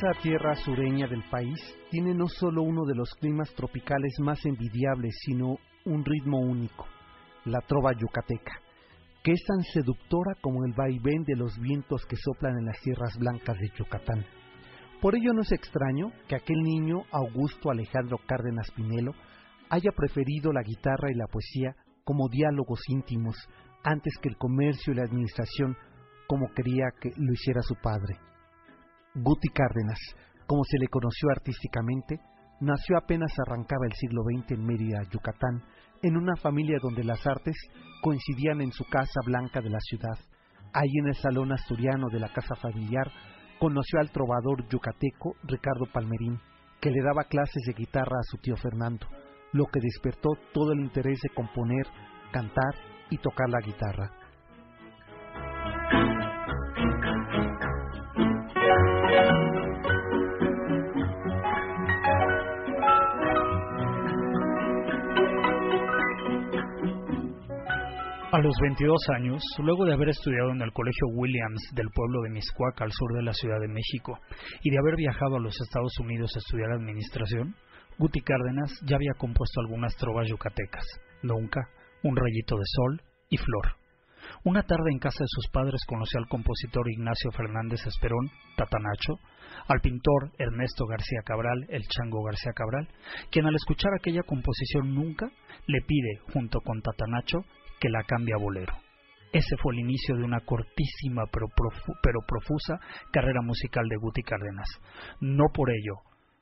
Esa 0.00 0.18
tierra 0.22 0.54
sureña 0.54 1.06
del 1.08 1.22
país 1.24 1.60
tiene 1.90 2.14
no 2.14 2.26
solo 2.26 2.62
uno 2.62 2.86
de 2.86 2.94
los 2.94 3.12
climas 3.16 3.52
tropicales 3.54 4.14
más 4.20 4.42
envidiables, 4.46 5.14
sino 5.26 5.58
un 5.84 6.02
ritmo 6.06 6.38
único, 6.38 6.86
la 7.44 7.60
trova 7.60 7.92
yucateca, 7.92 8.62
que 9.22 9.32
es 9.32 9.44
tan 9.44 9.60
seductora 9.62 10.36
como 10.40 10.64
el 10.64 10.72
vaivén 10.72 11.24
de 11.24 11.36
los 11.36 11.58
vientos 11.60 12.06
que 12.06 12.16
soplan 12.16 12.56
en 12.56 12.64
las 12.64 12.80
tierras 12.80 13.14
blancas 13.18 13.58
de 13.58 13.68
Yucatán. 13.76 14.24
Por 15.02 15.16
ello 15.16 15.34
no 15.34 15.42
es 15.42 15.52
extraño 15.52 16.12
que 16.28 16.36
aquel 16.36 16.62
niño, 16.62 17.02
Augusto 17.12 17.70
Alejandro 17.70 18.16
Cárdenas 18.26 18.70
Pinelo, 18.70 19.12
haya 19.68 19.90
preferido 19.94 20.50
la 20.50 20.62
guitarra 20.62 21.10
y 21.10 21.14
la 21.14 21.26
poesía 21.26 21.76
como 22.04 22.30
diálogos 22.30 22.80
íntimos 22.88 23.36
antes 23.84 24.14
que 24.22 24.30
el 24.30 24.38
comercio 24.38 24.94
y 24.94 24.96
la 24.96 25.04
administración 25.04 25.76
como 26.26 26.46
quería 26.54 26.86
que 26.98 27.10
lo 27.18 27.34
hiciera 27.34 27.60
su 27.60 27.74
padre. 27.74 28.29
Guti 29.14 29.48
Cárdenas, 29.48 29.98
como 30.46 30.62
se 30.64 30.78
le 30.78 30.86
conoció 30.86 31.30
artísticamente, 31.30 32.20
nació 32.60 32.96
apenas 32.96 33.32
arrancaba 33.38 33.86
el 33.86 33.92
siglo 33.94 34.22
XX 34.22 34.52
en 34.52 34.64
Mérida, 34.64 35.02
Yucatán, 35.10 35.64
en 36.02 36.16
una 36.16 36.36
familia 36.36 36.78
donde 36.80 37.02
las 37.02 37.26
artes 37.26 37.56
coincidían 38.02 38.60
en 38.60 38.70
su 38.70 38.84
casa 38.84 39.20
blanca 39.26 39.60
de 39.60 39.70
la 39.70 39.80
ciudad. 39.80 40.16
Ahí 40.72 40.90
en 41.00 41.08
el 41.08 41.16
salón 41.16 41.52
asturiano 41.52 42.06
de 42.08 42.20
la 42.20 42.32
casa 42.32 42.54
familiar 42.54 43.10
conoció 43.58 43.98
al 43.98 44.12
trovador 44.12 44.68
yucateco 44.68 45.34
Ricardo 45.42 45.86
Palmerín, 45.92 46.38
que 46.80 46.90
le 46.90 47.02
daba 47.02 47.24
clases 47.24 47.64
de 47.66 47.72
guitarra 47.72 48.16
a 48.20 48.30
su 48.30 48.38
tío 48.38 48.56
Fernando, 48.56 49.06
lo 49.52 49.66
que 49.66 49.80
despertó 49.80 50.30
todo 50.54 50.72
el 50.72 50.80
interés 50.80 51.20
de 51.20 51.34
componer, 51.34 51.86
cantar 52.32 52.74
y 53.10 53.18
tocar 53.18 53.48
la 53.48 53.60
guitarra. 53.60 54.12
A 68.32 68.38
los 68.38 68.54
22 68.62 68.96
años, 69.16 69.42
luego 69.58 69.84
de 69.84 69.92
haber 69.92 70.10
estudiado 70.10 70.52
en 70.52 70.62
el 70.62 70.72
Colegio 70.72 71.08
Williams 71.08 71.60
del 71.74 71.90
pueblo 71.90 72.22
de 72.22 72.30
Miscuac 72.30 72.80
al 72.80 72.92
sur 72.92 73.12
de 73.16 73.24
la 73.24 73.32
Ciudad 73.32 73.58
de 73.58 73.66
México 73.66 74.20
y 74.62 74.70
de 74.70 74.78
haber 74.78 74.94
viajado 74.94 75.34
a 75.34 75.40
los 75.40 75.60
Estados 75.60 75.98
Unidos 75.98 76.30
a 76.36 76.38
estudiar 76.38 76.70
administración, 76.70 77.56
Guti 77.98 78.20
Cárdenas 78.20 78.70
ya 78.86 78.94
había 78.94 79.14
compuesto 79.18 79.60
algunas 79.60 79.96
trovas 79.96 80.28
yucatecas, 80.28 80.84
Nunca, 81.24 81.70
Un 82.04 82.14
rayito 82.14 82.56
de 82.56 82.62
sol 82.66 83.02
y 83.30 83.36
Flor. 83.36 83.74
Una 84.44 84.62
tarde 84.62 84.92
en 84.92 85.00
casa 85.00 85.24
de 85.24 85.28
sus 85.28 85.48
padres 85.50 85.84
conoció 85.88 86.20
al 86.20 86.28
compositor 86.28 86.88
Ignacio 86.88 87.32
Fernández 87.32 87.84
Esperón, 87.84 88.30
Tatanacho, 88.56 89.18
al 89.66 89.80
pintor 89.80 90.30
Ernesto 90.38 90.86
García 90.86 91.22
Cabral, 91.24 91.66
el 91.68 91.82
Chango 91.88 92.22
García 92.22 92.52
Cabral, 92.54 92.88
quien 93.32 93.46
al 93.46 93.56
escuchar 93.56 93.90
aquella 93.92 94.22
composición 94.22 94.94
nunca 94.94 95.26
le 95.66 95.80
pide, 95.82 96.20
junto 96.32 96.60
con 96.60 96.80
Tatanacho, 96.80 97.44
que 97.80 97.88
la 97.88 98.04
cambia 98.04 98.36
a 98.36 98.42
bolero. 98.42 98.74
Ese 99.32 99.56
fue 99.62 99.74
el 99.74 99.80
inicio 99.80 100.16
de 100.16 100.24
una 100.24 100.40
cortísima 100.40 101.24
pero, 101.32 101.46
pero 102.02 102.20
profusa 102.26 102.78
carrera 103.12 103.42
musical 103.42 103.88
de 103.88 103.96
Guti 103.96 104.22
Cárdenas. 104.22 104.68
No 105.20 105.46
por 105.54 105.70
ello, 105.70 106.00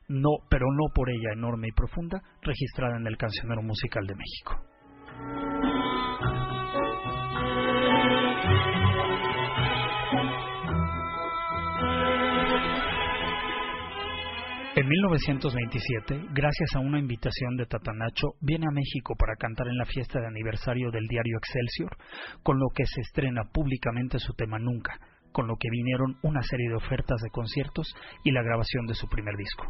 no, 0.08 0.30
pero 0.48 0.66
no 0.72 0.92
por 0.94 1.10
ella 1.10 1.32
enorme 1.34 1.68
y 1.68 1.72
profunda, 1.72 2.22
registrada 2.42 2.96
en 2.96 3.06
el 3.06 3.18
Cancionero 3.18 3.62
Musical 3.62 4.06
de 4.06 4.14
México. 4.14 5.67
En 14.78 14.86
1927, 14.86 16.28
gracias 16.30 16.76
a 16.76 16.78
una 16.78 17.00
invitación 17.00 17.56
de 17.56 17.66
Tatanacho, 17.66 18.34
viene 18.40 18.66
a 18.68 18.72
México 18.72 19.16
para 19.18 19.34
cantar 19.34 19.66
en 19.66 19.76
la 19.76 19.84
fiesta 19.84 20.20
de 20.20 20.28
aniversario 20.28 20.92
del 20.92 21.08
diario 21.08 21.36
Excelsior, 21.36 21.96
con 22.44 22.60
lo 22.60 22.68
que 22.72 22.86
se 22.86 23.00
estrena 23.00 23.42
públicamente 23.52 24.20
su 24.20 24.34
tema 24.34 24.60
Nunca, 24.60 25.00
con 25.32 25.48
lo 25.48 25.56
que 25.56 25.68
vinieron 25.68 26.16
una 26.22 26.42
serie 26.42 26.68
de 26.68 26.76
ofertas 26.76 27.20
de 27.20 27.30
conciertos 27.30 27.92
y 28.22 28.30
la 28.30 28.44
grabación 28.44 28.86
de 28.86 28.94
su 28.94 29.08
primer 29.08 29.34
disco. 29.36 29.64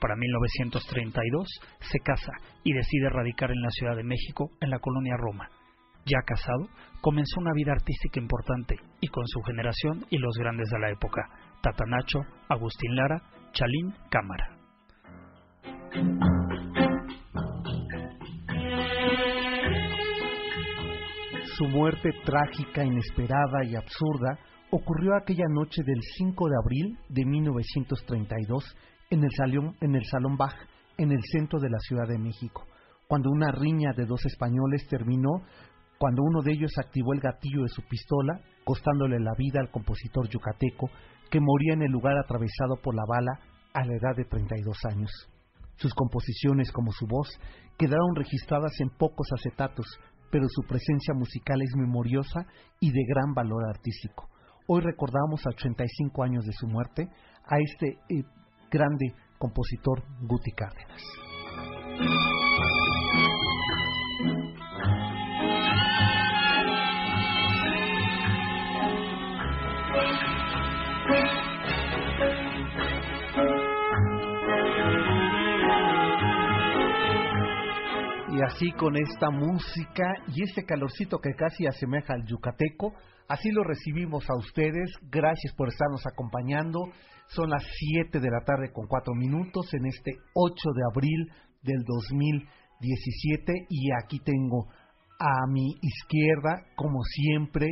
Para 0.00 0.16
1932 0.16 1.46
se 1.80 1.98
casa 1.98 2.32
y 2.64 2.72
decide 2.72 3.10
radicar 3.10 3.50
en 3.50 3.60
la 3.60 3.70
Ciudad 3.72 3.94
de 3.94 4.04
México, 4.04 4.52
en 4.62 4.70
la 4.70 4.78
colonia 4.78 5.18
Roma. 5.18 5.50
Ya 6.06 6.22
casado, 6.24 6.70
comenzó 7.02 7.40
una 7.40 7.52
vida 7.52 7.72
artística 7.72 8.18
importante 8.18 8.76
y 9.02 9.08
con 9.08 9.26
su 9.26 9.42
generación 9.42 10.06
y 10.08 10.16
los 10.16 10.34
grandes 10.38 10.70
de 10.70 10.78
la 10.78 10.90
época, 10.92 11.28
Tatanacho, 11.60 12.20
Agustín 12.48 12.96
Lara, 12.96 13.20
Chalín 13.56 13.90
Cámara. 14.10 14.50
Su 21.56 21.64
muerte 21.68 22.10
trágica, 22.26 22.84
inesperada 22.84 23.64
y 23.64 23.74
absurda 23.76 24.38
ocurrió 24.70 25.16
aquella 25.16 25.46
noche 25.48 25.82
del 25.86 26.02
5 26.18 26.48
de 26.50 26.54
abril 26.62 26.98
de 27.08 27.24
1932 27.24 28.76
en 29.08 29.24
el 29.24 29.30
Salón, 29.34 29.74
en 29.80 29.94
el 29.94 30.04
Salón 30.04 30.36
Bach, 30.36 30.56
en 30.98 31.12
el 31.12 31.22
centro 31.22 31.58
de 31.58 31.70
la 31.70 31.78
Ciudad 31.78 32.08
de 32.08 32.18
México, 32.18 32.66
cuando 33.08 33.30
una 33.30 33.52
riña 33.52 33.94
de 33.96 34.04
dos 34.04 34.22
españoles 34.26 34.86
terminó 34.86 35.44
cuando 35.98 36.22
uno 36.22 36.42
de 36.42 36.52
ellos 36.52 36.72
activó 36.76 37.14
el 37.14 37.20
gatillo 37.20 37.62
de 37.62 37.68
su 37.68 37.80
pistola, 37.88 38.38
costándole 38.64 39.18
la 39.18 39.32
vida 39.38 39.60
al 39.60 39.70
compositor 39.70 40.28
yucateco 40.28 40.90
que 41.30 41.40
moría 41.40 41.74
en 41.74 41.82
el 41.82 41.90
lugar 41.90 42.16
atravesado 42.18 42.76
por 42.82 42.94
la 42.94 43.04
bala 43.08 43.40
a 43.76 43.84
la 43.84 43.94
edad 43.94 44.16
de 44.16 44.24
32 44.24 44.76
años. 44.90 45.10
Sus 45.76 45.92
composiciones, 45.92 46.72
como 46.72 46.92
su 46.92 47.06
voz, 47.06 47.28
quedaron 47.76 48.14
registradas 48.16 48.72
en 48.80 48.88
pocos 48.88 49.26
acetatos, 49.34 49.86
pero 50.30 50.46
su 50.48 50.62
presencia 50.66 51.12
musical 51.12 51.60
es 51.60 51.76
memoriosa 51.76 52.46
y 52.80 52.90
de 52.90 53.04
gran 53.06 53.34
valor 53.34 53.68
artístico. 53.68 54.30
Hoy 54.66 54.80
recordamos 54.80 55.46
a 55.46 55.50
85 55.50 56.22
años 56.22 56.44
de 56.46 56.52
su 56.52 56.66
muerte 56.66 57.08
a 57.44 57.58
este 57.58 57.98
eh, 58.08 58.24
grande 58.70 59.14
compositor 59.38 60.02
Guti 60.22 60.52
Cárdenas. 60.52 61.02
Así 78.42 78.72
con 78.72 78.96
esta 78.96 79.30
música 79.30 80.04
y 80.34 80.42
este 80.42 80.64
calorcito 80.64 81.18
que 81.20 81.34
casi 81.34 81.66
asemeja 81.66 82.14
al 82.14 82.26
yucateco, 82.26 82.92
así 83.28 83.50
lo 83.50 83.62
recibimos 83.62 84.28
a 84.28 84.36
ustedes. 84.36 84.90
Gracias 85.10 85.54
por 85.54 85.68
estarnos 85.68 86.06
acompañando. 86.06 86.80
Son 87.28 87.50
las 87.50 87.64
7 87.94 88.20
de 88.20 88.30
la 88.30 88.44
tarde 88.44 88.72
con 88.72 88.86
4 88.86 89.14
minutos 89.14 89.72
en 89.74 89.86
este 89.86 90.12
8 90.34 90.54
de 90.74 90.82
abril 90.92 91.32
del 91.62 91.82
2017 91.84 93.52
y 93.68 93.90
aquí 94.02 94.20
tengo 94.20 94.66
a 95.18 95.46
mi 95.50 95.74
izquierda, 95.80 96.62
como 96.76 97.02
siempre, 97.02 97.66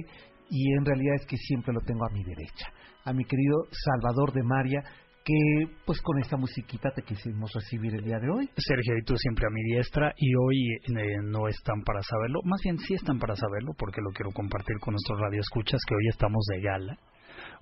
y 0.50 0.72
en 0.72 0.84
realidad 0.84 1.16
es 1.20 1.26
que 1.26 1.36
siempre 1.36 1.72
lo 1.72 1.80
tengo 1.80 2.06
a 2.06 2.12
mi 2.12 2.24
derecha, 2.24 2.66
a 3.04 3.12
mi 3.12 3.24
querido 3.24 3.64
Salvador 3.70 4.32
de 4.32 4.42
Maria, 4.42 4.82
que 5.24 5.66
pues 5.86 6.00
con 6.02 6.18
esta 6.20 6.36
musiquita 6.36 6.90
te 6.94 7.02
quisimos 7.02 7.50
recibir 7.54 7.94
el 7.94 8.04
día 8.04 8.18
de 8.18 8.30
hoy. 8.30 8.50
Sergio, 8.56 8.96
y 8.98 9.04
tú 9.04 9.16
siempre 9.16 9.46
a 9.46 9.50
mi 9.50 9.62
diestra, 9.62 10.12
y 10.16 10.34
hoy 10.34 10.74
eh, 10.74 11.16
no 11.24 11.48
están 11.48 11.82
para 11.82 12.02
saberlo, 12.02 12.40
más 12.44 12.60
bien 12.62 12.78
sí 12.78 12.94
están 12.94 13.18
para 13.18 13.34
saberlo, 13.34 13.72
porque 13.78 14.02
lo 14.02 14.10
quiero 14.10 14.30
compartir 14.32 14.76
con 14.80 14.92
nuestros 14.92 15.18
radioescuchas, 15.18 15.80
que 15.88 15.94
hoy 15.94 16.08
estamos 16.10 16.44
de 16.52 16.60
gala. 16.60 16.98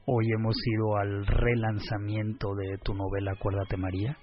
Hoy 0.04 0.26
hemos 0.36 0.56
ido 0.66 0.96
al 0.96 1.24
relanzamiento 1.24 2.54
de 2.56 2.76
tu 2.82 2.92
novela 2.94 3.32
Acuérdate 3.32 3.76
María 3.76 4.18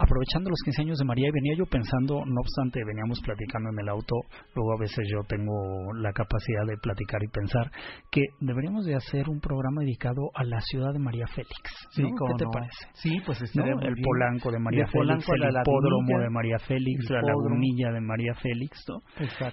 aprovechando 0.00 0.48
los 0.48 0.60
15 0.64 0.82
años 0.82 0.98
de 0.98 1.04
María 1.04 1.28
y 1.28 1.32
venía 1.32 1.54
yo 1.56 1.66
pensando, 1.66 2.24
no 2.24 2.40
obstante, 2.40 2.80
veníamos 2.84 3.20
platicando 3.20 3.68
en 3.70 3.78
el 3.80 3.88
auto, 3.88 4.16
luego 4.54 4.72
a 4.72 4.80
veces 4.80 5.04
yo 5.12 5.20
tengo 5.28 5.92
la 6.00 6.12
capacidad 6.12 6.64
de 6.66 6.76
platicar 6.80 7.22
y 7.22 7.28
pensar 7.28 7.70
que 8.10 8.24
deberíamos 8.40 8.86
de 8.86 8.96
hacer 8.96 9.28
un 9.28 9.40
programa 9.40 9.82
dedicado 9.82 10.30
a 10.34 10.44
la 10.44 10.60
ciudad 10.60 10.92
de 10.92 10.98
María 10.98 11.26
Félix. 11.26 11.60
¿Qué 11.94 12.34
te 12.38 12.46
parece? 12.50 12.82
Sí, 12.94 13.20
pues 13.24 13.40
El 13.42 13.94
Polanco 14.02 14.50
de 14.50 14.58
María 14.58 14.86
Félix, 14.86 15.28
el 15.28 15.50
hipódromo 15.52 16.18
de 16.18 16.30
María 16.30 16.58
Félix, 16.58 17.10
la 17.10 17.22
lagunilla 17.22 17.92
de 17.92 18.00
María 18.00 18.34
Félix, 18.34 18.80
¿no? 18.88 19.00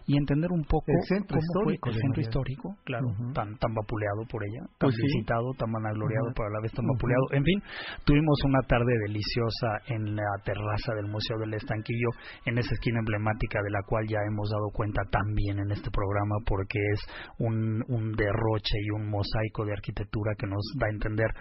Y 0.06 0.18
entender 0.18 0.52
un 0.52 0.64
poco 0.64 0.86
el 0.88 1.04
centro 1.08 1.38
histórico, 1.38 1.90
el 1.90 1.96
centro 1.96 2.22
histórico, 2.22 2.76
claro, 2.86 3.08
tan 3.34 3.58
tan 3.58 3.74
vapuleado 3.74 4.24
por 4.32 4.44
ella, 4.44 4.64
tan 4.78 4.90
pues 4.90 4.96
visitado, 4.96 5.52
tan 5.58 5.72
vanagloriado, 5.72 6.32
pero 6.36 6.48
a 6.48 6.52
la 6.52 6.62
vez 6.62 6.72
tan 6.72 6.86
vapuleado. 6.86 7.26
En 7.32 7.44
fin, 7.44 7.62
tuvimos 8.06 8.38
una 8.46 8.62
tarde 8.62 8.94
deliciosa 9.08 9.68
en 9.88 10.16
la 10.16 10.37
terraza 10.44 10.94
del 10.96 11.08
Museo 11.08 11.38
del 11.40 11.54
Estanquillo, 11.54 12.10
en 12.46 12.58
esa 12.58 12.74
esquina 12.74 13.00
emblemática 13.00 13.60
de 13.64 13.72
la 13.72 13.82
cual 13.84 14.06
ya 14.08 14.20
hemos 14.28 14.50
dado 14.50 14.70
cuenta 14.74 15.02
también 15.10 15.60
en 15.60 15.72
este 15.72 15.90
programa, 15.92 16.36
porque 16.46 16.80
es 16.94 17.02
un, 17.40 17.84
un 17.88 18.16
derroche 18.16 18.78
y 18.82 18.92
un 18.92 19.10
mosaico 19.10 19.66
de 19.66 19.74
arquitectura 19.74 20.34
que 20.38 20.48
nos 20.48 20.64
da 20.80 20.88
a 20.88 20.92
entender 20.92 21.32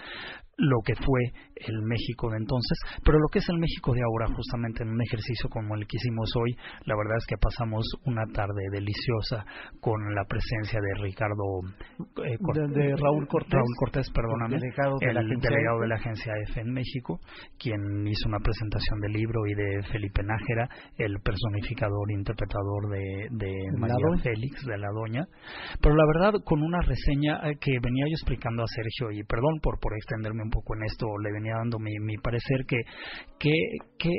lo 0.59 0.81
que 0.85 0.95
fue 0.95 1.21
el 1.57 1.83
México 1.83 2.31
de 2.31 2.39
entonces, 2.39 2.79
pero 3.05 3.19
lo 3.19 3.29
que 3.29 3.41
es 3.41 3.49
el 3.49 3.59
México 3.59 3.93
de 3.93 4.01
ahora, 4.03 4.27
justamente 4.35 4.83
en 4.83 4.91
un 4.91 5.03
ejercicio 5.03 5.49
como 5.51 5.75
el 5.75 5.87
que 5.87 5.97
hicimos 5.97 6.31
hoy, 6.37 6.57
la 6.85 6.97
verdad 6.97 7.17
es 7.19 7.27
que 7.27 7.37
pasamos 7.37 7.85
una 8.05 8.25
tarde 8.33 8.63
deliciosa 8.73 9.45
con 9.81 10.01
la 10.15 10.25
presencia 10.25 10.81
de 10.81 11.03
Ricardo 11.03 11.45
eh, 12.25 12.39
de, 12.73 12.97
Raúl 12.97 13.29
Cortés, 13.29 13.53
Raúl 13.53 13.77
Cortés, 13.79 14.11
perdóname, 14.11 14.57
delegado 14.57 14.97
de, 14.99 15.07
el 15.09 15.41
delegado 15.41 15.81
de 15.81 15.89
la 15.89 15.97
agencia 15.97 16.33
EFE 16.49 16.61
en 16.61 16.73
México, 16.73 17.21
quien 17.59 18.07
hizo 18.07 18.29
una 18.29 18.41
presentación 18.41 18.86
del 19.01 19.13
libro 19.13 19.47
y 19.47 19.55
de 19.55 19.83
Felipe 19.91 20.23
Nájera, 20.23 20.69
el 20.97 21.19
personificador 21.21 22.11
interpretador 22.11 22.89
de, 22.91 23.29
de 23.31 23.53
María 23.79 23.97
Félix, 24.23 24.65
de 24.65 24.79
la 24.79 24.89
doña, 24.95 25.27
pero 25.81 25.95
la 25.95 26.05
verdad 26.07 26.41
con 26.45 26.63
una 26.63 26.81
reseña 26.81 27.41
eh, 27.51 27.57
que 27.61 27.73
venía 27.83 28.07
yo 28.07 28.15
explicando 28.15 28.63
a 28.63 28.67
Sergio 28.67 29.11
y 29.11 29.23
perdón 29.25 29.59
por 29.61 29.79
por 29.81 29.95
extenderme 29.95 30.45
un 30.45 30.51
poco 30.51 30.75
en 30.77 30.85
esto, 30.85 31.07
le 31.19 31.33
venía 31.33 31.55
dando 31.57 31.79
mi, 31.79 31.99
mi 32.01 32.17
parecer 32.17 32.65
que, 32.67 32.81
que, 33.39 33.53
que 33.99 34.11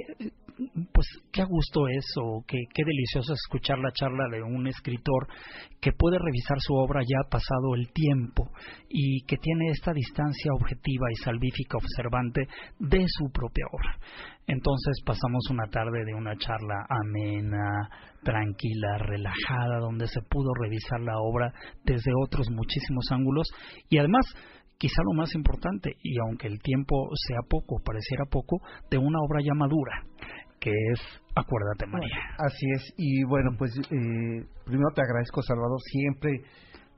pues 0.92 1.08
qué 1.32 1.42
a 1.42 1.46
gusto 1.46 1.88
es 1.88 2.06
o 2.20 2.44
qué, 2.48 2.58
qué 2.74 2.84
delicioso 2.84 3.34
es 3.34 3.40
escuchar 3.46 3.78
la 3.80 3.92
charla 3.92 4.28
de 4.32 4.42
un 4.42 4.68
escritor 4.68 5.28
que 5.80 5.92
puede 5.92 6.18
revisar 6.18 6.58
su 6.60 6.74
obra 6.74 7.02
ya 7.02 7.30
pasado 7.30 7.76
el 7.76 7.92
tiempo 7.92 8.52
y 8.90 9.22
que 9.26 9.38
tiene 9.38 9.70
esta 9.70 9.94
distancia 9.94 10.52
objetiva 10.54 11.12
y 11.12 11.16
salvífica 11.24 11.78
observante 11.78 12.48
de 12.80 13.06
su 13.08 13.32
propia 13.32 13.66
obra. 13.72 13.98
Entonces 14.48 15.02
pasamos 15.06 15.44
una 15.52 15.68
tarde 15.70 16.06
de 16.06 16.16
una 16.16 16.36
charla 16.38 16.86
amena, 16.90 17.90
tranquila, 18.24 18.98
relajada, 19.00 19.80
donde 19.80 20.08
se 20.08 20.22
pudo 20.30 20.54
revisar 20.62 21.02
la 21.02 21.20
obra 21.20 21.52
desde 21.84 22.12
otros 22.24 22.50
muchísimos 22.50 23.06
ángulos 23.12 23.48
y 23.90 23.98
además 23.98 24.26
quizá 24.78 25.02
lo 25.04 25.14
más 25.18 25.34
importante, 25.36 25.92
y 26.04 26.18
aunque 26.20 26.48
el 26.48 26.60
tiempo 26.60 27.10
sea 27.28 27.40
poco, 27.50 27.82
pareciera 27.84 28.26
poco, 28.30 28.62
de 28.90 28.98
una 28.98 29.20
obra 29.20 29.42
ya 29.44 29.54
madura, 29.54 30.04
que 30.60 30.70
es 30.70 31.02
Acuérdate 31.36 31.88
María. 31.88 32.16
Así 32.38 32.66
es, 32.76 32.94
y 32.98 33.24
bueno, 33.26 33.52
pues 33.58 33.72
eh, 33.78 34.46
primero 34.66 34.90
te 34.94 35.02
agradezco, 35.02 35.42
Salvador, 35.42 35.80
siempre 35.82 36.42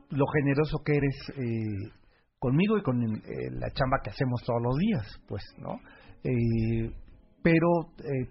lo 0.10 0.26
generoso 0.28 0.80
que 0.84 0.98
eres 0.98 1.16
eh, 1.38 1.92
conmigo 2.38 2.78
y 2.78 2.82
con 2.82 3.02
eh, 3.02 3.20
la 3.52 3.72
chamba 3.72 4.00
que 4.04 4.10
hacemos 4.10 4.44
todos 4.46 4.62
los 4.62 4.78
días, 4.78 5.22
pues, 5.28 5.44
¿no? 5.58 5.80
Pero 7.42 7.68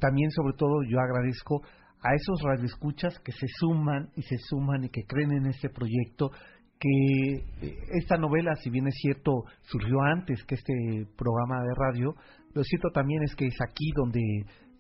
también, 0.01 0.31
sobre 0.31 0.55
todo, 0.57 0.83
yo 0.89 0.99
agradezco 1.01 1.63
a 2.03 2.15
esos 2.15 2.41
radioescuchas 2.43 3.19
que 3.21 3.33
se 3.33 3.47
suman 3.59 4.11
y 4.15 4.23
se 4.23 4.39
suman 4.39 4.85
y 4.85 4.89
que 4.89 5.03
creen 5.05 5.33
en 5.33 5.47
este 5.47 5.69
proyecto 5.69 6.31
que 6.79 7.35
eh, 7.61 7.77
esta 7.99 8.17
novela, 8.17 8.55
si 8.57 8.71
bien 8.71 8.87
es 8.87 8.95
cierto, 9.01 9.45
surgió 9.63 10.01
antes 10.01 10.45
que 10.45 10.55
este 10.55 10.75
programa 11.17 11.63
de 11.63 11.75
radio, 11.75 12.15
lo 12.55 12.63
cierto 12.63 12.91
también 12.95 13.23
es 13.25 13.35
que 13.35 13.47
es 13.47 13.57
aquí 13.61 13.91
donde 13.97 14.21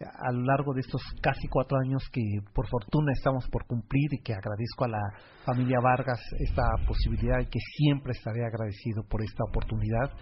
a 0.01 0.33
lo 0.33 0.43
largo 0.43 0.75
de 0.75 0.81
estos 0.81 1.03
casi 1.21 1.49
cuatro 1.49 1.77
años 1.85 2.05
que 2.13 2.23
por 2.55 2.69
fortuna 2.69 3.11
estamos 3.13 3.49
por 3.51 3.67
cumplir 3.67 4.09
y 4.13 4.23
que 4.23 4.33
agradezco 4.33 4.85
a 4.85 4.89
la 4.89 5.03
familia 5.45 5.81
Vargas 5.83 6.21
esta 6.39 6.63
posibilidad 6.87 7.41
y 7.41 7.47
que 7.47 7.59
siempre 7.77 8.13
estaré 8.13 8.47
agradecido 8.47 9.03
por 9.09 9.23
esta 9.23 9.43
oportunidad, 9.43 10.13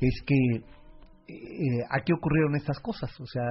es 0.00 0.22
que 0.24 0.62
eh, 1.28 1.84
aquí 1.90 2.12
ocurrieron 2.12 2.56
estas 2.56 2.78
cosas, 2.80 3.10
o 3.20 3.26
sea, 3.26 3.42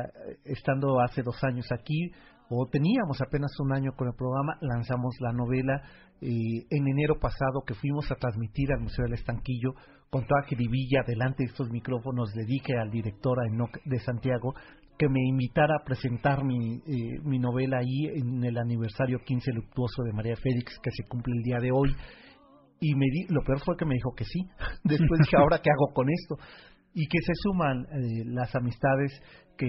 estando 0.45 0.99
hace 1.01 1.21
dos 1.23 1.43
años 1.43 1.65
aquí, 1.71 2.11
o 2.49 2.67
teníamos 2.67 3.21
apenas 3.21 3.51
un 3.59 3.73
año 3.73 3.91
con 3.95 4.07
el 4.07 4.15
programa, 4.15 4.57
lanzamos 4.61 5.15
la 5.19 5.31
novela 5.31 5.81
en 6.21 6.87
enero 6.87 7.19
pasado 7.19 7.63
que 7.67 7.73
fuimos 7.73 8.09
a 8.09 8.15
transmitir 8.15 8.71
al 8.71 8.79
Museo 8.79 9.03
del 9.03 9.15
Estanquillo 9.15 9.73
con 10.13 10.27
toda 10.27 10.43
jiribilla 10.43 11.01
delante 11.07 11.43
de 11.43 11.49
estos 11.49 11.71
micrófonos 11.71 12.35
le 12.35 12.45
dije 12.45 12.77
al 12.77 12.91
director 12.91 13.39
de 13.83 13.99
Santiago 13.99 14.53
que 14.95 15.09
me 15.09 15.19
invitara 15.27 15.75
a 15.75 15.83
presentar 15.83 16.43
mi, 16.43 16.75
eh, 16.75 17.19
mi 17.23 17.39
novela 17.39 17.79
ahí 17.79 18.05
en 18.13 18.43
el 18.43 18.59
aniversario 18.59 19.17
15 19.25 19.51
luctuoso 19.53 20.03
de 20.03 20.13
María 20.13 20.35
Félix 20.35 20.77
que 20.83 20.91
se 20.91 21.07
cumple 21.09 21.33
el 21.35 21.41
día 21.41 21.57
de 21.59 21.71
hoy. 21.71 21.89
Y 22.79 22.93
me 22.93 23.07
di, 23.11 23.25
lo 23.29 23.41
peor 23.43 23.59
fue 23.65 23.75
que 23.75 23.85
me 23.85 23.95
dijo 23.95 24.13
que 24.15 24.25
sí 24.25 24.39
después 24.83 25.19
dije 25.19 25.35
ahora 25.41 25.59
qué 25.63 25.71
hago 25.71 25.93
con 25.95 26.07
esto 26.09 26.35
y 26.93 27.07
que 27.07 27.19
se 27.25 27.33
suman 27.35 27.85
eh, 27.85 28.23
las 28.25 28.55
amistades 28.55 29.11
que, 29.57 29.67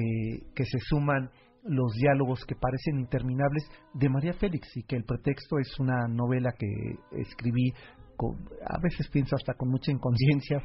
que 0.55 0.65
se 0.65 0.79
suman 0.81 1.31
los 1.65 1.95
diálogos 1.95 2.45
que 2.45 2.55
parecen 2.55 2.99
interminables 2.99 3.65
de 3.95 4.09
María 4.09 4.35
Félix 4.35 4.77
y 4.77 4.83
que 4.83 4.97
el 4.97 5.05
pretexto 5.05 5.59
es 5.59 5.79
una 5.81 6.07
novela 6.09 6.53
que 6.59 6.67
escribí, 7.13 7.73
con, 8.17 8.37
a 8.67 8.79
veces 8.83 9.09
pienso 9.11 9.35
hasta 9.35 9.55
con 9.55 9.71
mucha 9.71 9.91
inconsciencia, 9.91 10.63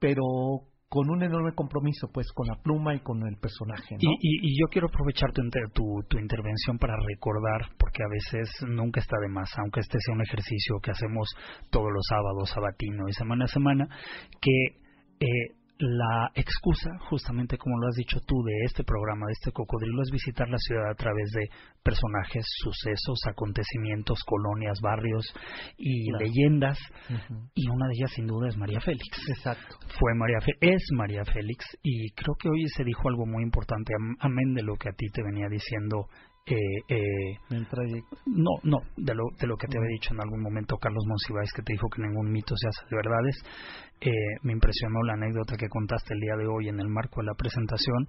pero 0.00 0.22
con 0.88 1.08
un 1.08 1.22
enorme 1.22 1.54
compromiso 1.54 2.08
pues 2.12 2.30
con 2.34 2.46
la 2.46 2.62
pluma 2.62 2.94
y 2.94 3.00
con 3.00 3.26
el 3.26 3.36
personaje. 3.38 3.96
Y, 3.98 4.06
y, 4.20 4.60
yo 4.60 4.68
quiero 4.70 4.88
aprovechar 4.88 5.32
tu, 5.32 5.42
tu, 5.72 6.02
tu, 6.06 6.18
intervención 6.18 6.76
para 6.78 6.94
recordar, 7.08 7.70
porque 7.78 8.02
a 8.02 8.08
veces 8.10 8.50
nunca 8.68 9.00
está 9.00 9.16
de 9.22 9.28
más, 9.28 9.48
aunque 9.58 9.80
este 9.80 9.98
sea 9.98 10.14
un 10.14 10.20
ejercicio 10.20 10.80
que 10.82 10.90
hacemos 10.90 11.28
todos 11.70 11.88
los 11.90 12.04
sábados, 12.08 12.50
sabatino 12.50 13.08
y 13.08 13.12
semana 13.14 13.44
a 13.46 13.48
semana, 13.48 13.88
que 14.38 14.82
eh, 15.20 15.61
la 15.82 16.30
excusa, 16.34 16.90
justamente 17.10 17.58
como 17.58 17.76
lo 17.78 17.88
has 17.88 17.96
dicho 17.96 18.20
tú, 18.24 18.42
de 18.44 18.52
este 18.64 18.84
programa, 18.84 19.26
de 19.26 19.32
este 19.32 19.50
cocodrilo, 19.50 20.02
es 20.02 20.10
visitar 20.12 20.48
la 20.48 20.58
ciudad 20.58 20.90
a 20.90 20.94
través 20.94 21.32
de 21.32 21.48
personajes, 21.82 22.44
sucesos, 22.62 23.20
acontecimientos, 23.28 24.22
colonias, 24.24 24.80
barrios 24.80 25.26
y 25.76 26.12
leyendas. 26.12 26.78
Y 27.54 27.68
una 27.68 27.88
de 27.88 27.94
ellas, 27.94 28.12
sin 28.12 28.26
duda, 28.26 28.48
es 28.48 28.56
María 28.56 28.80
Félix. 28.80 29.28
Exacto. 29.28 29.76
Fue 29.98 30.14
María 30.14 30.38
es 30.60 30.82
María 30.94 31.24
Félix. 31.24 31.64
Y 31.82 32.12
creo 32.12 32.36
que 32.38 32.48
hoy 32.48 32.64
se 32.76 32.84
dijo 32.84 33.08
algo 33.08 33.26
muy 33.26 33.42
importante, 33.42 33.92
amén 34.20 34.54
de 34.54 34.62
lo 34.62 34.76
que 34.76 34.88
a 34.88 34.92
ti 34.92 35.08
te 35.12 35.22
venía 35.22 35.48
diciendo 35.48 36.06
eh, 36.44 36.56
eh, 36.88 37.38
no, 38.26 38.50
no, 38.64 38.78
de 38.96 39.14
lo, 39.14 39.24
de 39.38 39.46
lo 39.46 39.56
que 39.56 39.68
te 39.68 39.78
había 39.78 39.90
dicho 39.90 40.12
en 40.12 40.20
algún 40.20 40.42
momento 40.42 40.76
Carlos 40.76 41.04
Monsiváis, 41.06 41.52
que 41.52 41.62
te 41.62 41.72
dijo 41.72 41.88
que 41.88 42.02
ningún 42.02 42.32
mito 42.32 42.56
se 42.56 42.68
hace 42.68 42.84
de 42.90 42.96
verdades. 42.96 43.36
Eh, 44.00 44.10
me 44.42 44.52
impresionó 44.52 45.02
la 45.04 45.12
anécdota 45.14 45.56
que 45.56 45.68
contaste 45.68 46.14
el 46.14 46.20
día 46.20 46.34
de 46.36 46.48
hoy 46.48 46.68
en 46.68 46.80
el 46.80 46.88
marco 46.88 47.20
de 47.20 47.26
la 47.26 47.34
presentación, 47.34 48.08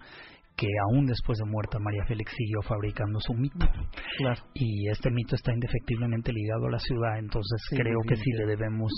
que 0.55 0.67
aún 0.89 1.05
después 1.05 1.37
de 1.39 1.45
muerta 1.49 1.79
María 1.79 2.05
Félix 2.05 2.31
siguió 2.37 2.61
fabricando 2.61 3.19
su 3.19 3.33
mito. 3.33 3.65
Claro. 4.17 4.41
Y 4.53 4.87
este 4.89 5.09
mito 5.11 5.35
está 5.35 5.51
indefectiblemente 5.53 6.31
ligado 6.31 6.67
a 6.67 6.71
la 6.71 6.79
ciudad, 6.79 7.17
entonces 7.17 7.59
creo 7.71 7.99
que 8.07 8.15
sí 8.15 8.31
le 8.37 8.45
debemos 8.45 8.91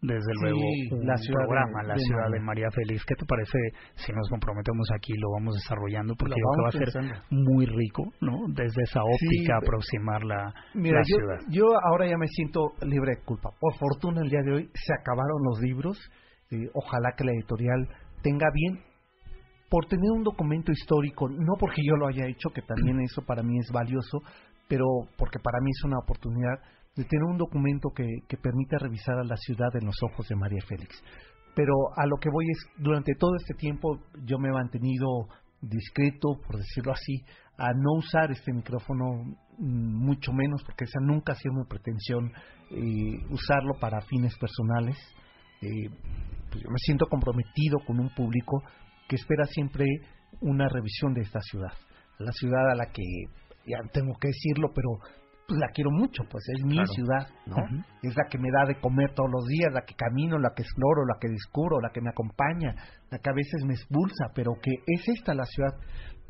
desde 0.00 0.32
luego 0.42 0.58
un 0.90 1.06
la 1.06 1.16
ciudad 1.16 1.44
programa 1.46 1.82
de- 1.82 1.88
la 1.88 1.94
de 1.94 2.00
ciudad 2.00 2.22
María. 2.24 2.34
de 2.40 2.44
María 2.44 2.70
Félix. 2.72 3.04
¿Qué 3.04 3.14
te 3.14 3.24
parece 3.26 3.58
si 3.94 4.12
nos 4.12 4.28
comprometemos 4.30 4.88
aquí 4.96 5.12
y 5.14 5.18
lo 5.18 5.30
vamos 5.38 5.54
desarrollando? 5.54 6.14
Porque 6.16 6.34
Lo 6.34 6.48
creo 6.50 6.72
que 6.72 6.78
va 6.80 6.86
a 6.86 6.90
ser 6.90 7.22
muy 7.30 7.66
rico, 7.66 8.02
¿no? 8.20 8.32
Desde 8.48 8.82
esa 8.82 9.00
óptica 9.04 9.58
Sí. 9.60 9.64
aproximar 9.66 10.24
la, 10.24 10.52
Mira, 10.74 10.96
la 10.98 11.02
yo, 11.06 11.16
ciudad. 11.16 11.38
yo 11.50 11.66
ahora 11.88 12.06
ya 12.08 12.16
me 12.16 12.26
siento 12.26 12.72
libre 12.84 13.16
de 13.16 13.24
culpa. 13.24 13.50
Por 13.60 13.74
fortuna 13.76 14.22
el 14.22 14.30
día 14.30 14.40
de 14.44 14.52
hoy 14.54 14.70
se 14.74 14.92
acabaron 14.94 15.42
los 15.44 15.60
libros. 15.60 15.98
eh, 16.50 16.68
ojalá 16.74 17.12
que 17.16 17.24
la 17.24 17.32
editorial 17.32 17.88
tenga 18.22 18.46
bien 18.52 18.80
por 19.72 19.86
tener 19.86 20.10
un 20.10 20.22
documento 20.22 20.70
histórico, 20.70 21.30
no 21.30 21.54
porque 21.58 21.80
yo 21.82 21.96
lo 21.96 22.06
haya 22.06 22.26
hecho, 22.26 22.50
que 22.50 22.60
también 22.60 23.00
eso 23.00 23.22
para 23.22 23.42
mí 23.42 23.58
es 23.58 23.72
valioso, 23.72 24.18
pero 24.68 24.84
porque 25.16 25.38
para 25.38 25.60
mí 25.62 25.70
es 25.70 25.82
una 25.84 25.98
oportunidad 25.98 26.60
de 26.94 27.04
tener 27.04 27.24
un 27.24 27.38
documento 27.38 27.88
que, 27.96 28.04
que 28.28 28.36
permita 28.36 28.76
revisar 28.76 29.18
a 29.18 29.24
la 29.24 29.38
ciudad 29.38 29.74
en 29.80 29.86
los 29.86 29.96
ojos 30.02 30.28
de 30.28 30.36
María 30.36 30.60
Félix. 30.68 31.02
Pero 31.54 31.72
a 31.96 32.04
lo 32.04 32.18
que 32.18 32.28
voy 32.30 32.44
es, 32.50 32.82
durante 32.82 33.14
todo 33.14 33.34
este 33.34 33.54
tiempo 33.54 33.98
yo 34.26 34.38
me 34.38 34.50
he 34.50 34.52
mantenido 34.52 35.08
discreto, 35.62 36.38
por 36.46 36.58
decirlo 36.58 36.92
así, 36.92 37.24
a 37.56 37.72
no 37.72 37.94
usar 37.96 38.30
este 38.30 38.52
micrófono 38.52 39.24
mm, 39.56 40.04
mucho 40.04 40.34
menos, 40.34 40.62
porque 40.64 40.84
esa 40.84 41.00
nunca 41.00 41.32
ha 41.32 41.36
sido 41.36 41.54
mi 41.54 41.64
pretensión 41.64 42.30
eh, 42.72 43.24
usarlo 43.30 43.72
para 43.80 44.02
fines 44.02 44.36
personales. 44.36 44.98
Eh, 45.62 45.88
pues 46.50 46.62
yo 46.62 46.68
me 46.68 46.78
siento 46.78 47.06
comprometido 47.06 47.78
con 47.86 48.00
un 48.00 48.10
público 48.10 48.62
que 49.08 49.16
espera 49.16 49.44
siempre 49.46 49.84
una 50.40 50.68
revisión 50.68 51.14
de 51.14 51.22
esta 51.22 51.40
ciudad, 51.40 51.72
la 52.18 52.32
ciudad 52.32 52.70
a 52.70 52.74
la 52.74 52.86
que 52.86 53.02
ya 53.66 53.78
tengo 53.92 54.14
que 54.20 54.28
decirlo, 54.28 54.70
pero 54.74 54.88
pues 55.46 55.58
la 55.60 55.68
quiero 55.74 55.90
mucho, 55.90 56.22
pues 56.30 56.44
es 56.56 56.64
mi 56.64 56.76
Claro. 56.76 56.92
ciudad, 56.94 57.26
¿no? 57.46 57.56
Es 58.02 58.16
la 58.16 58.24
que 58.30 58.38
me 58.38 58.48
da 58.50 58.64
de 58.66 58.80
comer 58.80 59.12
todos 59.14 59.28
los 59.30 59.44
días, 59.46 59.72
la 59.72 59.82
que 59.82 59.94
camino, 59.94 60.38
la 60.38 60.50
que 60.54 60.62
exploro, 60.62 61.04
la 61.04 61.18
que 61.20 61.28
descubro, 61.28 61.80
la 61.80 61.90
que 61.90 62.00
me 62.00 62.10
acompaña, 62.10 62.74
la 63.10 63.18
que 63.18 63.28
a 63.30 63.34
veces 63.34 63.64
me 63.66 63.74
expulsa, 63.74 64.26
pero 64.34 64.52
que 64.62 64.70
es 64.86 65.08
esta 65.08 65.34
la 65.34 65.44
ciudad. 65.44 65.74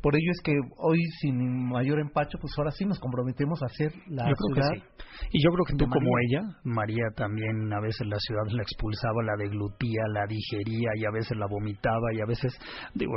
Por 0.03 0.15
ello 0.15 0.31
es 0.31 0.41
que 0.43 0.51
hoy, 0.77 0.99
sin 1.21 1.69
mayor 1.69 1.99
empacho, 1.99 2.37
pues 2.37 2.51
ahora 2.57 2.71
sí 2.71 2.83
nos 2.83 2.99
comprometemos 2.99 3.63
a 3.63 3.67
hacer 3.67 3.93
la 4.07 4.27
yo 4.29 4.35
creo 4.35 4.53
ciudad. 4.53 4.69
que 4.73 4.79
sí. 4.79 5.29
Y 5.31 5.43
yo 5.43 5.49
creo 5.53 5.65
que 5.65 5.75
tú 5.77 5.87
como 5.89 6.11
ella, 6.27 6.41
María 6.65 7.05
también 7.15 7.71
a 7.71 7.79
veces 7.79 8.05
la 8.07 8.17
ciudad 8.19 8.43
la 8.51 8.63
expulsaba, 8.63 9.23
la 9.23 9.35
deglutía, 9.39 10.03
la 10.11 10.27
digería 10.27 10.91
y 10.95 11.05
a 11.05 11.11
veces 11.11 11.37
la 11.37 11.47
vomitaba 11.47 12.13
y 12.13 12.19
a 12.19 12.25
veces, 12.25 12.51
digo, 12.93 13.13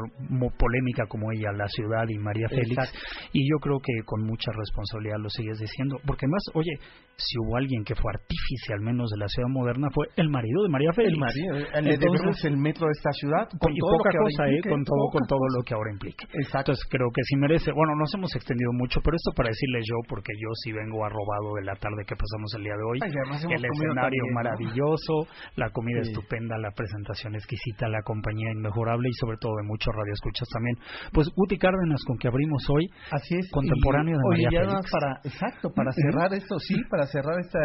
polémica 0.56 1.06
como 1.08 1.32
ella, 1.32 1.50
la 1.52 1.66
ciudad 1.66 2.06
y 2.08 2.18
María 2.18 2.48
Félix. 2.48 2.78
Exacto. 2.78 2.98
Y 3.32 3.50
yo 3.50 3.58
creo 3.58 3.80
que 3.80 3.92
con 4.04 4.22
mucha 4.24 4.52
responsabilidad 4.54 5.18
lo 5.18 5.28
sigues 5.28 5.58
diciendo. 5.58 5.98
Porque 6.06 6.28
más, 6.28 6.42
oye, 6.54 6.78
si 7.16 7.38
hubo 7.40 7.56
alguien 7.56 7.82
que 7.82 7.94
fue 7.94 8.12
artífice 8.14 8.74
al 8.74 8.80
menos 8.80 9.10
de 9.10 9.18
la 9.18 9.28
ciudad 9.28 9.48
moderna 9.48 9.88
fue 9.92 10.06
el 10.16 10.28
marido 10.28 10.62
de 10.62 10.68
María 10.68 10.92
Félix. 10.92 11.14
El 11.14 11.18
María, 11.18 11.50
eh, 11.50 11.82
le 11.82 11.94
Entonces, 11.94 12.00
debemos 12.00 12.44
el 12.44 12.56
metro 12.56 12.86
de 12.86 12.92
esta 12.92 13.10
ciudad 13.10 13.48
con 13.58 13.72
y 13.72 13.78
todo 13.78 13.90
poca 13.96 14.08
lo 14.08 14.12
que 14.12 14.18
ahora 14.18 14.30
cosa, 14.30 14.44
¿eh? 14.52 14.60
Con 14.70 14.84
todo, 14.84 14.96
poca 15.10 15.18
con 15.18 15.26
todo 15.26 15.38
cosa. 15.40 15.56
lo 15.58 15.64
que 15.64 15.74
ahora 15.74 15.90
implica. 15.92 16.24
Exacto. 16.32 16.75
Entonces 16.76 16.90
creo 16.92 17.08
que 17.10 17.22
sí 17.24 17.36
merece. 17.36 17.72
Bueno, 17.72 17.96
nos 17.96 18.12
hemos 18.14 18.34
extendido 18.36 18.70
mucho, 18.72 19.00
pero 19.02 19.16
esto 19.16 19.32
para 19.34 19.48
decirles 19.48 19.84
yo, 19.88 19.96
porque 20.08 20.32
yo 20.36 20.48
sí 20.62 20.72
vengo 20.72 21.04
arrobado 21.04 21.54
de 21.56 21.64
la 21.64 21.74
tarde 21.76 22.04
que 22.06 22.14
pasamos 22.16 22.52
el 22.56 22.64
día 22.64 22.76
de 22.76 22.84
hoy. 22.84 22.98
Ay, 23.00 23.10
el 23.56 23.64
escenario 23.64 23.96
también, 23.96 24.26
¿no? 24.28 24.34
maravilloso, 24.34 25.14
la 25.56 25.70
comida 25.70 26.02
Sí. 26.04 26.10
estupenda, 26.12 26.58
la 26.58 26.70
presentación 26.72 27.34
exquisita, 27.34 27.88
la 27.88 28.02
compañía 28.02 28.52
inmejorable 28.52 29.08
y 29.08 29.12
sobre 29.16 29.38
todo 29.38 29.56
de 29.56 29.64
muchos 29.64 29.94
radioescuchas 29.94 30.48
también. 30.52 30.76
Pues 31.12 31.28
Guti 31.34 31.56
Cárdenas, 31.56 32.04
con 32.04 32.18
que 32.18 32.28
abrimos 32.28 32.62
hoy, 32.68 32.88
Así 33.10 33.36
es. 33.36 33.50
Contemporáneo 33.50 34.18
de 34.18 34.24
Y, 34.40 34.44
María 34.44 34.60
Félix. 34.68 34.90
para, 34.92 35.10
exacto, 35.24 35.70
para 35.72 35.92
cerrar 35.92 36.34
esto, 36.34 36.58
sí, 36.60 36.76
para 36.90 37.06
cerrar 37.06 37.40
esta, 37.40 37.58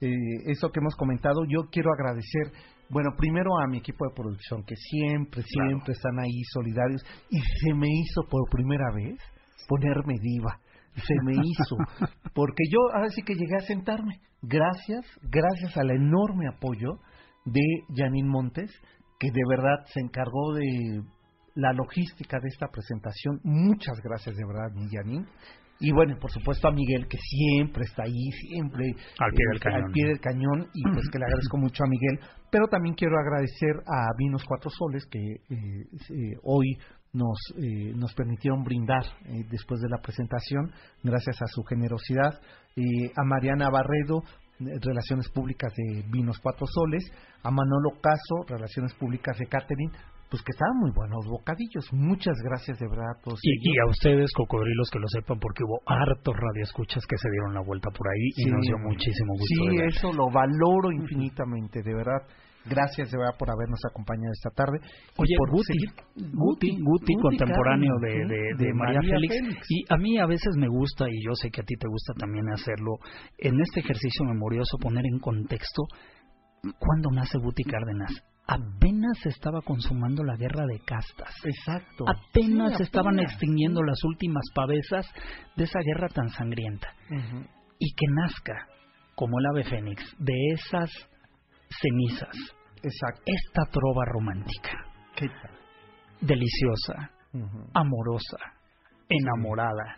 eh, 0.00 0.50
esto 0.52 0.68
que 0.70 0.80
hemos 0.80 0.94
comentado, 0.96 1.44
yo 1.48 1.68
quiero 1.72 1.90
agradecer, 1.92 2.52
bueno, 2.90 3.10
primero 3.16 3.50
a 3.58 3.66
mi 3.68 3.78
equipo 3.78 4.04
de 4.08 4.14
producción, 4.14 4.62
que 4.64 4.74
siempre, 4.76 5.42
Claro. 5.42 5.68
siempre 5.70 5.92
están 5.92 6.18
ahí 6.18 6.42
solidarios, 6.52 7.02
y 7.30 7.38
se 7.40 7.74
me 7.74 7.88
hizo 7.88 8.22
por 8.28 8.48
primera 8.50 8.92
vez 8.94 9.16
ponerme 9.68 10.14
diva. 10.20 10.58
Se 10.96 11.14
me 11.24 11.32
hizo, 11.34 11.76
porque 12.34 12.64
yo 12.70 12.78
ahora 12.94 13.08
sí 13.10 13.22
que 13.22 13.34
llegué 13.34 13.56
a 13.56 13.66
sentarme. 13.66 14.20
Gracias, 14.42 15.04
gracias 15.22 15.76
al 15.76 15.90
enorme 15.90 16.48
apoyo 16.48 16.98
de 17.44 17.60
Janine 17.94 18.28
Montes, 18.28 18.70
que 19.18 19.28
de 19.30 19.40
verdad 19.48 19.84
se 19.86 20.00
encargó 20.00 20.54
de 20.54 21.02
la 21.54 21.72
logística 21.72 22.38
de 22.40 22.48
esta 22.48 22.66
presentación. 22.68 23.38
Muchas 23.44 23.98
gracias 24.02 24.34
de 24.36 24.44
verdad, 24.46 24.72
mi 24.74 24.88
Janine. 24.90 25.26
Y 25.82 25.92
bueno, 25.92 26.16
por 26.20 26.30
supuesto 26.30 26.68
a 26.68 26.72
Miguel, 26.72 27.06
que 27.08 27.16
siempre 27.18 27.84
está 27.84 28.02
ahí, 28.02 28.30
siempre 28.48 28.84
Al 29.18 29.32
pie 29.32 29.46
del 29.48 29.56
eh, 29.56 29.60
cañón. 29.60 29.84
al 29.84 29.92
pie 29.92 30.06
del 30.08 30.20
cañón, 30.20 30.68
y 30.74 30.82
pues 30.92 31.08
que 31.10 31.18
le 31.18 31.24
agradezco 31.24 31.56
mucho 31.58 31.84
a 31.84 31.86
Miguel. 31.88 32.20
Pero 32.50 32.66
también 32.68 32.94
quiero 32.94 33.16
agradecer 33.18 33.76
a 33.86 34.08
Vinos 34.18 34.44
Cuatro 34.46 34.70
Soles, 34.70 35.06
que 35.06 35.18
eh, 35.20 36.36
hoy 36.42 36.76
nos, 37.12 37.38
eh, 37.56 37.92
nos 37.94 38.14
permitieron 38.14 38.62
brindar 38.62 39.04
eh, 39.26 39.44
después 39.50 39.80
de 39.80 39.88
la 39.88 39.98
presentación, 39.98 40.72
gracias 41.02 41.40
a 41.42 41.46
su 41.46 41.62
generosidad. 41.64 42.40
A 43.16 43.24
Mariana 43.24 43.68
Barredo, 43.68 44.22
eh, 44.60 44.78
Relaciones 44.80 45.28
Públicas 45.30 45.72
de 45.74 46.04
Vinos 46.10 46.38
Cuatro 46.38 46.66
Soles, 46.66 47.10
a 47.42 47.50
Manolo 47.50 48.00
Caso, 48.00 48.44
Relaciones 48.46 48.94
Públicas 48.94 49.36
de 49.38 49.46
Catherine, 49.46 49.92
pues 50.30 50.42
que 50.42 50.52
estaban 50.52 50.78
muy 50.78 50.92
buenos 50.92 51.26
bocadillos. 51.26 51.92
Muchas 51.92 52.38
gracias 52.44 52.78
de 52.78 52.86
verdad 52.86 53.18
a 53.18 53.20
todos 53.20 53.40
y, 53.42 53.78
a 53.80 53.90
ustedes, 53.90 54.30
cocodrilos, 54.32 54.88
que 54.90 55.00
lo 55.00 55.08
sepan, 55.08 55.40
porque 55.40 55.64
hubo 55.64 55.82
hartos 55.84 56.34
radioescuchas 56.38 57.04
que 57.04 57.16
se 57.18 57.28
dieron 57.30 57.52
la 57.52 57.60
vuelta 57.60 57.90
por 57.90 58.06
ahí 58.06 58.30
y 58.36 58.44
nos 58.46 58.62
dio 58.62 58.78
muchísimo 58.78 59.34
gusto. 59.34 59.70
Sí, 59.70 59.76
eso 59.90 60.12
lo 60.12 60.30
valoro 60.30 60.92
infinitamente, 60.92 61.82
de 61.82 61.94
verdad. 61.94 62.22
Gracias 62.64 63.10
de 63.10 63.18
verdad 63.18 63.34
por 63.38 63.50
habernos 63.50 63.80
acompañado 63.90 64.30
esta 64.32 64.50
tarde. 64.50 64.78
y 64.78 65.20
Oye, 65.20 65.34
por 65.36 65.50
Guti, 65.50 65.78
Guti, 66.14 66.76
Guti, 66.78 67.14
contemporáneo 67.14 67.94
de, 68.00 68.26
de, 68.26 68.64
de 68.64 68.74
María, 68.74 69.00
Félix. 69.00 69.66
Y 69.68 69.84
a 69.88 69.96
mí 69.96 70.18
a 70.18 70.26
veces 70.26 70.54
me 70.56 70.68
gusta, 70.68 71.08
y 71.10 71.24
yo 71.24 71.34
sé 71.34 71.50
que 71.50 71.62
a 71.62 71.64
ti 71.64 71.74
te 71.74 71.88
gusta 71.88 72.12
también 72.14 72.48
hacerlo, 72.52 72.98
en 73.38 73.60
este 73.60 73.80
ejercicio 73.80 74.26
memorioso 74.26 74.76
poner 74.78 75.04
en 75.06 75.18
contexto 75.18 75.82
cuándo 76.78 77.10
nace 77.10 77.38
Guti 77.38 77.64
Cárdenas. 77.64 78.12
Apenas 78.52 79.18
se 79.22 79.28
estaba 79.28 79.60
consumando 79.62 80.24
la 80.24 80.36
guerra 80.36 80.66
de 80.66 80.80
castas. 80.80 81.32
Exacto. 81.44 82.04
Apenas 82.08 82.72
Sí, 82.72 82.76
se 82.78 82.82
estaban 82.84 83.18
extinguiendo 83.20 83.82
las 83.82 84.02
últimas 84.04 84.42
pavesas 84.54 85.06
de 85.56 85.64
esa 85.64 85.78
guerra 85.84 86.08
tan 86.08 86.28
sangrienta. 86.30 86.88
Y 87.78 87.94
que 87.94 88.06
nazca, 88.08 88.66
como 89.14 89.38
el 89.38 89.46
ave 89.46 89.64
fénix, 89.64 90.02
de 90.18 90.34
esas 90.54 90.90
cenizas, 91.80 92.36
Exacto. 92.82 93.22
esta 93.24 93.64
trova 93.70 94.04
romántica, 94.06 94.84
¿Qué 95.14 95.28
tal? 95.28 95.50
deliciosa, 96.20 97.10
amorosa, 97.74 98.38
enamorada, 99.08 99.96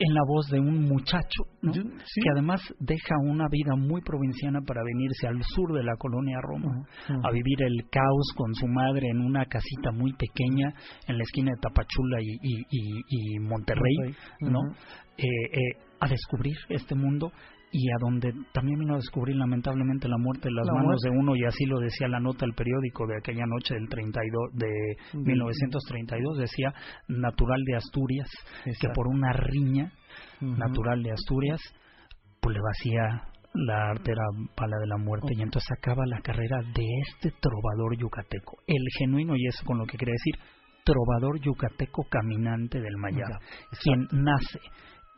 en 0.00 0.14
la 0.14 0.20
voz 0.28 0.46
de 0.48 0.60
un 0.60 0.84
muchacho, 0.88 1.42
¿no? 1.60 1.72
Sí. 1.72 2.20
que 2.22 2.30
además 2.32 2.60
deja 2.78 3.16
una 3.20 3.46
vida 3.50 3.74
muy 3.76 4.00
provinciana 4.02 4.60
para 4.60 4.82
venirse 4.84 5.26
al 5.26 5.42
sur 5.42 5.72
de 5.74 5.82
la 5.82 5.96
colonia 5.96 6.38
Roma, 6.40 6.86
a 7.24 7.30
vivir 7.32 7.62
el 7.62 7.88
caos 7.90 8.32
con 8.36 8.54
su 8.54 8.66
madre 8.68 9.08
en 9.10 9.20
una 9.20 9.44
casita 9.46 9.90
muy 9.92 10.12
pequeña 10.12 10.72
en 11.08 11.16
la 11.18 11.22
esquina 11.24 11.50
de 11.50 11.60
Tapachula 11.60 12.20
y, 12.22 12.38
y- 12.42 12.66
y- 12.70 13.02
y 13.08 13.38
Monterrey, 13.40 13.96
¿no? 14.40 14.60
Eh, 15.16 15.24
eh, 15.24 15.60
a 16.00 16.08
descubrir 16.08 16.54
este 16.68 16.94
mundo 16.94 17.32
y 17.70 17.90
a 17.90 17.96
donde 18.00 18.32
también 18.52 18.78
vino 18.78 18.94
a 18.94 18.96
descubrir 18.96 19.36
lamentablemente 19.36 20.08
la 20.08 20.16
muerte 20.18 20.48
en 20.48 20.54
las 20.54 20.66
La 20.66 20.72
manos 20.72 20.86
muerte. 21.02 21.08
de 21.10 21.18
uno 21.18 21.36
y 21.36 21.44
así 21.44 21.66
lo 21.66 21.78
decía 21.80 22.08
la 22.08 22.18
nota 22.20 22.46
del 22.46 22.54
periódico 22.54 23.06
de 23.06 23.16
aquella 23.18 23.44
noche 23.46 23.74
del 23.74 23.88
32 23.88 24.50
de 24.54 24.66
De- 24.66 25.18
1932 25.18 26.38
decía 26.38 26.72
natural 27.08 27.62
de 27.64 27.76
Asturias 27.76 28.28
que 28.64 28.88
por 28.94 29.06
una 29.08 29.32
riña 29.32 29.92
natural 30.40 31.02
de 31.02 31.12
Asturias 31.12 31.60
pues 32.40 32.54
le 32.56 32.62
vacía 32.62 33.22
la 33.54 33.90
artera 33.90 34.22
pala 34.54 34.76
de 34.80 34.86
la 34.86 34.96
muerte 34.98 35.28
y 35.36 35.42
entonces 35.42 35.68
acaba 35.76 36.06
la 36.06 36.20
carrera 36.20 36.58
de 36.74 36.84
este 37.10 37.32
trovador 37.40 37.96
yucateco 37.98 38.58
el 38.66 38.82
genuino 38.98 39.34
y 39.36 39.46
eso 39.46 39.64
con 39.66 39.78
lo 39.78 39.86
que 39.86 39.96
quería 39.98 40.12
decir 40.14 40.34
trovador 40.84 41.38
yucateco 41.40 42.04
caminante 42.08 42.80
del 42.80 42.96
Mayab 42.96 43.28
Ya, 43.28 43.38
quien 43.82 44.06
nace 44.12 44.58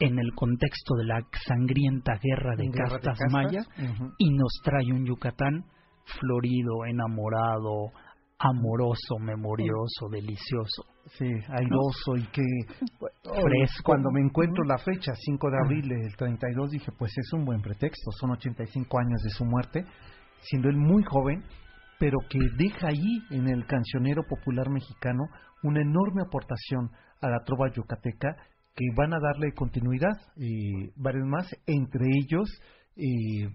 en 0.01 0.19
el 0.19 0.35
contexto 0.35 0.95
de 0.97 1.05
la 1.05 1.21
sangrienta 1.47 2.19
guerra 2.21 2.57
de 2.57 2.69
Guerra 2.69 2.99
castas, 2.99 3.19
castas, 3.19 3.33
maya 3.33 3.61
ujú. 3.61 4.13
y 4.19 4.31
nos 4.31 4.61
trae 4.65 4.93
un 4.93 5.05
Yucatán 5.05 5.65
florido, 6.19 6.87
enamorado, 6.87 7.93
amoroso, 8.39 9.19
memorioso, 9.21 10.09
delicioso. 10.11 10.85
Sí, 11.19 11.27
airoso 11.27 12.17
y 12.17 12.27
que 12.29 12.43
Fresco. 13.23 13.83
Cuando 13.85 14.11
me 14.11 14.21
encuentro 14.21 14.65
la 14.65 14.79
fecha, 14.79 15.13
5 15.15 15.51
de 15.51 15.57
abril 15.65 15.89
del 15.89 16.17
32, 16.17 16.71
dije, 16.71 16.93
pues 16.99 17.13
es 17.17 17.33
un 17.33 17.45
buen 17.45 17.61
pretexto, 17.61 18.11
son 18.13 18.31
85 18.31 18.99
años 18.99 19.21
de 19.23 19.31
su 19.31 19.45
muerte, 19.45 19.85
siendo 20.41 20.71
él 20.71 20.77
muy 20.77 21.03
joven, 21.05 21.43
pero 21.99 22.19
que 22.31 22.39
deja 22.57 22.89
ahí 22.89 23.23
en 23.31 23.49
el 23.49 23.67
cancionero 23.67 24.23
popular 24.27 24.71
mexicano 24.71 25.25
una 25.63 25.83
enorme 25.83 26.23
aportación 26.27 26.91
a 27.21 27.29
la 27.29 27.45
trova 27.45 27.71
yucateca 27.71 28.37
que 28.75 28.87
van 28.97 29.13
a 29.13 29.21
darle 29.21 29.53
continuidad, 29.53 30.17
eh, 30.37 30.93
varios 30.97 31.27
más, 31.27 31.47
entre 31.67 32.07
ellos 32.23 32.49
eh, 32.97 33.49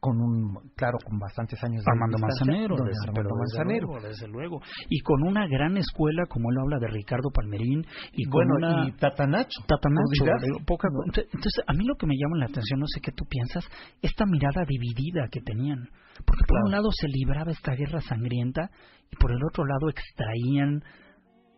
con 0.00 0.20
un 0.20 0.70
claro 0.74 0.98
con 1.04 1.18
bastantes 1.18 1.62
años 1.62 1.84
de 1.84 1.92
Armando 1.92 2.18
Manzanero, 2.18 2.76
desde, 2.76 3.08
Armando 3.08 3.34
Manzanero. 3.36 3.86
Luego, 3.88 4.08
desde 4.08 4.28
luego. 4.28 4.60
Y 4.88 5.00
con 5.00 5.22
una 5.22 5.46
gran 5.46 5.76
escuela 5.76 6.24
como 6.28 6.50
él 6.50 6.58
habla 6.58 6.78
de 6.78 6.88
Ricardo 6.88 7.30
Palmerín 7.30 7.84
y 8.12 8.24
con 8.24 8.50
una 8.50 8.88
y 8.88 8.92
Tatanacho 8.92 9.60
Tatanacho 9.66 10.64
poca, 10.66 10.88
entonces 11.14 11.64
a 11.66 11.72
mí 11.72 11.84
lo 11.84 11.96
que 11.96 12.06
me 12.06 12.14
llama 12.16 12.38
la 12.38 12.46
atención 12.46 12.80
no 12.80 12.86
sé 12.86 13.00
qué 13.00 13.12
tú 13.12 13.24
piensas 13.26 13.64
esta 14.02 14.24
mirada 14.26 14.64
dividida 14.66 15.28
que 15.30 15.40
tenían. 15.40 15.88
Porque 16.24 16.44
por 16.48 16.64
un 16.64 16.70
lado 16.70 16.88
se 16.92 17.08
libraba 17.08 17.52
esta 17.52 17.74
guerra 17.74 18.00
sangrienta 18.00 18.70
y 19.10 19.16
por 19.16 19.30
el 19.30 19.44
otro 19.44 19.66
lado 19.66 19.90
extraían 19.90 20.82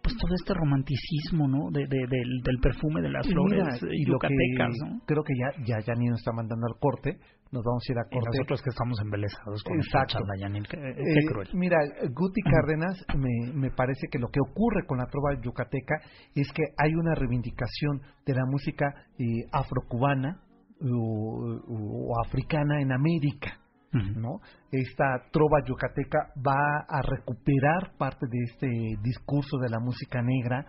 pues 0.09 0.21
todo 0.21 0.35
este 0.35 0.55
romanticismo, 0.55 1.49
¿no? 1.49 1.71
De, 1.71 1.87
del, 1.87 2.59
perfume 2.63 3.03
de 3.03 3.11
las 3.11 3.27
flores 3.27 3.81
y 3.93 4.05
lo 4.07 4.19
que 4.19 4.29
¿no? 4.29 5.01
Creo 5.07 5.23
que 5.23 5.35
ya 5.37 5.65
ya 5.65 5.83
Janine 5.85 6.11
nos 6.11 6.21
está 6.21 6.33
mandando 6.33 6.67
al 6.67 6.79
corte, 6.81 7.19
nos 7.53 7.63
vamos 7.63 7.85
a 7.87 7.93
ir 7.93 7.99
a 7.99 8.05
corte. 8.05 8.31
Y 8.33 8.39
nosotros 8.39 8.63
que 8.63 8.71
estamos 8.71 8.99
embelesados 9.01 9.63
con 9.63 9.77
Exacto. 9.77 10.19
Janine, 10.41 10.67
qué, 10.69 10.77
eh, 10.77 11.27
cruel. 11.29 11.49
Mira, 11.55 11.77
Guti 12.11 12.41
Cárdenas 12.43 13.05
me, 13.17 13.53
me 13.53 13.71
parece 13.71 14.09
que 14.11 14.19
lo 14.19 14.29
que 14.29 14.41
ocurre 14.41 14.87
con 14.87 14.99
la 14.99 15.07
trova 15.07 15.39
yucateca 15.41 16.01
es 16.35 16.51
que 16.53 16.63
hay 16.79 16.95
una 16.95 17.15
reivindicación 17.15 18.01
de 18.25 18.35
la 18.35 18.47
música 18.47 18.87
eh, 19.19 19.25
afrocubana 19.53 20.41
o 20.81 22.15
africana 22.25 22.81
en 22.81 22.93
América 22.93 23.59
¿no? 23.93 24.41
Esta 24.71 25.25
trova 25.33 25.65
yucateca 25.67 26.19
va 26.47 26.85
a 26.89 27.03
recuperar 27.03 27.97
parte 27.97 28.27
de 28.31 28.39
este 28.45 28.69
discurso 29.03 29.59
de 29.59 29.71
la 29.71 29.81
música 29.81 30.21
negra 30.23 30.67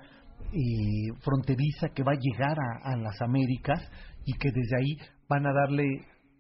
y 0.53 1.09
fronteriza 1.21 1.89
que 1.93 2.03
va 2.03 2.13
a 2.13 2.19
llegar 2.19 2.57
a, 2.83 2.95
las 2.97 3.21
Américas 3.21 3.79
y 4.25 4.33
que 4.33 4.49
desde 4.51 4.77
ahí 4.77 4.97
van 5.27 5.45
a 5.45 5.53
darle, 5.53 5.85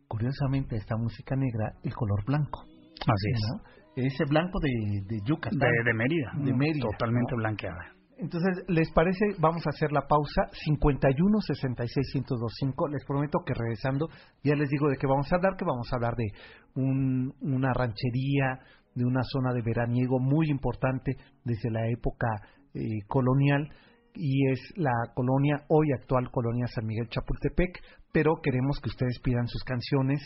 curiosamente, 0.07 0.75
a 0.75 0.79
esta 0.79 0.95
música 0.97 1.35
negra 1.35 1.73
el 1.83 1.93
color 1.93 2.23
blanco. 2.25 2.63
Así 3.01 3.31
es. 3.33 4.13
Ese 4.13 4.23
blanco 4.29 4.59
de, 4.61 4.69
de 5.05 5.19
Yucatán. 5.25 5.59
De, 5.59 5.93
Mérida. 5.93 6.31
De 6.37 6.53
Mérida. 6.53 6.87
Totalmente 6.91 7.35
blanqueada. 7.35 7.98
Entonces, 8.19 8.65
¿les 8.67 8.91
parece? 8.91 9.25
Vamos 9.39 9.65
a 9.65 9.69
hacer 9.69 9.93
la 9.93 10.05
pausa 10.05 10.49
51 10.51 11.39
66 11.39 12.15
1025. 12.15 12.89
Les 12.89 13.05
prometo 13.05 13.39
que 13.45 13.53
regresando 13.53 14.09
ya 14.43 14.55
les 14.55 14.67
digo 14.67 14.89
de 14.89 14.97
qué 14.97 15.07
vamos 15.07 15.31
a 15.31 15.37
hablar, 15.37 15.55
que 15.55 15.63
vamos 15.63 15.87
a 15.91 15.95
hablar 15.95 16.15
de 16.15 16.27
una 16.75 17.73
ranchería, 17.73 18.59
de 18.93 19.05
una 19.05 19.23
zona 19.23 19.53
de 19.53 19.61
veraniego 19.61 20.19
muy 20.19 20.49
importante 20.49 21.15
desde 21.45 21.71
la 21.71 21.87
época 21.87 22.27
eh, 22.73 22.81
colonial 23.07 23.69
y 24.13 24.49
es 24.49 24.59
la 24.75 24.91
colonia, 25.15 25.63
hoy 25.69 25.87
actual 25.97 26.29
colonia 26.29 26.67
San 26.67 26.85
Miguel 26.85 27.07
Chapultepec, 27.07 27.79
pero 28.11 28.41
queremos 28.43 28.81
que 28.81 28.89
ustedes 28.89 29.17
pidan 29.19 29.47
sus 29.47 29.63
canciones 29.63 30.19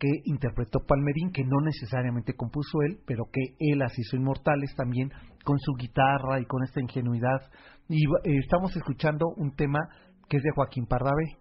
que 0.00 0.08
interpretó 0.24 0.80
Palmerín, 0.80 1.30
que 1.30 1.44
no 1.44 1.60
necesariamente 1.60 2.32
compuso 2.34 2.80
él, 2.88 2.98
pero 3.06 3.24
que 3.30 3.54
él 3.58 3.78
las 3.78 3.96
hizo 3.98 4.16
inmortales 4.16 4.74
también 4.74 5.12
con 5.44 5.58
su 5.58 5.74
guitarra 5.74 6.40
y 6.40 6.46
con 6.46 6.64
esta 6.64 6.80
ingenuidad. 6.80 7.38
Y 7.88 8.06
eh, 8.06 8.38
estamos 8.42 8.74
escuchando 8.74 9.26
un 9.36 9.54
tema 9.54 9.78
que 10.28 10.38
es 10.38 10.42
de 10.42 10.52
Joaquín 10.52 10.86
Pardavé 10.86 11.36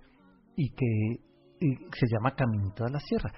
y 0.57 0.69
que 0.71 1.23
se 1.59 2.07
llama 2.11 2.35
Caminito 2.35 2.83
de 2.83 2.91
la 2.91 2.99
Sierra 2.99 3.31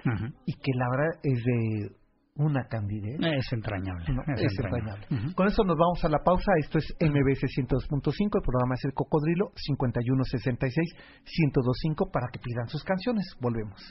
y 0.46 0.54
que 0.54 0.72
la 0.74 0.88
verdad 0.90 1.20
es 1.22 1.42
de 1.44 2.01
una 2.36 2.66
candidez. 2.66 3.20
Es 3.20 3.52
entrañable. 3.52 4.06
es, 4.36 4.58
entrañable. 4.58 5.06
Con 5.34 5.46
eso 5.46 5.64
nos 5.64 5.76
vamos 5.76 6.02
a 6.04 6.08
la 6.08 6.20
pausa. 6.20 6.52
Esto 6.58 6.78
es 6.78 6.96
MBC 7.00 7.46
102.5. 7.46 8.36
El 8.36 8.42
programa 8.42 8.74
es 8.74 8.84
El 8.84 8.94
Cocodrilo 8.94 9.52
5166-1025 9.56 12.10
para 12.10 12.28
que 12.32 12.38
pidan 12.38 12.68
sus 12.68 12.82
canciones. 12.84 13.36
Volvemos. 13.40 13.82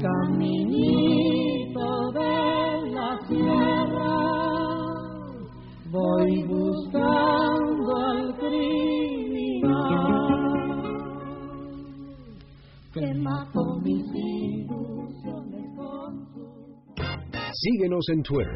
Caminito 0.00 1.88
de 2.12 2.90
la 2.90 3.18
sierra, 3.28 4.16
voy 5.90 6.42
Síguenos 17.52 18.04
en 18.10 18.22
Twitter, 18.22 18.54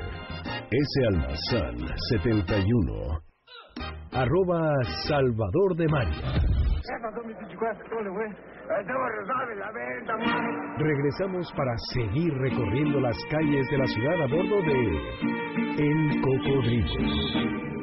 S. 0.70 1.06
Almazán 1.08 1.76
71, 2.10 3.20
arroba 4.12 4.74
Salvador 5.08 5.76
de 5.76 5.88
María. 5.88 6.32
Regresamos 10.76 11.50
para 11.56 11.74
seguir 11.94 12.34
recorriendo 12.34 13.00
las 13.00 13.16
calles 13.30 13.66
de 13.70 13.78
la 13.78 13.86
ciudad 13.86 14.22
a 14.22 14.26
bordo 14.26 14.60
de 14.60 14.98
El 15.78 16.20
Cocodrilo. 16.20 17.73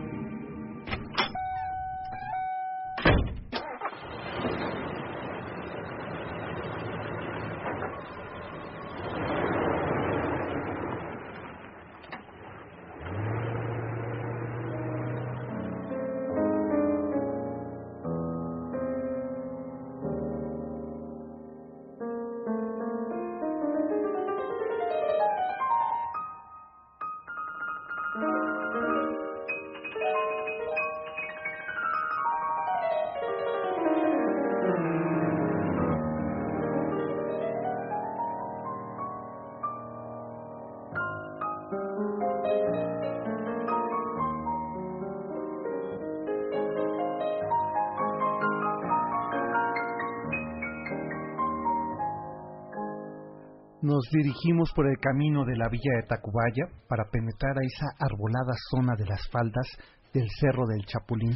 Nos 54.01 54.09
dirigimos 54.11 54.71
por 54.73 54.87
el 54.87 54.97
camino 54.97 55.45
de 55.45 55.55
la 55.55 55.69
villa 55.69 55.91
de 55.97 56.07
Tacubaya 56.07 56.65
para 56.87 57.09
penetrar 57.11 57.57
a 57.57 57.65
esa 57.65 57.85
arbolada 57.99 58.53
zona 58.71 58.95
de 58.95 59.05
las 59.05 59.27
faldas 59.29 59.67
del 60.11 60.27
Cerro 60.39 60.65
del 60.65 60.85
Chapulín. 60.85 61.35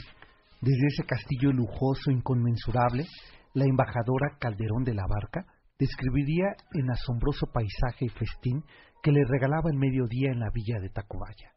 Desde 0.61 0.87
ese 0.87 1.03
castillo 1.05 1.51
lujoso 1.51 2.09
inconmensurable, 2.09 3.05
la 3.53 3.65
embajadora 3.65 4.37
Calderón 4.39 4.83
de 4.83 4.95
la 4.95 5.05
Barca 5.07 5.45
describiría 5.77 6.55
el 6.73 6.89
asombroso 6.89 7.45
paisaje 7.53 8.05
y 8.05 8.09
festín 8.09 8.63
que 9.03 9.11
le 9.11 9.23
regalaba 9.25 9.69
el 9.69 9.77
mediodía 9.77 10.31
en 10.31 10.39
la 10.39 10.49
villa 10.49 10.79
de 10.79 10.89
Tacubaya. 10.89 11.54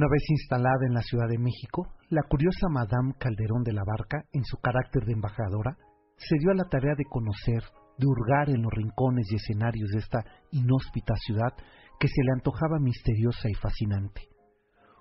Una 0.00 0.08
vez 0.08 0.22
instalada 0.30 0.86
en 0.88 0.94
la 0.94 1.02
Ciudad 1.02 1.28
de 1.28 1.36
México, 1.36 1.92
la 2.08 2.22
curiosa 2.22 2.70
Madame 2.70 3.12
Calderón 3.18 3.62
de 3.64 3.74
la 3.74 3.84
Barca, 3.84 4.24
en 4.32 4.44
su 4.44 4.56
carácter 4.56 5.04
de 5.04 5.12
embajadora, 5.12 5.76
se 6.16 6.38
dio 6.38 6.52
a 6.52 6.54
la 6.54 6.64
tarea 6.70 6.94
de 6.96 7.04
conocer, 7.04 7.60
de 7.98 8.06
hurgar 8.06 8.48
en 8.48 8.62
los 8.62 8.72
rincones 8.72 9.30
y 9.30 9.36
escenarios 9.36 9.90
de 9.90 9.98
esta 9.98 10.24
inhóspita 10.52 11.12
ciudad 11.16 11.52
que 12.00 12.08
se 12.08 12.22
le 12.24 12.32
antojaba 12.32 12.78
misteriosa 12.80 13.50
y 13.50 13.54
fascinante. 13.60 14.22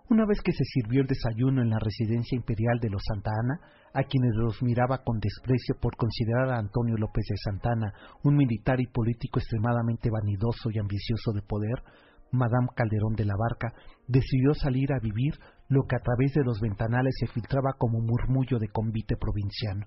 Una 0.10 0.26
vez 0.26 0.42
que 0.42 0.52
se 0.52 0.66
sirvió 0.66 1.00
el 1.00 1.08
desayuno 1.08 1.62
en 1.62 1.70
la 1.70 1.80
residencia 1.80 2.36
imperial 2.36 2.80
de 2.82 2.90
los 2.90 3.02
Santa 3.08 3.32
Ana, 3.32 3.56
a 3.94 4.04
quienes 4.04 4.36
los 4.36 4.62
miraba 4.62 5.06
con 5.06 5.22
desprecio 5.22 5.76
por 5.80 5.96
considerar 5.96 6.52
a 6.52 6.60
Antonio 6.60 6.98
López 6.98 7.24
de 7.30 7.38
Santana 7.38 7.94
un 8.26 8.36
militar 8.36 8.82
y 8.82 8.88
político 8.88 9.40
extremadamente 9.40 10.10
vanidoso 10.12 10.70
y 10.74 10.78
ambicioso 10.78 11.32
de 11.32 11.42
poder, 11.42 11.84
Madame 12.32 12.68
Calderón 12.76 13.16
de 13.16 13.26
la 13.26 13.36
Barca 13.38 13.74
decidió 14.08 14.54
salir 14.54 14.92
a 14.94 15.00
vivir 15.00 15.34
lo 15.68 15.84
que 15.88 15.96
a 15.96 16.00
través 16.00 16.34
de 16.34 16.44
los 16.44 16.60
ventanales 16.60 17.16
se 17.20 17.28
filtraba 17.28 17.74
como 17.78 18.00
murmullo 18.00 18.60
de 18.60 18.70
convite 18.70 19.16
provinciano. 19.18 19.86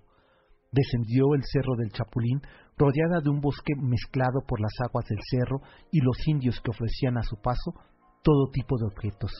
Descendió 0.70 1.34
el 1.34 1.42
cerro 1.44 1.76
del 1.76 1.92
Chapulín, 1.92 2.40
rodeada 2.78 3.20
de 3.22 3.30
un 3.30 3.40
bosque 3.40 3.74
mezclado 3.76 4.40
por 4.46 4.60
las 4.60 4.72
aguas 4.80 5.04
del 5.06 5.18
cerro 5.30 5.60
y 5.90 6.00
los 6.00 6.16
indios 6.26 6.60
que 6.60 6.70
ofrecían 6.70 7.18
a 7.18 7.22
su 7.22 7.36
paso 7.36 7.74
todo 8.22 8.50
tipo 8.52 8.78
de 8.78 8.86
objetos, 8.86 9.30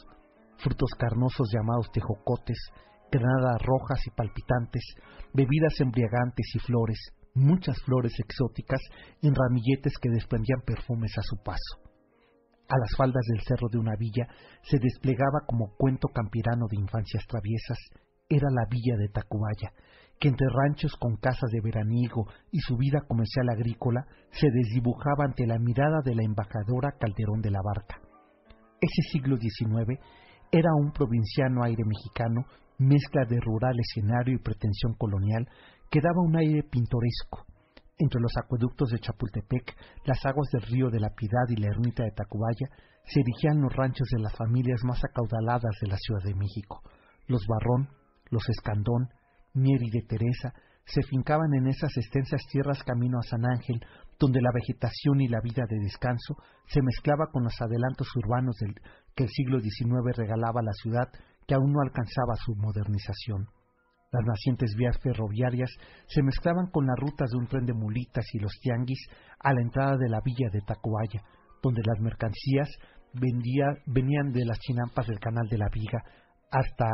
frutos 0.59 0.91
carnosos 0.99 1.49
llamados 1.53 1.91
tejocotes, 1.93 2.59
granadas 3.11 3.63
rojas 3.63 4.01
y 4.07 4.11
palpitantes, 4.11 4.83
bebidas 5.33 5.81
embriagantes 5.81 6.47
y 6.55 6.59
flores, 6.59 6.99
muchas 7.35 7.81
flores 7.85 8.13
exóticas 8.19 8.81
en 9.23 9.35
ramilletes 9.35 9.95
que 10.01 10.11
desprendían 10.11 10.61
perfumes 10.67 11.13
a 11.17 11.23
su 11.23 11.37
paso. 11.43 11.82
A 12.73 12.79
las 12.79 12.97
faldas 12.97 13.27
del 13.29 13.43
cerro 13.43 13.69
de 13.69 13.77
una 13.77 13.97
villa 13.97 14.27
se 14.63 14.79
desplegaba 14.79 15.45
como 15.47 15.77
cuento 15.77 16.09
campirano 16.09 16.65
de 16.71 16.81
infancias 16.81 17.27
traviesas, 17.29 17.77
era 18.31 18.49
la 18.51 18.65
villa 18.65 18.97
de 18.97 19.11
Tacubaya, 19.11 19.75
que 20.19 20.29
entre 20.29 20.47
ranchos 20.49 20.97
con 20.97 21.17
casas 21.17 21.51
de 21.51 21.61
veraniego 21.61 22.25
y 22.51 22.61
su 22.61 22.79
vida 22.79 23.03
comercial 23.07 23.51
agrícola 23.51 24.07
se 24.31 24.49
desdibujaba 24.51 25.27
ante 25.27 25.47
la 25.47 25.59
mirada 25.59 26.01
de 26.03 26.15
la 26.15 26.25
embajadora 26.25 26.97
Calderón 26.99 27.43
de 27.43 27.51
la 27.51 27.61
Barca. 27.63 28.01
Ese 28.81 29.03
siglo 29.13 29.37
XIX 29.37 30.01
era 30.51 30.71
un 30.75 30.93
provinciano 30.93 31.65
aire 31.65 31.85
mexicano, 31.85 32.47
mezcla 32.79 33.27
de 33.29 33.39
rural 33.39 33.79
escenario 33.81 34.35
y 34.35 34.43
pretensión 34.43 34.95
colonial, 34.95 35.47
que 35.91 36.01
daba 36.01 36.23
un 36.23 36.39
aire 36.39 36.63
pintoresco. 36.63 37.45
Entre 38.03 38.21
los 38.21 38.37
acueductos 38.37 38.91
de 38.91 38.99
Chapultepec, 38.99 39.77
las 40.07 40.27
aguas 40.27 40.49
del 40.51 40.63
río 40.63 40.91
de 40.91 40.99
la 40.99 41.15
Piedad 41.15 41.47
y 41.51 41.55
la 41.55 41.69
ermita 41.69 42.03
de 42.03 42.11
Tacubaya 42.11 42.67
se 43.05 43.21
erigían 43.21 43.63
los 43.63 43.73
ranchos 43.73 44.09
de 44.11 44.21
las 44.21 44.35
familias 44.35 44.83
más 44.83 44.99
acaudaladas 45.05 45.79
de 45.81 45.87
la 45.87 45.97
Ciudad 45.99 46.25
de 46.25 46.35
México. 46.35 46.83
Los 47.29 47.47
Barrón, 47.47 47.91
los 48.29 48.43
Escandón, 48.49 49.09
Mier 49.55 49.81
y 49.85 49.91
de 49.91 50.03
Teresa 50.03 50.53
se 50.85 51.03
fincaban 51.03 51.55
en 51.55 51.69
esas 51.69 51.97
extensas 51.97 52.43
tierras 52.51 52.83
camino 52.83 53.21
a 53.21 53.23
San 53.23 53.47
Ángel, 53.47 53.79
donde 54.19 54.43
la 54.43 54.51
vegetación 54.53 55.21
y 55.21 55.29
la 55.29 55.41
vida 55.41 55.63
de 55.71 55.79
descanso 55.79 56.35
se 56.67 56.83
mezclaba 56.83 57.31
con 57.31 57.45
los 57.45 57.55
adelantos 57.63 58.09
urbanos 58.17 58.57
del, 58.57 58.75
que 59.15 59.23
el 59.23 59.31
siglo 59.31 59.61
XIX 59.61 60.17
regalaba 60.17 60.59
a 60.59 60.65
la 60.65 60.73
ciudad 60.73 61.07
que 61.47 61.55
aún 61.55 61.73
no 61.73 61.81
alcanzaba 61.81 62.35
su 62.35 62.57
modernización. 62.57 63.47
Las 64.13 64.27
nacientes 64.27 64.75
vías 64.77 64.99
ferroviarias 65.03 65.71
se 66.07 66.23
mezclaban 66.23 66.67
con 66.67 66.87
las 66.87 66.97
rutas 66.99 67.31
de 67.31 67.39
un 67.39 67.47
tren 67.47 67.65
de 67.65 67.73
mulitas 67.73 68.27
y 68.35 68.39
los 68.41 68.53
tianguis 68.61 69.09
a 69.41 69.55
la 69.55 69.63
entrada 69.63 69.97
de 69.97 70.11
la 70.11 70.21
villa 70.23 70.51
de 70.53 70.61
Tacoaya, 70.61 71.23
donde 71.63 71.81
las 71.83 71.99
mercancías 71.99 72.69
venían 73.15 74.33
de 74.33 74.45
las 74.45 74.59
chinampas 74.59 75.07
del 75.07 75.19
canal 75.19 75.49
de 75.49 75.57
la 75.57 75.69
Viga 75.73 76.03
hasta 76.51 76.87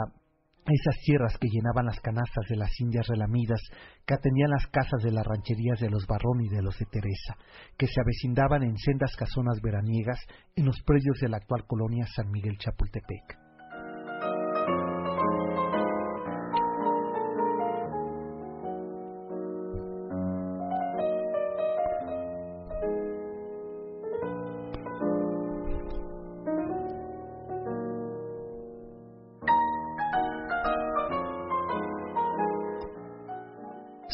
esas 0.64 0.96
tierras 1.02 1.36
que 1.38 1.48
llenaban 1.48 1.86
las 1.86 1.98
canastas 2.00 2.46
de 2.48 2.56
las 2.56 2.70
indias 2.78 3.06
relamidas 3.08 3.60
que 4.06 4.14
atendían 4.14 4.50
las 4.50 4.66
casas 4.68 5.02
de 5.02 5.10
las 5.10 5.26
rancherías 5.26 5.80
de 5.80 5.90
los 5.90 6.06
Barrón 6.06 6.42
y 6.42 6.48
de 6.48 6.62
los 6.62 6.78
de 6.78 6.86
Teresa, 6.86 7.36
que 7.76 7.88
se 7.88 8.00
avecindaban 8.00 8.62
en 8.62 8.76
sendas 8.76 9.16
casonas 9.16 9.60
veraniegas 9.60 10.20
en 10.54 10.66
los 10.66 10.80
predios 10.82 11.18
de 11.20 11.30
la 11.30 11.38
actual 11.38 11.64
colonia 11.66 12.06
San 12.14 12.30
Miguel 12.30 12.58
Chapultepec. 12.58 13.47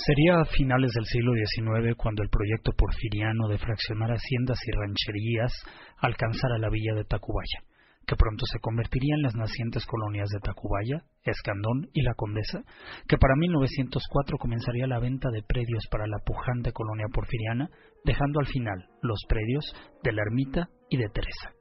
Sería 0.06 0.38
a 0.38 0.44
finales 0.44 0.92
del 0.92 1.06
siglo 1.06 1.32
XIX 1.32 1.96
cuando 1.96 2.22
el 2.22 2.28
proyecto 2.28 2.72
porfiriano 2.76 3.48
de 3.48 3.56
fraccionar 3.56 4.10
haciendas 4.10 4.58
y 4.66 4.70
rancherías 4.70 5.52
alcanzara 5.96 6.58
la 6.58 6.68
villa 6.68 6.92
de 6.94 7.04
Tacubaya, 7.04 7.64
que 8.06 8.14
pronto 8.14 8.44
se 8.44 8.60
convertiría 8.60 9.14
en 9.14 9.22
las 9.22 9.34
nacientes 9.34 9.86
colonias 9.86 10.28
de 10.28 10.40
Tacubaya, 10.40 11.06
Escandón 11.22 11.88
y 11.94 12.02
La 12.02 12.12
Condesa, 12.12 12.64
que 13.08 13.16
para 13.16 13.34
1904 13.34 14.36
comenzaría 14.36 14.86
la 14.86 15.00
venta 15.00 15.30
de 15.30 15.42
predios 15.42 15.86
para 15.90 16.06
la 16.06 16.18
pujante 16.18 16.72
colonia 16.72 17.06
porfiriana, 17.10 17.70
dejando 18.04 18.40
al 18.40 18.46
final 18.46 18.90
los 19.00 19.24
predios 19.26 19.64
de 20.02 20.12
la 20.12 20.20
Ermita 20.20 20.68
y 20.90 20.98
de 20.98 21.08
Teresa. 21.08 21.53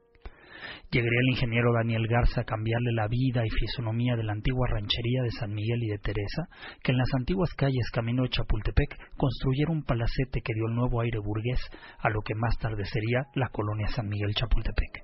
Llegaría 0.94 1.18
el 1.22 1.30
ingeniero 1.30 1.72
Daniel 1.72 2.06
Garza 2.06 2.42
a 2.42 2.44
cambiarle 2.44 2.92
la 2.92 3.08
vida 3.08 3.44
y 3.44 3.50
fisonomía 3.50 4.14
de 4.14 4.22
la 4.22 4.30
antigua 4.30 4.68
ranchería 4.70 5.24
de 5.24 5.32
San 5.32 5.52
Miguel 5.52 5.82
y 5.82 5.88
de 5.88 5.98
Teresa, 5.98 6.46
que 6.84 6.92
en 6.92 6.98
las 6.98 7.12
antiguas 7.18 7.52
calles 7.54 7.90
camino 7.92 8.22
de 8.22 8.28
Chapultepec 8.28 8.96
construyera 9.16 9.72
un 9.72 9.82
palacete 9.82 10.40
que 10.40 10.54
dio 10.54 10.68
el 10.68 10.76
nuevo 10.76 11.00
aire 11.00 11.18
burgués 11.18 11.58
a 11.98 12.10
lo 12.10 12.20
que 12.20 12.36
más 12.36 12.56
tarde 12.58 12.84
sería 12.84 13.26
la 13.34 13.48
colonia 13.48 13.88
San 13.88 14.06
Miguel 14.06 14.36
Chapultepec. 14.36 15.02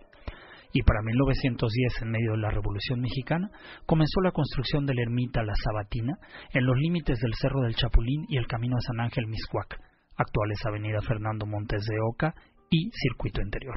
Y 0.73 0.85
para 0.85 1.03
1910, 1.03 2.03
en 2.03 2.11
medio 2.13 2.31
de 2.35 2.39
la 2.39 2.51
Revolución 2.51 3.01
Mexicana, 3.01 3.51
comenzó 3.85 4.21
la 4.21 4.31
construcción 4.31 4.87
de 4.87 4.95
la 4.95 5.03
ermita 5.03 5.43
La 5.43 5.57
Sabatina 5.57 6.19
en 6.55 6.67
los 6.67 6.77
límites 6.77 7.19
del 7.19 7.35
Cerro 7.35 7.63
del 7.63 7.75
Chapulín 7.75 8.27
y 8.29 8.37
el 8.37 8.47
camino 8.47 8.77
a 8.77 8.87
San 8.87 9.01
Ángel 9.01 9.27
Miscuac, 9.27 9.77
actuales 10.17 10.65
Avenida 10.65 11.01
Fernando 11.03 11.47
Montes 11.47 11.83
de 11.85 11.97
Oca 12.13 12.33
y 12.71 12.89
Circuito 12.93 13.43
Interior. 13.43 13.75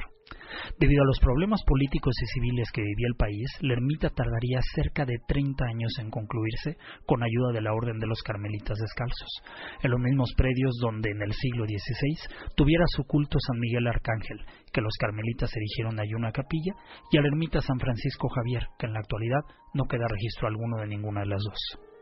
Debido 0.78 1.02
a 1.02 1.06
los 1.06 1.18
problemas 1.18 1.60
políticos 1.66 2.14
y 2.22 2.26
civiles 2.26 2.70
que 2.72 2.80
vivía 2.80 3.08
el 3.08 3.16
país, 3.16 3.46
la 3.60 3.74
ermita 3.74 4.08
tardaría 4.10 4.60
cerca 4.72 5.04
de 5.04 5.18
30 5.26 5.64
años 5.64 5.92
en 5.98 6.10
concluirse 6.10 6.78
con 7.04 7.24
ayuda 7.24 7.52
de 7.52 7.60
la 7.60 7.74
Orden 7.74 7.98
de 7.98 8.06
los 8.06 8.22
Carmelitas 8.22 8.78
Descalzos, 8.78 9.42
en 9.82 9.90
los 9.90 9.98
mismos 9.98 10.32
predios 10.36 10.78
donde 10.80 11.10
en 11.10 11.22
el 11.22 11.32
siglo 11.32 11.66
XVI 11.66 12.54
tuviera 12.54 12.84
su 12.86 13.02
culto 13.02 13.36
San 13.40 13.58
Miguel 13.58 13.88
Arcángel, 13.88 14.38
que 14.72 14.80
los 14.80 14.94
carmelitas 15.00 15.50
erigieron 15.56 15.98
allí 15.98 16.14
una 16.14 16.30
capilla, 16.30 16.74
y 17.10 17.18
a 17.18 17.20
la 17.20 17.28
ermita 17.28 17.60
San 17.60 17.80
Francisco 17.80 18.28
Javier, 18.28 18.68
que 18.78 18.86
en 18.86 18.92
la 18.92 19.00
actualidad 19.00 19.42
no 19.74 19.84
queda 19.86 20.06
registro 20.08 20.46
alguno 20.46 20.78
de 20.78 20.86
ninguna 20.86 21.22
de 21.22 21.26
las 21.26 21.42
dos. 21.42 21.93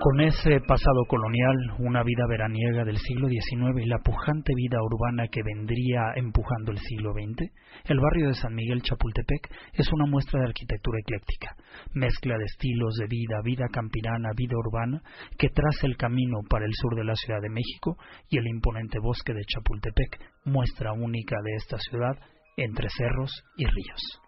Con 0.00 0.18
ese 0.22 0.60
pasado 0.66 1.04
colonial, 1.06 1.74
una 1.78 2.02
vida 2.02 2.24
veraniega 2.26 2.86
del 2.86 2.96
siglo 2.96 3.28
XIX 3.28 3.84
y 3.84 3.86
la 3.86 3.98
pujante 3.98 4.54
vida 4.56 4.78
urbana 4.82 5.28
que 5.28 5.42
vendría 5.42 6.12
empujando 6.16 6.72
el 6.72 6.78
siglo 6.78 7.12
XX, 7.12 7.52
el 7.84 8.00
barrio 8.00 8.28
de 8.28 8.34
San 8.34 8.54
Miguel 8.54 8.80
Chapultepec 8.80 9.52
es 9.74 9.92
una 9.92 10.06
muestra 10.06 10.40
de 10.40 10.46
arquitectura 10.46 11.00
ecléctica, 11.00 11.54
mezcla 11.92 12.38
de 12.38 12.44
estilos 12.44 12.94
de 12.94 13.08
vida, 13.08 13.42
vida 13.44 13.66
campirana, 13.70 14.30
vida 14.34 14.56
urbana, 14.56 15.02
que 15.36 15.50
traza 15.50 15.86
el 15.86 15.98
camino 15.98 16.38
para 16.48 16.64
el 16.64 16.72
sur 16.72 16.96
de 16.96 17.04
la 17.04 17.14
Ciudad 17.14 17.42
de 17.42 17.50
México 17.50 17.98
y 18.30 18.38
el 18.38 18.46
imponente 18.46 18.98
bosque 19.00 19.34
de 19.34 19.44
Chapultepec, 19.44 20.18
muestra 20.46 20.94
única 20.94 21.36
de 21.44 21.56
esta 21.56 21.76
ciudad 21.76 22.16
entre 22.56 22.88
cerros 22.88 23.44
y 23.58 23.66
ríos. 23.66 24.19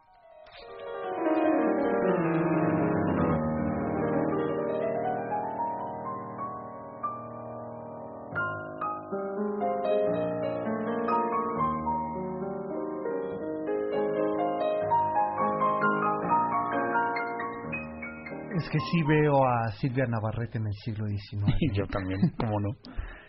Sí 18.92 19.02
veo 19.08 19.44
a 19.44 19.72
Silvia 19.80 20.04
Navarrete 20.06 20.58
en 20.58 20.66
el 20.66 20.74
siglo 20.84 21.06
XIX. 21.06 21.56
Yo 21.74 21.86
también, 21.86 22.20
cómo 22.38 22.60
no. 22.60 22.70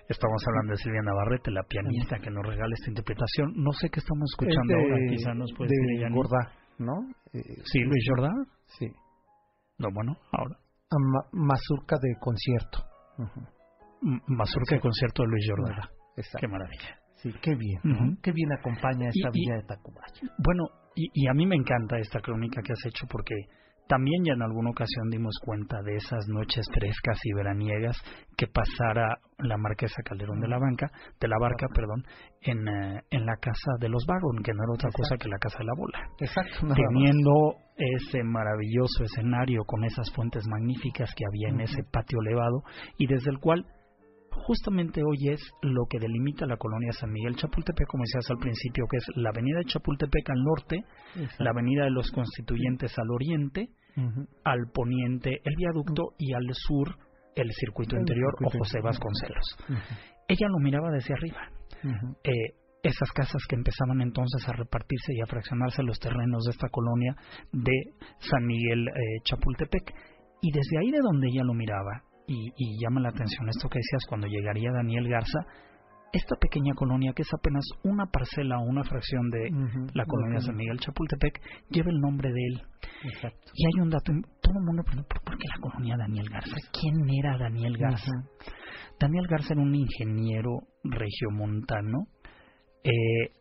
Estamos 0.09 0.43
hablando 0.47 0.71
de 0.71 0.77
Silvia 0.77 1.01
Navarrete, 1.01 1.49
la 1.49 1.63
pianista 1.63 2.19
que 2.19 2.29
nos 2.29 2.45
regala 2.45 2.73
esta 2.73 2.89
interpretación. 2.89 3.53
No 3.55 3.71
sé 3.71 3.89
qué 3.89 3.99
estamos 4.01 4.29
escuchando 4.31 4.75
ahora, 4.75 4.97
quizá 5.09 5.33
nos 5.33 5.51
puede 5.53 5.69
decir 5.69 6.11
Jordá, 6.11 6.51
¿no? 6.77 6.93
Eh, 7.31 7.39
sí, 7.63 7.79
Luis 7.79 8.03
Jordá. 8.09 8.29
Sí. 8.77 8.87
No, 9.79 9.87
bueno, 9.93 10.17
ahora. 10.33 10.57
mazurca 11.31 11.95
de 12.01 12.15
concierto. 12.19 12.83
Mazurca 14.27 14.75
de 14.75 14.81
concierto 14.81 15.23
de 15.23 15.29
Luis 15.29 15.45
Jordá. 15.49 15.89
Qué 16.37 16.47
maravilla. 16.47 16.99
Sí, 17.15 17.31
qué 17.41 17.55
bien, 17.55 18.17
qué 18.21 18.33
bien 18.33 18.51
acompaña 18.51 19.07
esta 19.07 19.29
villa 19.31 19.55
de 19.55 19.63
Tacubaya. 19.63 20.35
Bueno, 20.43 20.67
y, 20.95 21.07
y 21.13 21.27
a 21.29 21.33
mí 21.33 21.45
me 21.45 21.55
encanta 21.55 21.97
esta 21.97 22.19
crónica 22.19 22.61
que 22.61 22.73
has 22.73 22.85
hecho 22.85 23.07
porque 23.09 23.33
también 23.87 24.23
ya 24.23 24.33
en 24.33 24.41
alguna 24.41 24.71
ocasión 24.71 25.09
dimos 25.09 25.37
cuenta 25.43 25.81
de 25.83 25.95
esas 25.95 26.27
noches 26.27 26.65
frescas 26.73 27.19
y 27.23 27.33
veraniegas 27.33 27.97
que 28.37 28.47
pasara 28.47 29.17
la 29.39 29.57
marquesa 29.57 30.01
Calderón 30.03 30.39
de 30.39 30.47
la 30.47 30.57
Banca, 30.57 30.89
de 31.19 31.27
la 31.27 31.37
Barca, 31.39 31.67
perdón, 31.73 32.03
en, 32.41 32.67
eh, 32.67 33.01
en 33.11 33.25
la 33.25 33.35
casa 33.37 33.71
de 33.79 33.89
los 33.89 34.05
Baron, 34.05 34.41
que 34.43 34.53
no 34.53 34.63
era 34.63 34.73
otra 34.73 34.89
cosa 34.91 35.17
que 35.17 35.29
la 35.29 35.37
casa 35.37 35.59
de 35.59 35.65
la 35.65 35.73
bola. 35.77 35.99
Exacto. 36.19 36.73
Teniendo 36.73 37.55
ese 37.75 38.23
maravilloso 38.23 39.03
escenario 39.03 39.63
con 39.65 39.83
esas 39.83 40.11
fuentes 40.13 40.45
magníficas 40.47 41.13
que 41.15 41.25
había 41.25 41.49
en 41.49 41.61
ese 41.61 41.83
patio 41.91 42.19
elevado 42.21 42.63
y 42.97 43.07
desde 43.07 43.31
el 43.31 43.39
cual 43.39 43.65
justamente 44.45 45.01
hoy 45.03 45.29
es 45.29 45.41
lo 45.61 45.85
que 45.89 45.99
delimita 45.99 46.45
la 46.45 46.57
colonia 46.57 46.91
San 46.91 47.11
Miguel 47.11 47.35
Chapultepec, 47.35 47.87
como 47.87 48.03
decías 48.03 48.29
al 48.31 48.37
principio, 48.37 48.85
que 48.89 48.97
es 48.97 49.05
la 49.15 49.29
avenida 49.29 49.59
de 49.59 49.65
Chapultepec 49.65 50.29
al 50.29 50.43
norte, 50.43 50.83
la 51.39 51.51
avenida 51.51 51.85
de 51.85 51.91
los 51.91 52.11
constituyentes 52.11 52.97
al 52.97 53.09
oriente 53.11 53.69
al 54.43 54.71
poniente 54.73 55.39
el 55.43 55.55
viaducto 55.55 56.13
y 56.17 56.33
al 56.33 56.47
sur 56.53 56.97
el 57.35 57.51
circuito 57.51 57.95
interior 57.95 58.33
o 58.43 58.49
José 58.49 58.79
Vasconcelos. 58.81 59.57
Ella 60.27 60.47
lo 60.49 60.59
miraba 60.59 60.91
desde 60.91 61.13
arriba. 61.13 61.49
Eh, 62.23 62.31
esas 62.83 63.11
casas 63.11 63.41
que 63.47 63.55
empezaban 63.55 64.01
entonces 64.01 64.47
a 64.47 64.53
repartirse 64.53 65.13
y 65.13 65.21
a 65.21 65.25
fraccionarse 65.25 65.83
los 65.83 65.99
terrenos 65.99 66.43
de 66.43 66.51
esta 66.51 66.69
colonia 66.69 67.15
de 67.51 67.93
San 68.19 68.45
Miguel 68.45 68.87
eh, 68.87 69.21
Chapultepec. 69.23 69.93
Y 70.41 70.51
desde 70.51 70.79
ahí 70.79 70.91
de 70.91 70.99
donde 70.99 71.27
ella 71.27 71.43
lo 71.43 71.53
miraba, 71.53 72.03
y, 72.27 72.53
y 72.55 72.79
llama 72.81 73.01
la 73.01 73.09
atención 73.09 73.49
esto 73.49 73.69
que 73.69 73.79
decías 73.79 74.05
cuando 74.07 74.27
llegaría 74.27 74.71
Daniel 74.71 75.07
Garza, 75.09 75.39
esta 76.13 76.35
pequeña 76.35 76.75
colonia, 76.75 77.11
que 77.15 77.23
es 77.23 77.33
apenas 77.33 77.65
una 77.83 78.05
parcela 78.05 78.59
o 78.59 78.63
una 78.63 78.83
fracción 78.83 79.31
de 79.31 79.49
la 79.95 80.05
colonia 80.05 80.41
San 80.41 80.55
Miguel 80.55 80.79
Chapultepec, 80.79 81.41
lleva 81.69 81.89
el 81.89 81.99
nombre 81.99 82.31
de 82.31 82.39
él. 82.39 82.61
Y 83.55 83.65
hay 83.65 83.81
un 83.81 83.89
dato, 83.89 84.13
todo 84.39 84.59
el 84.59 84.63
mundo 84.63 84.83
pregunta, 84.83 85.15
¿por 85.25 85.37
qué 85.37 85.47
la 85.47 85.59
colonia 85.59 85.97
Daniel 85.97 86.29
Garza? 86.29 86.55
¿Quién 86.71 87.09
era 87.09 87.35
Daniel 87.39 87.75
Garza? 87.77 88.11
Daniel 88.99 89.25
Garza 89.27 89.53
era 89.53 89.63
un 89.63 89.73
ingeniero 89.73 90.59
regiomontano 90.83 92.05
eh, 92.83 93.31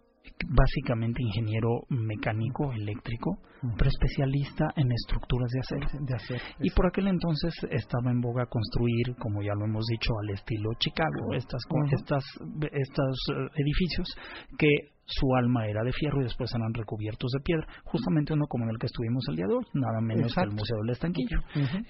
básicamente 0.48 1.22
ingeniero 1.22 1.82
mecánico 1.88 2.72
eléctrico, 2.72 3.38
pero 3.76 3.88
especialista 3.88 4.72
en 4.76 4.90
estructuras 4.92 5.50
de 5.50 6.14
acero. 6.14 6.40
y 6.61 6.70
por 6.70 6.87
aquel 6.87 7.08
entonces 7.08 7.54
estaba 7.70 8.11
en 8.11 8.20
boga 8.20 8.46
construir, 8.46 9.14
como 9.18 9.42
ya 9.42 9.54
lo 9.54 9.64
hemos 9.64 9.87
dicho, 9.87 10.12
al 10.22 10.30
estilo 10.30 10.70
Chicago, 10.78 11.35
estas, 11.35 11.62
estas, 11.92 12.24
estos 12.72 13.16
eh, 13.30 13.48
edificios 13.56 14.08
que 14.58 14.92
su 15.04 15.26
alma 15.35 15.66
era 15.66 15.82
de 15.82 15.92
fierro 15.92 16.20
y 16.20 16.24
después 16.24 16.50
eran 16.54 16.72
recubiertos 16.74 17.30
de 17.32 17.40
piedra, 17.40 17.66
justamente 17.85 18.32
uno 18.32 18.46
como 18.46 18.64
en 18.64 18.70
el 18.70 18.78
que 18.78 18.87
estuvimos 18.87 19.24
el 19.28 19.37
día 19.37 19.46
de 19.46 19.54
hoy, 19.54 19.64
nada 19.74 20.00
menos 20.00 20.35
que 20.35 20.40
el 20.40 20.52
Museo 20.52 20.78
del 20.82 20.90
Estanquillo, 20.90 21.38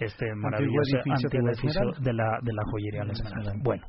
este 0.01 0.35
maravilloso 0.35 0.97
antiguo 1.07 1.49
edificio, 1.49 1.92
de, 2.01 2.12
la, 2.12 2.38
de 2.42 2.53
la 2.53 2.62
joyería 2.71 3.05
La 3.05 3.12
Esmeralda. 3.12 3.53
Bueno, 3.62 3.87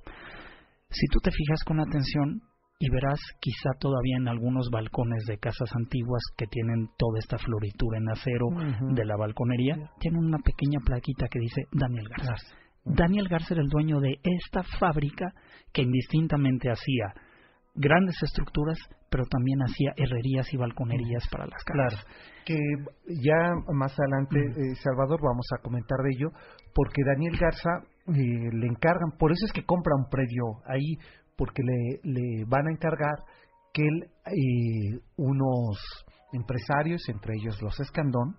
si 0.90 1.08
tú 1.08 1.20
te 1.20 1.32
fijas 1.32 1.64
con 1.64 1.80
atención, 1.80 2.42
y 2.84 2.90
verás 2.90 3.20
quizá 3.40 3.70
todavía 3.80 4.18
en 4.18 4.28
algunos 4.28 4.70
balcones 4.70 5.24
de 5.26 5.38
casas 5.38 5.74
antiguas 5.74 6.22
que 6.36 6.48
tienen 6.48 6.90
toda 6.98 7.18
esta 7.20 7.38
floritura 7.38 7.98
en 7.98 8.10
acero 8.10 8.48
de 8.94 9.06
la 9.06 9.16
balconería, 9.16 9.90
tienen 10.02 10.26
una 10.26 10.40
pequeña 10.40 10.82
plaquita 10.84 11.30
que 11.30 11.40
dice 11.40 11.62
Daniel 11.72 12.10
Garza. 12.10 12.36
Daniel 12.84 13.30
Garza 13.30 13.54
era 13.54 13.64
el 13.64 13.70
dueño 13.70 14.02
de 14.02 14.20
esta 14.22 14.64
fábrica 14.64 15.32
que 15.72 15.84
indistintamente 15.84 16.70
hacía 16.70 17.14
grandes 17.74 18.22
estructuras, 18.22 18.78
pero 19.10 19.24
también 19.28 19.60
hacía 19.62 19.94
herrerías 19.96 20.54
y 20.54 20.58
balconerías 20.58 21.26
para 21.32 21.46
las 21.46 21.64
casas. 21.64 22.04
Claro, 22.04 22.18
que 22.46 22.58
ya 23.24 23.74
más 23.74 23.98
adelante, 23.98 24.40
eh, 24.40 24.76
Salvador, 24.84 25.22
vamos 25.24 25.48
a 25.58 25.62
comentar 25.62 26.00
de 26.04 26.10
ello, 26.18 26.28
porque 26.76 27.02
Daniel 27.06 27.38
Garza 27.40 27.70
eh, 28.08 28.50
le 28.52 28.68
encargan, 28.68 29.16
por 29.18 29.32
eso 29.32 29.46
es 29.46 29.54
que 29.54 29.64
compra 29.64 29.96
un 29.96 30.10
predio 30.10 30.60
ahí, 30.68 30.98
porque 31.38 31.64
le, 31.64 32.00
le 32.04 32.46
van 32.46 32.68
a 32.68 32.72
encargar 32.72 33.16
que 33.74 33.84
eh, 33.84 35.00
unos 35.18 35.78
empresarios, 36.32 37.02
entre 37.10 37.34
ellos 37.36 37.62
los 37.62 37.80
Escandón, 37.80 38.36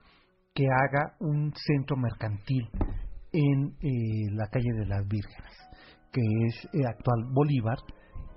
que 0.54 0.64
haga 0.64 1.16
un 1.18 1.52
centro 1.54 1.96
mercantil 1.96 2.68
en 3.32 3.76
eh, 3.82 4.30
la 4.32 4.46
calle 4.48 4.72
de 4.78 4.86
las 4.86 5.06
Vírgenes, 5.08 5.52
que 6.12 6.20
es 6.20 6.68
el 6.72 6.86
actual 6.86 7.24
Bolívar 7.32 7.78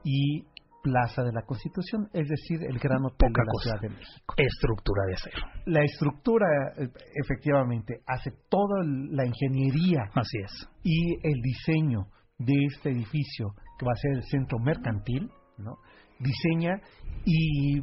y 0.04 0.44
Plaza 0.82 1.22
de 1.22 1.34
la 1.34 1.42
Constitución, 1.42 2.08
es 2.14 2.28
decir, 2.28 2.64
el 2.64 2.80
gran 2.80 3.04
hotel 3.04 3.32
de 3.34 3.44
la 3.44 3.62
Ciudad 3.62 3.82
de 3.82 3.90
México. 3.90 4.34
Estructura 4.38 5.04
de 5.06 5.14
acero. 5.14 5.38
La 5.66 5.84
estructura, 5.84 6.48
eh, 6.78 6.88
efectivamente, 7.24 8.02
hace 8.08 8.32
toda 8.50 8.84
la 8.84 9.26
ingeniería. 9.26 10.04
Así 10.16 10.38
es. 10.44 10.70
Y 10.84 11.16
el 11.28 11.42
diseño 11.42 12.08
de 12.40 12.54
este 12.72 12.92
edificio 12.92 13.54
que 13.78 13.86
va 13.86 13.92
a 13.92 14.02
ser 14.02 14.14
el 14.14 14.24
centro 14.24 14.60
mercantil, 14.60 15.32
¿no? 15.58 15.78
diseña 16.20 16.82
y 17.26 17.82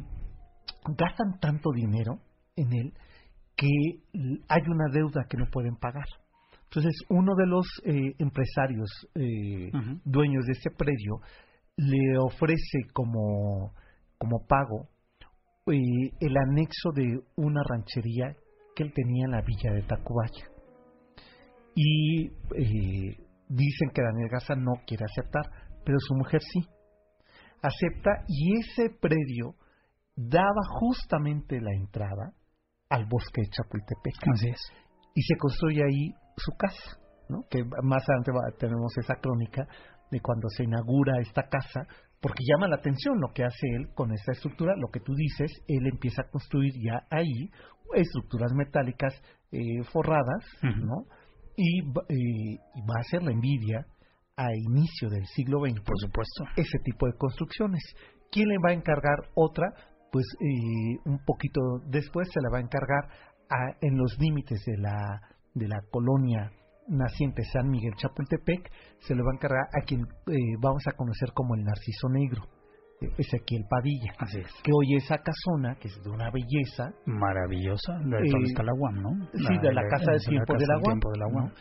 gastan 0.85 1.39
tanto 1.39 1.71
dinero 1.71 2.19
en 2.55 2.73
él 2.73 2.93
que 3.55 3.67
hay 4.49 4.61
una 4.67 4.91
deuda 4.91 5.25
que 5.29 5.37
no 5.37 5.45
pueden 5.51 5.75
pagar. 5.77 6.05
Entonces, 6.65 6.93
uno 7.09 7.35
de 7.35 7.47
los 7.47 7.65
eh, 7.85 8.15
empresarios 8.19 8.89
eh, 9.15 9.71
dueños 10.03 10.45
de 10.45 10.51
ese 10.51 10.71
predio 10.71 11.21
le 11.77 12.17
ofrece 12.17 12.79
como, 12.91 13.73
como 14.17 14.45
pago 14.45 14.89
eh, 15.67 16.11
el 16.19 16.37
anexo 16.37 16.91
de 16.93 17.17
una 17.37 17.61
ranchería 17.63 18.35
que 18.75 18.83
él 18.83 18.93
tenía 18.93 19.25
en 19.25 19.31
la 19.31 19.41
villa 19.41 19.71
de 19.71 19.83
Tacubaya. 19.83 20.49
Y 21.75 22.29
dicen 23.47 23.89
que 23.93 24.01
Daniel 24.01 24.29
Garza 24.29 24.55
no 24.55 24.73
quiere 24.85 25.05
aceptar, 25.05 25.43
pero 25.85 25.97
su 25.99 26.15
mujer 26.15 26.41
sí. 26.41 26.61
Acepta 27.61 28.23
y 28.27 28.59
ese 28.59 28.89
predio 28.99 29.55
daba 30.15 30.61
justamente 30.79 31.59
la 31.61 31.73
entrada 31.73 32.33
al 32.89 33.05
bosque 33.05 33.41
de 33.41 33.49
Chapultepec. 33.49 34.15
Así 34.33 34.49
es. 34.49 34.61
Y 35.13 35.21
se 35.21 35.37
construye 35.37 35.83
ahí 35.83 36.13
su 36.37 36.51
casa, 36.57 36.99
¿no? 37.29 37.43
que 37.49 37.63
más 37.83 38.03
adelante 38.07 38.31
tenemos 38.59 38.97
esa 38.97 39.15
crónica 39.15 39.67
de 40.11 40.19
cuando 40.19 40.49
se 40.49 40.63
inaugura 40.63 41.19
esta 41.19 41.43
casa, 41.43 41.87
porque 42.21 42.43
llama 42.45 42.67
la 42.67 42.75
atención 42.75 43.19
lo 43.19 43.33
que 43.33 43.43
hace 43.43 43.67
él 43.75 43.89
con 43.95 44.11
esta 44.11 44.33
estructura, 44.33 44.73
lo 44.77 44.89
que 44.89 44.99
tú 44.99 45.13
dices, 45.15 45.51
él 45.67 45.87
empieza 45.91 46.23
a 46.23 46.29
construir 46.29 46.73
ya 46.73 47.05
ahí 47.09 47.49
estructuras 47.93 48.51
metálicas 48.53 49.13
eh, 49.51 49.83
forradas, 49.91 50.43
¿no? 50.61 51.05
y, 51.55 51.81
va 51.87 52.99
a 52.99 53.03
ser 53.03 53.23
la 53.23 53.31
envidia 53.31 53.85
a 54.37 54.53
inicio 54.53 55.09
del 55.09 55.25
siglo 55.27 55.59
XX, 55.59 55.81
por 55.81 55.97
supuesto, 55.99 56.43
ese 56.57 56.77
tipo 56.83 57.07
de 57.07 57.17
construcciones. 57.17 57.81
¿Quién 58.31 58.49
le 58.49 58.57
va 58.57 58.71
a 58.71 58.73
encargar 58.73 59.29
otra? 59.35 59.73
Pues 60.11 60.25
eh, 60.41 60.99
un 61.05 61.19
poquito 61.25 61.61
después 61.87 62.27
se 62.33 62.41
la 62.41 62.49
va 62.51 62.57
a 62.57 62.61
encargar 62.61 63.09
a, 63.49 63.77
en 63.81 63.97
los 63.97 64.17
límites 64.19 64.63
de 64.65 64.77
la, 64.77 65.21
de 65.53 65.67
la 65.67 65.81
colonia 65.91 66.51
naciente 66.87 67.43
San 67.45 67.69
Miguel 67.69 67.95
Chapultepec, 67.95 68.71
se 68.99 69.15
le 69.15 69.23
va 69.23 69.31
a 69.31 69.35
encargar 69.35 69.67
a 69.73 69.83
quien 69.85 70.01
eh, 70.01 70.57
vamos 70.59 70.83
a 70.87 70.95
conocer 70.95 71.31
como 71.33 71.55
el 71.55 71.63
Narciso 71.63 72.09
Negro. 72.09 72.43
Ezequiel 73.17 73.65
Padilla. 73.69 74.13
Así 74.17 74.39
es. 74.39 74.51
Que 74.63 74.71
hoy 74.73 74.95
esa 74.95 75.17
casona, 75.17 75.75
que 75.75 75.87
es 75.87 76.03
de 76.03 76.09
una 76.09 76.29
belleza. 76.31 76.93
Maravillosa, 77.05 77.93
de 77.99 78.17
eh, 78.17 79.59
de 79.61 79.73
la, 79.73 79.81
casa 79.89 80.11
del 80.11 80.21
tiempo 80.21 80.53
de 80.53 80.67
la 80.67 80.77
UAM. 80.77 80.99
De 80.99 81.19
la 81.19 81.27
UAM. 81.27 81.51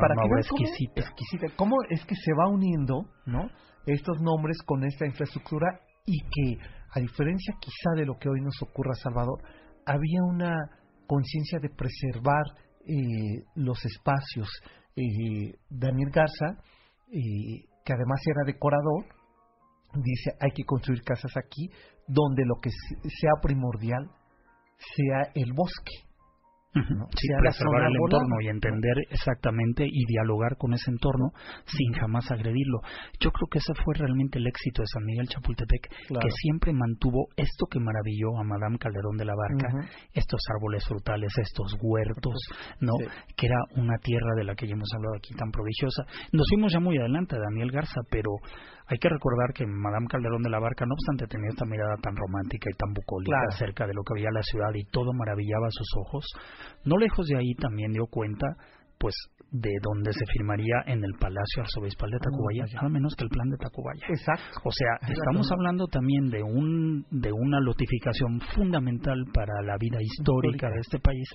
para 0.00 0.14
que 0.14 0.28
exquisita. 0.40 1.00
Exquisita. 1.00 1.46
¿Cómo 1.56 1.76
es 1.90 2.04
que 2.04 2.14
se 2.14 2.32
va 2.32 2.48
uniendo, 2.48 3.06
¿no? 3.26 3.48
Estos 3.86 4.20
nombres 4.20 4.58
con 4.64 4.84
esta 4.84 5.06
infraestructura 5.06 5.80
y 6.06 6.20
que, 6.20 6.58
a 6.90 7.00
diferencia 7.00 7.54
quizá 7.60 7.90
de 7.96 8.06
lo 8.06 8.18
que 8.18 8.28
hoy 8.28 8.40
nos 8.40 8.60
ocurra, 8.62 8.94
Salvador, 8.94 9.42
había 9.86 10.22
una 10.22 10.54
conciencia 11.06 11.58
de 11.60 11.68
preservar 11.70 12.44
eh, 12.86 13.44
los 13.54 13.78
espacios. 13.84 14.48
Eh, 14.96 15.54
Daniel 15.68 16.10
Garza, 16.10 16.62
eh, 17.08 17.66
que 17.84 17.92
además 17.92 18.20
era 18.26 18.44
decorador, 18.46 19.04
dice 20.02 20.32
hay 20.40 20.50
que 20.52 20.64
construir 20.64 21.02
casas 21.02 21.32
aquí 21.36 21.68
donde 22.06 22.44
lo 22.44 22.56
que 22.60 22.70
sea 22.70 23.32
primordial 23.42 24.10
sea 24.96 25.30
el 25.34 25.52
bosque 25.52 26.04
Sí, 26.74 27.28
preservar 27.38 27.86
el 27.86 27.94
entorno 27.94 28.40
y 28.40 28.48
entender 28.48 28.96
exactamente 29.08 29.86
y 29.86 30.06
dialogar 30.06 30.56
con 30.58 30.74
ese 30.74 30.90
entorno 30.90 31.30
sin 31.66 31.92
jamás 31.92 32.32
agredirlo. 32.32 32.80
Yo 33.20 33.30
creo 33.30 33.46
que 33.48 33.58
ese 33.58 33.72
fue 33.84 33.94
realmente 33.94 34.38
el 34.38 34.46
éxito 34.48 34.82
de 34.82 34.88
San 34.92 35.04
Miguel 35.04 35.28
Chapultepec, 35.28 35.88
que 36.08 36.30
siempre 36.42 36.72
mantuvo 36.72 37.28
esto 37.36 37.66
que 37.70 37.78
maravilló 37.78 38.36
a 38.40 38.42
Madame 38.42 38.78
Calderón 38.78 39.16
de 39.16 39.24
la 39.24 39.34
Barca, 39.36 39.88
estos 40.14 40.40
árboles 40.50 40.84
frutales, 40.84 41.32
estos 41.38 41.76
huertos, 41.80 42.34
¿no? 42.80 42.94
Que 43.36 43.46
era 43.46 43.58
una 43.76 43.96
tierra 43.98 44.34
de 44.36 44.44
la 44.44 44.56
que 44.56 44.66
ya 44.66 44.74
hemos 44.74 44.90
hablado 44.96 45.14
aquí 45.16 45.32
tan 45.34 45.52
prodigiosa. 45.52 46.02
Nos 46.32 46.46
fuimos 46.48 46.72
ya 46.72 46.80
muy 46.80 46.98
adelante, 46.98 47.36
Daniel 47.38 47.70
Garza, 47.70 48.00
pero 48.10 48.30
hay 48.86 48.98
que 48.98 49.08
recordar 49.08 49.52
que 49.54 49.66
Madame 49.66 50.06
Calderón 50.08 50.42
de 50.42 50.50
la 50.50 50.58
Barca, 50.58 50.84
no 50.84 50.94
obstante, 50.94 51.26
tenía 51.26 51.48
esta 51.50 51.64
mirada 51.64 51.96
tan 52.02 52.14
romántica 52.16 52.68
y 52.70 52.76
tan 52.76 52.92
bucólica 52.92 53.36
acerca 53.48 53.86
de 53.86 53.94
lo 53.94 54.02
que 54.02 54.14
veía 54.14 54.30
la 54.30 54.42
ciudad 54.42 54.74
y 54.74 54.84
todo 54.90 55.12
maravillaba 55.12 55.68
a 55.68 55.70
sus 55.70 55.88
ojos, 55.96 56.26
no 56.84 56.98
lejos 56.98 57.26
de 57.26 57.38
ahí 57.38 57.54
también 57.54 57.92
dio 57.92 58.06
cuenta 58.06 58.46
pues 58.98 59.14
de 59.50 59.70
donde 59.82 60.12
se 60.12 60.24
firmaría 60.32 60.82
en 60.86 61.04
el 61.04 61.14
Palacio 61.14 61.62
Arzobispal 61.62 62.10
de 62.10 62.18
Tacubaya, 62.18 62.64
nada 62.74 62.88
menos 62.88 63.14
que 63.14 63.24
el 63.24 63.30
plan 63.30 63.48
de 63.50 63.56
Tacubaya. 63.56 64.06
Exacto. 64.08 64.60
O 64.64 64.72
sea, 64.72 64.98
estamos 65.08 65.50
hablando 65.52 65.86
también 65.86 66.26
de 66.30 66.42
un 66.42 67.06
de 67.10 67.30
una 67.30 67.60
notificación 67.60 68.40
fundamental 68.54 69.24
para 69.32 69.62
la 69.62 69.76
vida 69.78 69.98
histórica 70.00 70.68
de 70.70 70.80
este 70.80 70.98
país, 70.98 71.28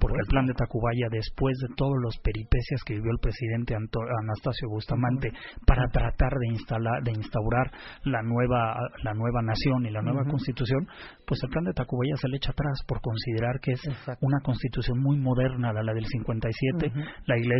porque 0.00 0.18
el 0.20 0.28
plan 0.28 0.46
de 0.46 0.54
Tacubaya, 0.54 1.08
después 1.10 1.56
de 1.58 1.74
todos 1.76 1.94
los 2.02 2.18
peripecias 2.18 2.82
que 2.84 2.94
vivió 2.94 3.10
el 3.12 3.20
presidente 3.20 3.74
Anastasio 3.74 4.68
Bustamante 4.68 5.32
para 5.66 5.88
tratar 5.88 6.32
de 6.38 6.48
instalar, 6.48 7.02
de 7.02 7.12
instaurar 7.12 7.70
la 8.04 8.22
nueva 8.22 8.76
la 9.02 9.14
nueva 9.14 9.42
nación 9.42 9.86
y 9.86 9.90
la 9.90 10.02
nueva 10.02 10.24
constitución, 10.24 10.86
pues 11.26 11.42
el 11.42 11.50
plan 11.50 11.64
de 11.64 11.72
Tacubaya 11.72 12.16
se 12.16 12.28
le 12.28 12.36
echa 12.36 12.50
atrás 12.50 12.84
por 12.86 13.00
considerar 13.00 13.60
que 13.60 13.72
es 13.72 13.82
una 14.20 14.40
constitución 14.40 15.00
muy 15.00 15.18
moderna, 15.18 15.72
la, 15.72 15.82
la 15.82 15.94
del 15.94 16.06
57, 16.06 16.92
la 17.26 17.38
iglesia 17.38 17.51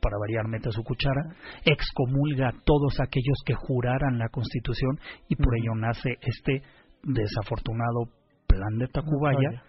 para 0.00 0.18
variar, 0.18 0.46
mete 0.48 0.70
su 0.70 0.82
cuchara, 0.82 1.22
excomulga 1.64 2.48
a 2.48 2.54
todos 2.64 3.00
aquellos 3.00 3.42
que 3.44 3.54
juraran 3.54 4.18
la 4.18 4.28
Constitución 4.28 4.98
y 5.28 5.36
por 5.36 5.56
ello 5.56 5.74
nace 5.74 6.16
este 6.20 6.62
desafortunado 7.02 8.04
plan 8.46 8.78
de 8.78 8.88
Tacubaya 8.88 9.62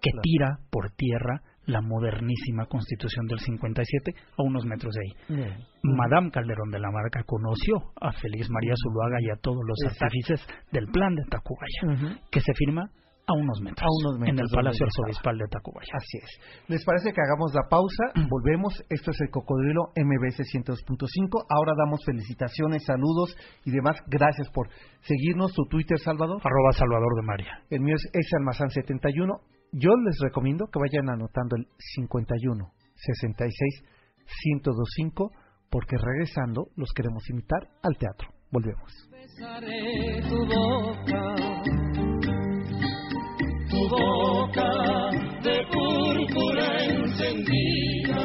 que 0.00 0.10
tira 0.22 0.58
por 0.70 0.90
tierra 0.90 1.40
la 1.66 1.80
modernísima 1.80 2.66
Constitución 2.66 3.26
del 3.26 3.38
57 3.38 4.14
a 4.36 4.42
unos 4.42 4.66
metros 4.66 4.94
de 4.94 5.00
ahí. 5.00 5.56
Madame 5.82 6.30
Calderón 6.30 6.70
de 6.70 6.78
la 6.78 6.90
Marca 6.90 7.22
conoció 7.24 7.76
a 8.00 8.12
Félix 8.12 8.50
María 8.50 8.74
Zuluaga 8.76 9.16
y 9.20 9.30
a 9.30 9.40
todos 9.40 9.62
los 9.66 9.78
artífices 9.90 10.46
del 10.72 10.86
plan 10.88 11.14
de 11.14 11.22
Tacubaya, 11.30 12.20
que 12.30 12.40
se 12.40 12.52
firma 12.54 12.90
a 13.26 13.32
unos 13.32 13.60
metros, 13.60 13.88
en 14.26 14.38
el 14.38 14.46
Palacio 14.52 14.86
Arzobispal 14.86 15.38
de 15.38 15.46
Tacubaya. 15.48 15.92
Así 15.94 16.18
es. 16.18 16.30
¿Les 16.68 16.84
parece 16.84 17.12
que 17.12 17.20
hagamos 17.20 17.54
la 17.54 17.68
pausa? 17.68 18.12
Mm. 18.14 18.28
Volvemos. 18.28 18.84
Esto 18.88 19.10
es 19.10 19.20
el 19.20 19.30
Cocodrilo 19.30 19.92
MBC 19.96 20.44
102.5. 20.44 21.46
Ahora 21.48 21.72
damos 21.76 22.04
felicitaciones, 22.04 22.84
saludos 22.84 23.36
y 23.64 23.70
demás. 23.70 23.96
Gracias 24.06 24.50
por 24.50 24.68
seguirnos. 25.02 25.52
Tu 25.54 25.64
Twitter, 25.66 25.98
Salvador. 25.98 26.40
Arroba 26.44 26.72
Salvador 26.72 27.14
de 27.16 27.22
María. 27.22 27.52
El 27.70 27.80
mío 27.80 27.96
es 27.96 28.30
Almazán71. 28.32 29.40
Yo 29.72 29.90
les 30.04 30.18
recomiendo 30.20 30.66
que 30.66 30.78
vayan 30.78 31.08
anotando 31.08 31.56
el 31.56 31.66
51 31.78 32.72
66 32.94 33.82
1025 34.44 35.30
porque 35.70 35.96
regresando 35.96 36.68
los 36.76 36.92
queremos 36.92 37.28
invitar 37.30 37.68
al 37.82 37.96
teatro. 37.96 38.28
Volvemos. 38.50 39.10
boca 40.48 41.53
de 45.42 45.56
púrpura 45.70 46.84
encendida. 46.84 48.22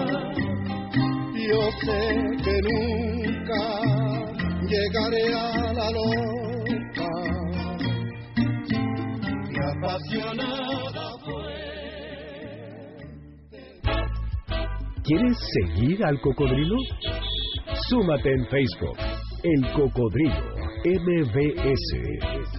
Yo 1.35 1.61
sé 1.81 1.99
que 2.43 2.55
nunca 2.61 3.63
llegaré 4.67 5.25
a 5.33 5.73
la 5.73 5.91
loca 5.91 7.11
y 9.49 9.57
apasionada 9.75 11.05
fue. 11.25 11.51
¿Quieres 15.03 15.37
seguir 15.53 16.05
al 16.05 16.21
cocodrilo? 16.21 16.77
Súmate 17.89 18.31
en 18.31 18.45
Facebook, 18.47 18.97
El 19.43 19.71
Cocodrilo 19.73 20.59
MBS. 20.85 22.58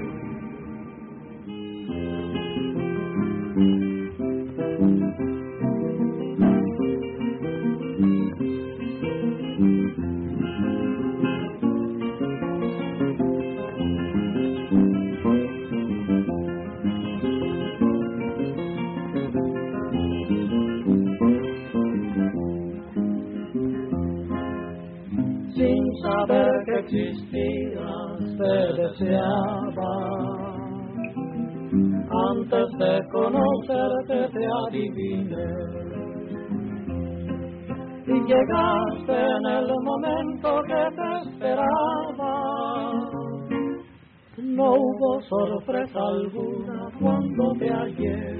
Sorpresa 45.31 45.97
alguna 45.97 46.91
cuando 46.99 47.53
te 47.57 47.69
hallé. 47.69 48.31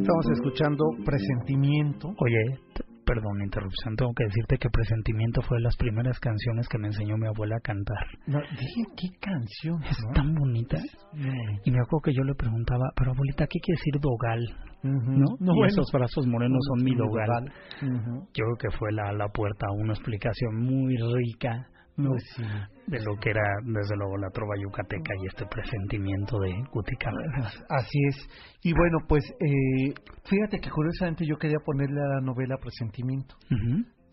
Estamos 0.00 0.26
escuchando 0.32 0.84
Presentimiento. 1.04 2.08
Oye, 2.08 2.58
perdón 3.04 3.38
la 3.38 3.44
interrupción, 3.44 3.96
tengo 3.96 4.12
que 4.14 4.24
decirte 4.24 4.56
que 4.56 4.68
Presentimiento 4.70 5.42
fue 5.42 5.58
de 5.58 5.64
las 5.64 5.76
primeras 5.76 6.18
canciones 6.20 6.66
que 6.68 6.78
me 6.78 6.88
enseñó 6.88 7.16
mi 7.18 7.26
abuela 7.26 7.56
a 7.56 7.60
cantar. 7.60 8.06
No, 8.26 8.40
dije, 8.40 8.82
¿qué 8.96 9.08
canción? 9.20 9.82
Es 9.84 9.98
tan 10.14 10.34
bonita. 10.34 10.78
Y 11.64 11.70
me 11.70 11.80
acuerdo 11.80 12.04
que 12.04 12.14
yo 12.14 12.22
le 12.24 12.34
preguntaba, 12.34 12.84
pero 12.96 13.12
abuelita, 13.12 13.46
¿qué 13.46 13.60
quiere 13.60 13.78
decir 13.78 14.00
dogal? 14.00 14.40
¿No? 14.82 15.24
no 15.40 15.66
esos 15.66 15.90
brazos 15.92 16.26
morenos 16.26 16.60
son 16.68 16.84
mi 16.84 16.94
dogal. 16.94 17.44
Yo 18.32 18.44
creo 18.44 18.56
que 18.58 18.78
fue 18.78 18.92
la, 18.92 19.12
la 19.12 19.28
puerta 19.28 19.66
a 19.68 19.72
una 19.72 19.92
explicación 19.92 20.56
muy 20.56 20.94
rica 20.96 21.68
pues 21.96 22.24
de 22.86 23.00
lo 23.00 23.16
que 23.16 23.30
era 23.30 23.42
desde 23.62 23.96
luego 23.96 24.16
la 24.18 24.30
trova 24.30 24.54
yucateca 24.60 25.14
y 25.22 25.26
este 25.26 25.46
presentimiento 25.46 26.38
de 26.40 26.52
Guti 26.72 26.96
Así 27.68 27.98
es. 28.08 28.28
Y 28.62 28.72
bueno, 28.72 28.98
pues 29.08 29.24
eh, 29.40 29.94
fíjate 30.28 30.60
que 30.60 30.70
curiosamente 30.70 31.24
yo 31.26 31.36
quería 31.36 31.58
ponerle 31.64 32.00
a 32.00 32.16
la 32.16 32.20
novela 32.20 32.56
Presentimiento. 32.58 33.36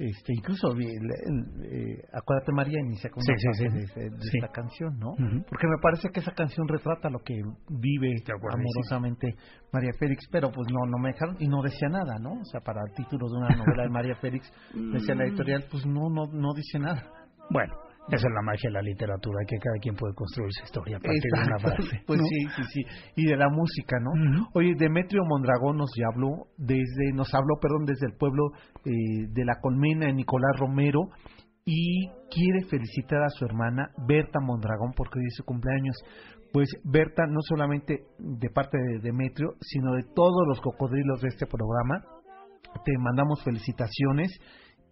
Este, 0.02 0.34
incluso 0.34 0.74
eh, 0.80 2.02
Acuérdate 2.12 2.52
María 2.54 2.80
inicia 2.80 3.12
con 3.12 3.22
sí, 3.22 3.34
de, 3.70 4.10
esta 4.34 4.48
canción, 4.52 4.98
¿no? 4.98 5.14
Porque 5.48 5.68
me 5.68 5.78
parece 5.80 6.10
que 6.10 6.22
esa 6.22 6.32
canción 6.32 6.68
retrata 6.68 7.08
lo 7.12 7.20
que 7.20 7.36
vive 7.70 8.16
amorosamente 8.52 9.36
María 9.72 9.92
Félix, 10.00 10.28
pero 10.32 10.50
pues 10.52 10.68
no 10.72 10.90
no 10.90 10.98
me 10.98 11.10
dejaron 11.10 11.38
y 11.40 11.48
no 11.48 11.62
decía 11.62 11.88
nada, 11.90 12.18
¿no? 12.20 12.32
O 12.32 12.46
sea, 12.46 12.62
para 12.62 12.82
el 12.82 12.96
título 12.96 13.30
de 13.30 13.38
una 13.38 13.56
novela 13.56 13.84
de 13.84 13.90
María 13.90 14.16
Félix, 14.16 14.52
decía 14.74 15.14
la 15.14 15.26
editorial, 15.26 15.66
pues 15.70 15.86
no 15.86 16.10
no 16.10 16.26
no 16.34 16.54
dice 16.56 16.80
nada. 16.80 17.21
Bueno, 17.50 17.74
esa 18.10 18.28
es 18.28 18.34
la 18.34 18.42
magia 18.42 18.70
de 18.70 18.74
la 18.74 18.82
literatura, 18.82 19.40
que 19.48 19.58
cada 19.58 19.78
quien 19.80 19.96
puede 19.96 20.14
construir 20.16 20.50
su 20.52 20.64
historia 20.66 20.98
a 20.98 21.00
partir 21.00 21.32
de 21.32 21.42
una 21.48 21.60
frase. 21.60 22.04
Pues 22.08 22.20
sí, 22.20 22.48
sí, 22.56 22.64
sí. 22.74 22.82
Y 23.16 23.26
de 23.26 23.38
la 23.38 23.50
música, 23.50 23.98
¿no? 24.00 24.48
Oye, 24.54 24.74
Demetrio 24.78 25.22
Mondragón 25.26 25.78
nos 25.78 25.92
habló 26.12 26.48
desde, 26.58 27.14
nos 27.14 27.34
habló, 27.34 27.56
perdón, 27.62 27.86
desde 27.86 28.08
el 28.08 28.14
pueblo 28.18 28.52
eh, 28.86 28.92
de 29.30 29.46
la 29.46 29.60
Colmena, 29.62 30.08
de 30.08 30.14
Nicolás 30.14 30.60
Romero, 30.60 31.10
y 31.64 32.10
quiere 32.30 32.66
felicitar 32.70 33.22
a 33.24 33.30
su 33.30 33.46
hermana 33.46 33.92
Berta 34.08 34.40
Mondragón 34.42 34.94
porque 34.96 35.20
hoy 35.20 35.26
es 35.28 35.36
su 35.36 35.46
cumpleaños. 35.46 35.96
Pues 36.52 36.70
Berta, 36.84 37.28
no 37.28 37.40
solamente 37.42 38.08
de 38.18 38.50
parte 38.50 38.78
de 38.78 39.00
Demetrio, 39.00 39.54
sino 39.62 39.94
de 39.94 40.04
todos 40.04 40.48
los 40.48 40.60
cocodrilos 40.60 41.22
de 41.22 41.30
este 41.30 41.46
programa, 41.46 42.04
te 42.84 42.92
mandamos 42.98 43.44
felicitaciones 43.44 44.38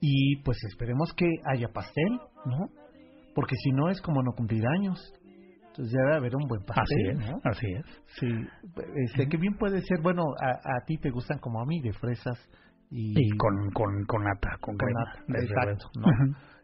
y 0.02 0.38
pues 0.44 0.58
esperemos 0.64 1.14
que 1.14 1.28
haya 1.46 1.70
pastel, 1.70 2.20
¿no? 2.46 2.70
Porque 3.36 3.56
si 3.56 3.72
no 3.72 3.90
es 3.90 4.02
como 4.02 4.22
no 4.24 4.32
cumplir 4.34 4.64
años. 4.68 4.98
Entonces 5.68 5.94
debe 5.94 6.16
haber 6.16 6.36
un 6.36 6.48
buen 6.48 6.64
pastel, 6.64 6.84
así 6.84 7.24
es, 7.24 7.30
¿no? 7.30 7.40
Así 7.44 7.68
es. 7.68 7.86
Sí, 8.20 8.28
este, 9.06 9.28
que 9.28 9.38
bien 9.38 9.56
puede 9.58 9.82
ser, 9.82 10.02
bueno, 10.02 10.24
a, 10.42 10.86
ti 10.86 10.98
te 10.98 11.10
gustan 11.10 11.40
como 11.40 11.62
a 11.62 11.66
mí, 11.66 11.80
de 11.82 11.94
fresas 11.94 12.38
y... 12.90 13.14
con, 13.38 13.70
con, 13.72 14.06
con 14.06 14.24
nata, 14.24 14.58
con, 14.60 14.76
crema. 14.76 15.40
exacto, 15.42 15.90
¿no? 15.96 16.08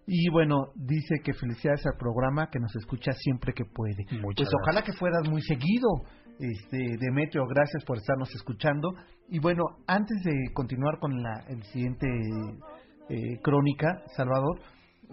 Y 0.07 0.29
bueno, 0.29 0.67
dice 0.75 1.15
que 1.23 1.33
felicidades 1.33 1.85
al 1.87 1.97
programa, 1.97 2.49
que 2.51 2.59
nos 2.59 2.75
escucha 2.75 3.11
siempre 3.13 3.53
que 3.53 3.65
puede. 3.65 4.05
Muchas 4.21 4.47
pues 4.47 4.49
ojalá 4.61 4.83
que 4.83 4.93
fueras 4.93 5.27
muy 5.27 5.41
seguido, 5.41 5.87
este 6.39 6.97
Demetrio, 6.99 7.45
gracias 7.47 7.83
por 7.85 7.97
estarnos 7.97 8.29
escuchando. 8.35 8.93
Y 9.29 9.39
bueno, 9.39 9.63
antes 9.87 10.23
de 10.23 10.53
continuar 10.53 10.99
con 10.99 11.23
la 11.23 11.43
el 11.47 11.63
siguiente 11.63 12.07
eh, 13.09 13.39
crónica, 13.41 14.01
Salvador, 14.15 14.59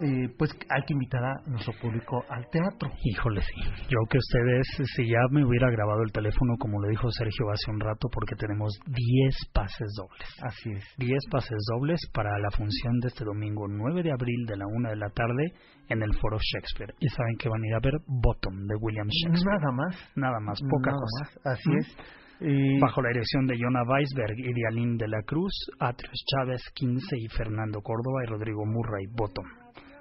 eh, 0.01 0.27
pues 0.37 0.49
hay 0.69 0.81
que 0.87 0.93
invitar 0.93 1.23
a 1.23 1.35
nuestro 1.45 1.73
público 1.79 2.23
al 2.29 2.49
teatro. 2.49 2.89
Híjole, 3.03 3.41
sí. 3.41 3.61
Yo 3.89 3.99
que 4.09 4.17
ustedes, 4.17 4.67
si 4.95 5.07
ya 5.07 5.19
me 5.29 5.45
hubiera 5.45 5.69
grabado 5.69 6.01
el 6.01 6.11
teléfono, 6.11 6.55
como 6.57 6.81
lo 6.81 6.89
dijo 6.89 7.11
Sergio 7.11 7.51
hace 7.51 7.69
un 7.69 7.79
rato, 7.79 8.07
porque 8.11 8.35
tenemos 8.35 8.73
10 8.87 9.51
pases 9.53 9.87
dobles. 9.95 10.27
Así 10.41 10.71
es. 10.71 10.83
10 10.97 11.25
pases 11.29 11.57
dobles 11.71 11.99
para 12.11 12.39
la 12.39 12.49
función 12.49 12.99
de 13.01 13.09
este 13.09 13.23
domingo 13.23 13.67
9 13.67 14.01
de 14.01 14.11
abril 14.11 14.45
de 14.47 14.57
la 14.57 14.65
1 14.65 14.89
de 14.89 14.95
la 14.95 15.09
tarde 15.09 15.53
en 15.89 16.01
el 16.01 16.13
Foro 16.17 16.37
Shakespeare. 16.41 16.95
Y 16.99 17.07
saben 17.09 17.37
que 17.37 17.49
van 17.49 17.61
a 17.61 17.67
ir 17.67 17.75
a 17.75 17.79
ver 17.79 17.93
Bottom 18.07 18.65
de 18.65 18.75
William 18.79 19.07
Shakespeare. 19.07 19.59
Nada 19.59 19.71
más. 19.71 20.11
Nada 20.15 20.39
más, 20.39 20.59
poca 20.69 20.91
cosa. 20.91 21.51
Así 21.51 21.69
¿Mm? 21.69 21.77
es. 21.77 21.97
Eh, 22.39 22.79
Bajo 22.81 23.01
la 23.01 23.09
dirección 23.09 23.45
de 23.47 23.57
Jonah 23.57 23.83
Weisberg 23.83 24.37
y 24.37 24.53
de 24.53 24.67
Aline 24.67 24.97
de 24.97 25.07
la 25.07 25.21
Cruz, 25.23 25.53
Atrios 25.79 26.23
Chávez, 26.25 26.61
15 26.73 27.17
y 27.17 27.27
Fernando 27.29 27.81
Córdoba 27.81 28.23
y 28.23 28.27
Rodrigo 28.27 28.65
Murray, 28.65 29.05
Bottom. 29.15 29.45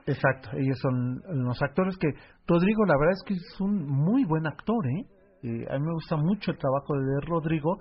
Exacto, 0.06 0.50
ellos 0.56 0.78
son 0.80 1.22
los 1.44 1.62
actores 1.62 1.96
que 1.96 2.08
Rodrigo 2.46 2.84
la 2.84 2.98
verdad 2.98 3.12
es 3.12 3.22
que 3.24 3.34
es 3.34 3.60
un 3.60 3.86
muy 3.86 4.24
buen 4.24 4.46
actor, 4.46 4.84
¿eh? 4.86 5.06
Eh, 5.44 5.66
a 5.70 5.78
mí 5.78 5.86
me 5.86 5.92
gusta 5.92 6.16
mucho 6.16 6.50
el 6.50 6.58
trabajo 6.58 6.94
de 6.94 7.20
Rodrigo 7.26 7.78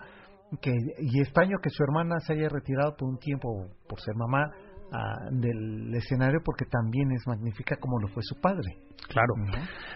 que 0.61 0.71
y 0.99 1.21
extraño 1.21 1.57
que 1.61 1.69
su 1.69 1.83
hermana 1.83 2.19
se 2.19 2.33
haya 2.33 2.49
retirado 2.49 2.95
por 2.97 3.07
un 3.07 3.17
tiempo 3.17 3.47
por 3.87 3.99
ser 4.01 4.15
mamá 4.15 4.51
ah, 4.91 5.29
del 5.31 5.93
escenario 5.95 6.39
porque 6.43 6.65
también 6.65 7.11
es 7.11 7.25
magnífica 7.27 7.77
como 7.77 7.99
lo 7.99 8.07
fue 8.09 8.23
su 8.23 8.39
padre. 8.39 8.77
Claro. 9.07 9.33
Ujú. 9.33 9.51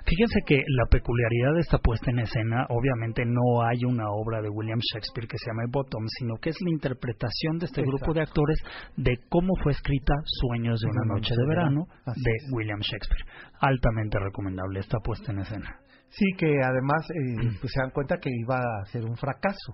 Fíjense 0.05 0.39
que 0.45 0.55
la 0.55 0.85
peculiaridad 0.89 1.53
de 1.53 1.61
esta 1.61 1.77
puesta 1.77 2.11
en 2.11 2.19
escena, 2.19 2.65
obviamente 2.69 3.23
no 3.25 3.63
hay 3.63 3.85
una 3.85 4.09
obra 4.11 4.41
de 4.41 4.49
William 4.49 4.79
Shakespeare 4.79 5.27
que 5.27 5.37
se 5.37 5.49
llame 5.49 5.71
Bottom, 5.71 6.05
sino 6.19 6.35
que 6.41 6.49
es 6.49 6.57
la 6.61 6.71
interpretación 6.71 7.59
de 7.59 7.65
este 7.67 7.81
Exacto. 7.81 7.97
grupo 7.97 8.13
de 8.13 8.21
actores 8.21 8.57
de 8.97 9.19
cómo 9.29 9.53
fue 9.63 9.71
escrita 9.71 10.13
Sueños 10.41 10.79
de 10.81 10.87
una 10.87 11.15
noche 11.15 11.33
de 11.35 11.47
verano 11.47 11.85
Así 12.05 12.21
de 12.21 12.31
es. 12.31 12.51
William 12.51 12.79
Shakespeare. 12.79 13.25
Altamente 13.59 14.19
recomendable 14.19 14.79
esta 14.79 14.99
puesta 14.99 15.31
en 15.31 15.39
escena. 15.39 15.79
Sí, 16.09 16.25
que 16.37 16.47
además 16.63 17.09
eh, 17.09 17.57
pues 17.59 17.73
se 17.73 17.81
dan 17.81 17.91
cuenta 17.91 18.17
que 18.17 18.29
iba 18.29 18.57
a 18.57 18.85
ser 18.85 19.05
un 19.05 19.15
fracaso. 19.17 19.73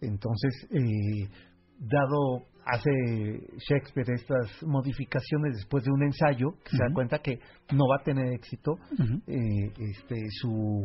Entonces, 0.00 0.68
eh, 0.70 1.28
dado 1.78 2.46
hace 2.64 2.90
Shakespeare 3.68 4.12
estas 4.14 4.62
modificaciones 4.66 5.54
después 5.56 5.84
de 5.84 5.90
un 5.90 6.02
ensayo, 6.04 6.52
que 6.64 6.76
se 6.76 6.84
Ujú. 6.84 6.94
cuenta 6.94 7.18
que 7.18 7.38
no 7.72 7.84
va 7.88 7.96
a 8.00 8.04
tener 8.04 8.32
éxito 8.32 8.76
eh, 9.26 9.72
este 9.78 10.16
su 10.40 10.84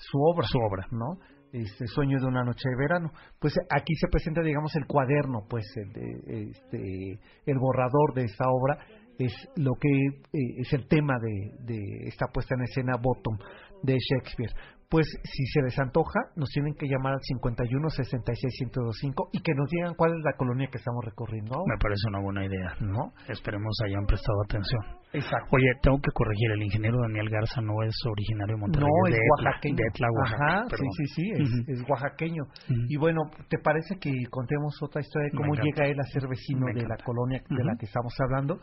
su 0.00 0.18
obra, 0.18 0.46
Su 0.46 0.58
obra. 0.58 0.86
¿no? 0.90 1.18
Este 1.52 1.86
sueño 1.86 2.18
de 2.18 2.26
una 2.26 2.42
noche 2.44 2.68
de 2.68 2.76
verano. 2.76 3.10
Pues 3.38 3.54
aquí 3.70 3.94
se 3.94 4.08
presenta, 4.08 4.42
digamos, 4.42 4.74
el 4.76 4.86
cuaderno, 4.86 5.46
pues 5.48 5.64
el, 5.76 6.50
este 6.50 7.20
el 7.46 7.58
borrador 7.58 8.14
de 8.14 8.24
esta 8.24 8.44
obra 8.48 8.78
es 9.18 9.32
lo 9.56 9.72
que 9.80 9.88
eh, 10.32 10.54
es 10.58 10.72
el 10.72 10.88
tema 10.88 11.14
de, 11.20 11.52
de 11.64 12.08
esta 12.08 12.26
puesta 12.32 12.56
en 12.56 12.62
escena 12.64 12.96
Bottom 13.00 13.38
de 13.84 13.96
Shakespeare. 13.98 14.52
Pues 14.90 15.06
si 15.24 15.46
se 15.46 15.62
les 15.62 15.78
antoja, 15.78 16.20
nos 16.36 16.50
tienen 16.50 16.74
que 16.74 16.86
llamar 16.86 17.14
al 17.14 17.20
51 17.22 17.88
66 17.90 18.54
1025 18.60 19.30
y 19.32 19.40
que 19.40 19.54
nos 19.54 19.68
digan 19.70 19.94
cuál 19.94 20.12
es 20.12 20.22
la 20.24 20.32
colonia 20.36 20.68
que 20.70 20.78
estamos 20.78 21.04
recorriendo 21.04 21.56
Me 21.66 21.78
parece 21.80 22.06
una 22.08 22.20
buena 22.20 22.44
idea. 22.44 22.74
¿no? 22.80 23.12
Esperemos 23.28 23.74
hayan 23.84 24.06
prestado 24.06 24.38
atención. 24.44 24.82
Exacto. 25.12 25.46
Oye, 25.52 25.66
tengo 25.82 25.98
que 25.98 26.10
corregir, 26.12 26.50
el 26.52 26.62
ingeniero 26.62 26.98
Daniel 27.00 27.30
Garza 27.30 27.60
no 27.60 27.82
es 27.82 27.94
originario 28.04 28.56
de 28.56 28.60
Monterrey, 28.60 28.86
No, 28.86 29.08
es 29.08 29.14
de 29.14 29.20
Etla, 29.20 29.48
oaxaqueño. 29.50 29.76
de 29.76 29.82
Etla, 29.88 30.08
Oaxaca. 30.10 30.44
Ajá, 30.44 30.66
sí, 30.76 30.86
sí, 30.96 31.06
sí, 31.14 31.30
es, 31.32 31.78
es 31.78 31.88
oaxaqueño. 31.88 32.42
Y 32.88 32.96
bueno, 32.96 33.22
¿te 33.48 33.58
parece 33.58 33.96
que 33.98 34.12
contemos 34.30 34.74
otra 34.82 35.00
historia 35.00 35.30
de 35.30 35.36
cómo 35.36 35.54
llega 35.54 35.86
él 35.86 35.98
a 36.00 36.04
ser 36.04 36.28
vecino 36.28 36.66
de 36.74 36.82
la 36.82 36.96
colonia 37.04 37.42
de 37.48 37.64
la 37.64 37.76
que 37.78 37.86
estamos 37.86 38.14
hablando? 38.20 38.60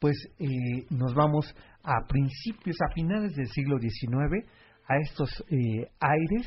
Pues 0.00 0.16
eh, 0.40 0.86
nos 0.90 1.14
vamos 1.14 1.54
a 1.84 1.94
principios, 2.08 2.76
a 2.82 2.92
finales 2.92 3.34
del 3.36 3.46
siglo 3.46 3.78
XIX, 3.78 4.44
a 4.88 4.96
estos 4.98 5.44
eh, 5.50 5.90
aires, 6.00 6.46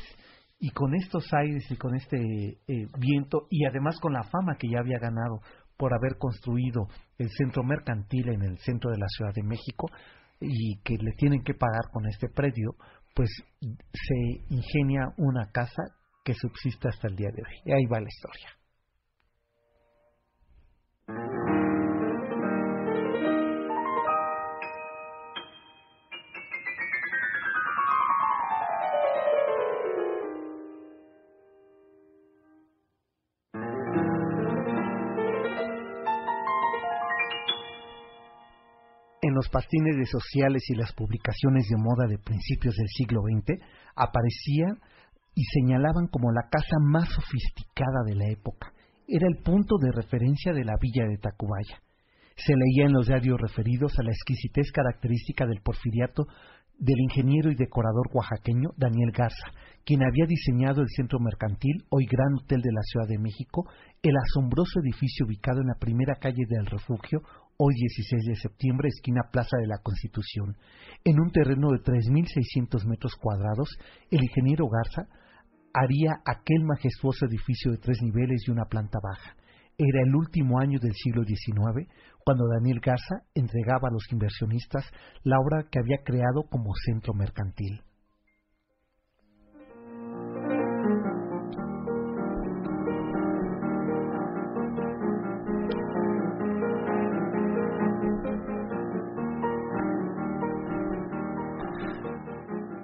y 0.58 0.70
con 0.70 0.94
estos 0.94 1.28
aires 1.34 1.70
y 1.70 1.76
con 1.76 1.94
este 1.94 2.16
eh, 2.18 2.88
viento, 2.98 3.46
y 3.50 3.66
además 3.66 3.98
con 4.00 4.12
la 4.12 4.22
fama 4.24 4.56
que 4.58 4.68
ya 4.68 4.78
había 4.78 4.98
ganado 4.98 5.40
por 5.76 5.92
haber 5.92 6.16
construido 6.18 6.88
el 7.18 7.28
centro 7.30 7.62
mercantil 7.62 8.30
en 8.30 8.42
el 8.42 8.58
centro 8.58 8.90
de 8.90 8.98
la 8.98 9.06
Ciudad 9.08 9.32
de 9.34 9.42
México, 9.42 9.88
y 10.40 10.78
que 10.82 10.96
le 10.98 11.12
tienen 11.12 11.42
que 11.42 11.54
pagar 11.54 11.90
con 11.92 12.06
este 12.06 12.28
predio, 12.28 12.74
pues 13.14 13.30
se 13.60 14.14
ingenia 14.50 15.12
una 15.16 15.50
casa 15.50 15.82
que 16.24 16.34
subsiste 16.34 16.88
hasta 16.88 17.08
el 17.08 17.16
día 17.16 17.30
de 17.34 17.42
hoy. 17.42 17.54
Y 17.64 17.72
ahí 17.72 17.86
va 17.86 18.00
la 18.00 18.08
historia. 18.08 18.50
Los 39.46 39.50
pastines 39.50 39.96
de 39.96 40.06
sociales 40.06 40.62
y 40.68 40.74
las 40.74 40.92
publicaciones 40.92 41.68
de 41.68 41.76
moda 41.76 42.08
de 42.08 42.18
principios 42.18 42.74
del 42.74 42.88
siglo 42.88 43.22
XX 43.22 43.62
aparecían 43.94 44.80
y 45.34 45.44
señalaban 45.44 46.08
como 46.08 46.32
la 46.32 46.48
casa 46.50 46.78
más 46.80 47.08
sofisticada 47.10 48.02
de 48.06 48.16
la 48.16 48.28
época. 48.28 48.72
Era 49.06 49.28
el 49.28 49.42
punto 49.42 49.76
de 49.78 49.92
referencia 49.92 50.52
de 50.52 50.64
la 50.64 50.74
villa 50.80 51.04
de 51.06 51.18
Tacubaya. 51.18 51.80
Se 52.36 52.54
leía 52.54 52.86
en 52.86 52.92
los 52.92 53.06
diarios 53.06 53.40
referidos 53.40 53.96
a 53.98 54.02
la 54.02 54.10
exquisitez 54.10 54.72
característica 54.72 55.46
del 55.46 55.60
porfiriato 55.62 56.26
del 56.78 56.98
ingeniero 56.98 57.50
y 57.50 57.54
decorador 57.54 58.08
oaxaqueño 58.12 58.70
Daniel 58.76 59.12
Garza, 59.12 59.48
quien 59.84 60.02
había 60.02 60.26
diseñado 60.26 60.82
el 60.82 60.88
centro 60.88 61.20
mercantil, 61.20 61.84
hoy 61.88 62.04
Gran 62.06 62.34
Hotel 62.34 62.60
de 62.60 62.72
la 62.72 62.82
Ciudad 62.82 63.06
de 63.08 63.18
México, 63.18 63.64
el 64.02 64.14
asombroso 64.16 64.80
edificio 64.80 65.24
ubicado 65.24 65.60
en 65.60 65.68
la 65.68 65.78
primera 65.78 66.16
calle 66.16 66.44
del 66.48 66.66
refugio, 66.66 67.20
hoy 67.58 67.74
16 67.74 68.24
de 68.26 68.36
septiembre, 68.36 68.88
esquina 68.88 69.22
Plaza 69.32 69.56
de 69.58 69.66
la 69.66 69.78
Constitución. 69.78 70.56
En 71.04 71.20
un 71.20 71.30
terreno 71.30 71.70
de 71.70 71.78
3.600 71.78 72.86
metros 72.86 73.14
cuadrados, 73.16 73.68
el 74.10 74.22
ingeniero 74.22 74.66
Garza 74.68 75.08
haría 75.72 76.20
aquel 76.24 76.64
majestuoso 76.64 77.26
edificio 77.26 77.72
de 77.72 77.78
tres 77.78 77.98
niveles 78.02 78.42
y 78.46 78.50
una 78.50 78.64
planta 78.64 78.98
baja. 79.02 79.36
Era 79.78 80.00
el 80.06 80.14
último 80.14 80.58
año 80.58 80.78
del 80.80 80.94
siglo 80.94 81.22
XIX 81.24 81.88
cuando 82.24 82.48
Daniel 82.48 82.80
Garza 82.80 83.24
entregaba 83.34 83.88
a 83.88 83.92
los 83.92 84.10
inversionistas 84.10 84.84
la 85.22 85.38
obra 85.38 85.68
que 85.70 85.78
había 85.78 85.98
creado 86.02 86.44
como 86.50 86.72
centro 86.84 87.12
mercantil. 87.14 87.82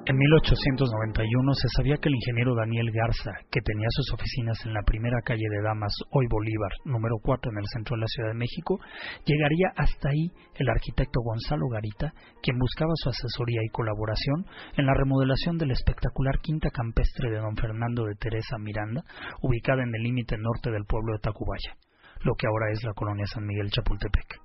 En 0.04 0.16
1891 0.18 1.54
se 1.54 1.68
sabía 1.76 1.96
que 1.96 2.08
el 2.08 2.16
ingeniero 2.16 2.56
Daniel 2.56 2.90
Garza, 2.90 3.38
que 3.52 3.60
tenía 3.60 3.86
sus 3.90 4.12
oficinas 4.12 4.58
en 4.66 4.74
la 4.74 4.82
primera 4.82 5.22
calle 5.22 5.46
de 5.48 5.62
Damas, 5.62 5.94
hoy 6.10 6.26
Bolívar, 6.28 6.72
número 6.84 7.18
4 7.22 7.52
en 7.52 7.58
el 7.58 7.68
centro 7.72 7.94
de 7.94 8.00
la 8.00 8.08
Ciudad 8.08 8.30
de 8.30 8.38
México, 8.38 8.80
llegaría 9.24 9.70
hasta 9.76 10.08
ahí 10.08 10.26
el 10.56 10.68
arquitecto 10.70 11.20
Gonzalo 11.22 11.68
Garita, 11.68 12.12
quien 12.42 12.58
buscaba 12.58 12.90
su 12.96 13.10
asesoría 13.10 13.62
y 13.62 13.70
colaboración 13.70 14.44
en 14.76 14.86
la 14.86 14.94
remodelación 14.94 15.56
de 15.56 15.66
la 15.66 15.74
espectacular 15.74 16.40
quinta 16.42 16.70
campestre 16.70 17.30
de 17.30 17.38
don 17.38 17.54
Fernando 17.54 18.04
de 18.06 18.16
Teresa 18.16 18.58
Miranda, 18.58 19.04
ubicada 19.40 19.84
en 19.84 19.94
el 19.94 20.02
límite 20.02 20.36
norte 20.36 20.72
del 20.72 20.84
pueblo 20.84 21.12
de 21.12 21.20
Tacubaya, 21.20 21.78
lo 22.24 22.34
que 22.34 22.48
ahora 22.48 22.72
es 22.72 22.82
la 22.82 22.92
colonia 22.94 23.26
San 23.26 23.46
Miguel 23.46 23.70
Chapultepec. 23.70 24.41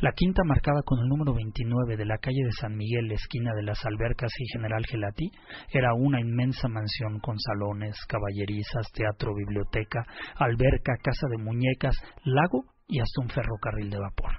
La 0.00 0.12
quinta, 0.12 0.42
marcada 0.44 0.82
con 0.84 0.98
el 0.98 1.08
número 1.08 1.34
29 1.34 1.96
de 1.96 2.04
la 2.04 2.18
calle 2.18 2.42
de 2.44 2.52
San 2.60 2.76
Miguel, 2.76 3.12
esquina 3.12 3.52
de 3.54 3.62
las 3.62 3.84
Albercas 3.86 4.32
y 4.38 4.46
General 4.52 4.84
Gelati, 4.84 5.30
era 5.72 5.94
una 5.94 6.20
inmensa 6.20 6.68
mansión 6.68 7.20
con 7.20 7.38
salones, 7.38 7.96
caballerizas, 8.08 8.90
teatro, 8.92 9.34
biblioteca, 9.34 10.04
alberca, 10.36 10.94
casa 11.02 11.28
de 11.30 11.38
muñecas, 11.38 11.96
lago 12.24 12.64
y 12.88 13.00
hasta 13.00 13.22
un 13.22 13.28
ferrocarril 13.28 13.90
de 13.90 13.98
vapor. 13.98 14.32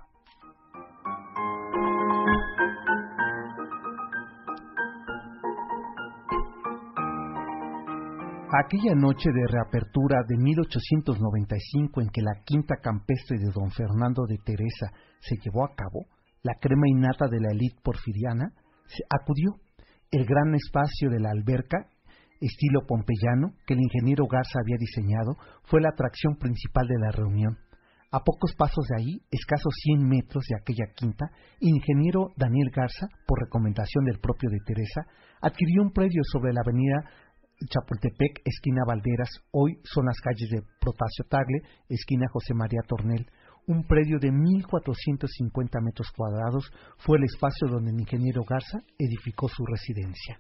Aquella 8.58 8.96
noche 8.96 9.32
de 9.34 9.48
reapertura 9.48 10.22
de 10.28 10.38
1895 10.38 12.02
en 12.02 12.10
que 12.10 12.22
la 12.22 12.42
quinta 12.46 12.76
campestre 12.82 13.38
de 13.38 13.52
don 13.52 13.70
Fernando 13.72 14.24
de 14.28 14.38
Teresa 14.38 14.94
se 15.20 15.36
llevó 15.44 15.66
a 15.66 15.76
cabo, 15.76 16.06
la 16.44 16.54
crema 16.60 16.88
innata 16.88 17.28
de 17.28 17.40
la 17.40 17.52
élite 17.52 17.82
porfiriana 17.84 18.54
se 18.86 19.04
acudió. 19.10 19.56
El 20.12 20.26
gran 20.26 20.54
espacio 20.54 21.10
de 21.10 21.20
la 21.20 21.32
alberca, 21.32 21.90
estilo 22.40 22.86
pompeyano, 22.88 23.56
que 23.66 23.74
el 23.74 23.82
ingeniero 23.82 24.28
Garza 24.28 24.60
había 24.62 24.78
diseñado, 24.78 25.38
fue 25.64 25.82
la 25.82 25.90
atracción 25.90 26.36
principal 26.38 26.88
de 26.88 27.00
la 27.00 27.12
reunión. 27.12 27.58
A 28.12 28.20
pocos 28.20 28.54
pasos 28.56 28.86
de 28.88 29.02
ahí, 29.02 29.22
escasos 29.32 29.74
100 29.84 30.08
metros 30.08 30.46
de 30.48 30.56
aquella 30.56 30.86
quinta, 30.96 31.26
ingeniero 31.60 32.30
Daniel 32.38 32.70
Garza, 32.74 33.08
por 33.28 33.42
recomendación 33.42 34.06
del 34.06 34.20
propio 34.20 34.50
de 34.50 34.60
Teresa, 34.66 35.02
adquirió 35.42 35.82
un 35.82 35.92
predio 35.92 36.22
sobre 36.32 36.54
la 36.54 36.62
avenida 36.62 37.10
Chapultepec, 37.70 38.42
esquina 38.44 38.84
Valderas, 38.86 39.30
hoy 39.52 39.80
son 39.84 40.06
las 40.06 40.20
calles 40.20 40.50
de 40.50 40.62
Protasio 40.80 41.26
Tagle, 41.30 41.62
esquina 41.90 42.28
José 42.32 42.54
María 42.54 42.82
Tornel. 42.88 43.26
Un 43.68 43.84
predio 43.84 44.20
de 44.20 44.30
1.450 44.30 45.82
metros 45.82 46.12
cuadrados 46.16 46.72
fue 46.98 47.18
el 47.18 47.24
espacio 47.24 47.68
donde 47.68 47.90
el 47.90 48.00
ingeniero 48.00 48.44
Garza 48.48 48.80
edificó 49.00 49.48
su 49.48 49.66
residencia. 49.66 50.40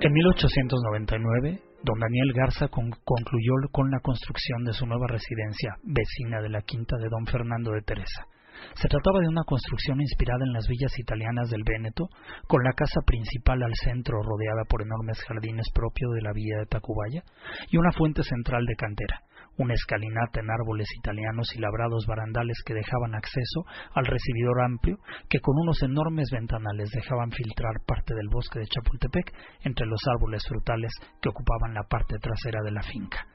En 0.00 0.12
1899, 0.12 1.62
don 1.82 1.98
Daniel 1.98 2.32
Garza 2.32 2.68
concluyó 2.68 3.52
con 3.70 3.90
la 3.90 4.00
construcción 4.00 4.64
de 4.64 4.72
su 4.72 4.86
nueva 4.86 5.08
residencia, 5.08 5.76
vecina 5.82 6.40
de 6.40 6.48
la 6.48 6.62
quinta 6.62 6.96
de 6.96 7.08
don 7.10 7.26
Fernando 7.26 7.72
de 7.72 7.82
Teresa. 7.82 8.26
Se 8.74 8.88
trataba 8.88 9.20
de 9.20 9.28
una 9.28 9.44
construcción 9.44 10.00
inspirada 10.00 10.44
en 10.44 10.52
las 10.52 10.66
villas 10.68 10.98
italianas 10.98 11.50
del 11.50 11.64
Véneto, 11.64 12.08
con 12.46 12.62
la 12.62 12.72
casa 12.72 13.00
principal 13.06 13.62
al 13.62 13.74
centro 13.74 14.22
rodeada 14.22 14.64
por 14.68 14.82
enormes 14.82 15.22
jardines 15.26 15.70
propios 15.72 16.12
de 16.14 16.22
la 16.22 16.32
villa 16.32 16.58
de 16.58 16.66
Tacubaya 16.66 17.22
y 17.70 17.76
una 17.76 17.92
fuente 17.92 18.22
central 18.22 18.64
de 18.66 18.76
cantera 18.76 19.22
una 19.58 19.74
escalinata 19.74 20.40
en 20.40 20.50
árboles 20.50 20.86
italianos 20.98 21.48
y 21.54 21.60
labrados 21.60 22.06
barandales 22.06 22.62
que 22.64 22.74
dejaban 22.74 23.14
acceso 23.14 23.64
al 23.94 24.04
recibidor 24.04 24.62
amplio 24.62 24.98
que 25.28 25.40
con 25.40 25.58
unos 25.58 25.82
enormes 25.82 26.28
ventanales 26.30 26.90
dejaban 26.90 27.30
filtrar 27.30 27.80
parte 27.86 28.14
del 28.14 28.28
bosque 28.28 28.58
de 28.58 28.66
Chapultepec 28.66 29.32
entre 29.64 29.86
los 29.86 30.00
árboles 30.06 30.44
frutales 30.46 30.92
que 31.20 31.28
ocupaban 31.28 31.74
la 31.74 31.84
parte 31.84 32.18
trasera 32.18 32.60
de 32.62 32.72
la 32.72 32.82
finca. 32.82 33.26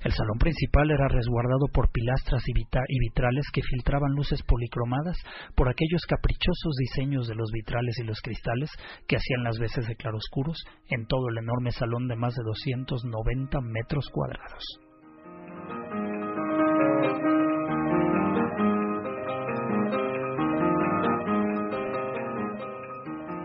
El 0.00 0.12
salón 0.12 0.38
principal 0.38 0.90
era 0.90 1.08
resguardado 1.08 1.66
por 1.72 1.90
pilastras 1.90 2.42
y, 2.46 2.52
vitrales 2.52 3.46
que 3.52 3.62
filtraban 3.62 4.12
luces 4.14 4.42
policromadas 4.42 5.16
por 5.54 5.68
aquellos 5.68 6.02
caprichosos 6.06 6.74
diseños 6.78 7.26
de 7.28 7.34
los 7.34 7.50
vitrales 7.52 7.98
y 7.98 8.04
los 8.04 8.20
cristales 8.20 8.70
que 9.06 9.16
hacían 9.16 9.44
las 9.44 9.58
veces 9.58 9.86
de 9.86 9.96
claroscuros 9.96 10.64
en 10.88 11.06
todo 11.06 11.28
el 11.28 11.38
enorme 11.38 11.72
salón 11.72 12.08
de 12.08 12.16
más 12.16 12.34
de 12.34 12.44
290 12.44 13.60
metros 13.60 14.08
cuadrados. 14.12 14.64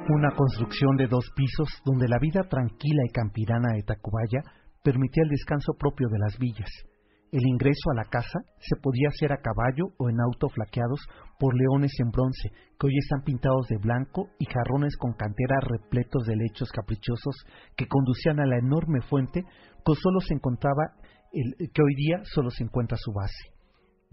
Una 0.09 0.32
construcción 0.36 0.97
de 0.97 1.07
dos 1.07 1.26
pisos 1.36 1.69
donde 1.86 2.07
la 2.07 2.19
vida 2.19 2.43
tranquila 2.49 3.03
y 3.07 3.11
campirana 3.11 3.74
de 3.74 3.84
Tacubaya 3.84 4.41
permitía 4.84 5.23
el 5.23 5.29
descanso 5.29 5.73
propio 5.79 6.07
de 6.09 6.19
las 6.19 6.38
villas. 6.38 6.69
El 7.31 7.47
ingreso 7.47 7.89
a 7.89 7.95
la 7.95 8.05
casa 8.05 8.41
se 8.59 8.75
podía 8.75 9.07
hacer 9.07 9.34
a 9.34 9.41
caballo 9.41 9.86
o 9.97 10.07
en 10.07 10.21
auto 10.21 10.49
flaqueados 10.49 10.99
por 11.39 11.55
leones 11.57 11.91
en 11.99 12.11
bronce, 12.11 12.51
que 12.79 12.86
hoy 12.86 12.97
están 12.99 13.23
pintados 13.23 13.67
de 13.69 13.77
blanco, 13.77 14.29
y 14.38 14.45
jarrones 14.45 14.95
con 14.97 15.13
cantera 15.13 15.57
repletos 15.61 16.25
de 16.27 16.36
lechos 16.36 16.69
caprichosos 16.71 17.36
que 17.75 17.88
conducían 17.88 18.39
a 18.39 18.45
la 18.45 18.59
enorme 18.59 19.01
fuente 19.01 19.41
que 19.41 19.95
solo 19.95 20.19
se 20.19 20.36
encontraba 20.36 20.93
que 21.31 21.81
hoy 21.81 21.95
día 21.95 22.19
solo 22.23 22.51
se 22.51 22.63
encuentra 22.63 22.97
su 22.97 23.11
base. 23.11 23.53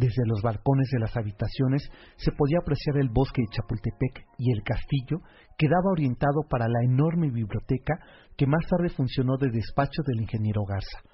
Desde 0.01 0.24
los 0.24 0.40
balcones 0.40 0.88
de 0.90 0.98
las 0.98 1.14
habitaciones 1.14 1.82
se 2.16 2.32
podía 2.32 2.61
apreciar 2.62 2.96
el 2.96 3.11
bosque 3.11 3.42
de 3.42 3.53
Chapultepec 3.53 4.24
y 4.38 4.51
el 4.51 4.62
castillo 4.62 5.20
quedaba 5.59 5.92
orientado 5.92 6.40
para 6.48 6.68
la 6.68 6.80
enorme 6.82 7.28
biblioteca 7.28 8.01
que 8.34 8.46
más 8.46 8.64
tarde 8.66 8.88
funcionó 8.88 9.36
de 9.36 9.51
despacho 9.51 10.01
del 10.07 10.22
ingeniero 10.22 10.64
Garza. 10.64 11.05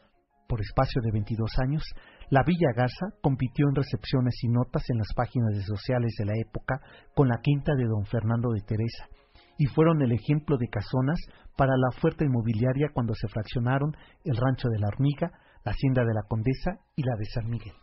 Por 0.46 0.60
espacio 0.60 1.02
de 1.02 1.10
22 1.10 1.50
años, 1.58 1.82
la 2.30 2.44
Villa 2.46 2.70
Garza 2.76 3.06
compitió 3.20 3.66
en 3.68 3.74
recepciones 3.74 4.38
y 4.44 4.48
notas 4.50 4.88
en 4.88 4.98
las 4.98 5.12
páginas 5.16 5.50
sociales 5.66 6.14
de 6.16 6.26
la 6.26 6.34
época 6.38 6.78
con 7.16 7.26
la 7.26 7.40
quinta 7.42 7.74
de 7.74 7.86
don 7.86 8.06
Fernando 8.06 8.52
de 8.52 8.60
Teresa, 8.60 9.08
y 9.58 9.66
fueron 9.66 10.00
el 10.00 10.12
ejemplo 10.12 10.58
de 10.58 10.68
casonas 10.68 11.18
para 11.56 11.76
la 11.76 11.88
oferta 11.88 12.24
inmobiliaria 12.24 12.90
cuando 12.94 13.14
se 13.14 13.26
fraccionaron 13.26 13.96
el 14.22 14.36
rancho 14.36 14.68
de 14.68 14.78
la 14.78 14.86
hormiga, 14.86 15.32
la 15.64 15.72
hacienda 15.72 16.04
de 16.04 16.14
la 16.14 16.22
Condesa 16.28 16.78
y 16.94 17.02
la 17.02 17.16
de 17.16 17.24
San 17.24 17.50
Miguel. 17.50 17.74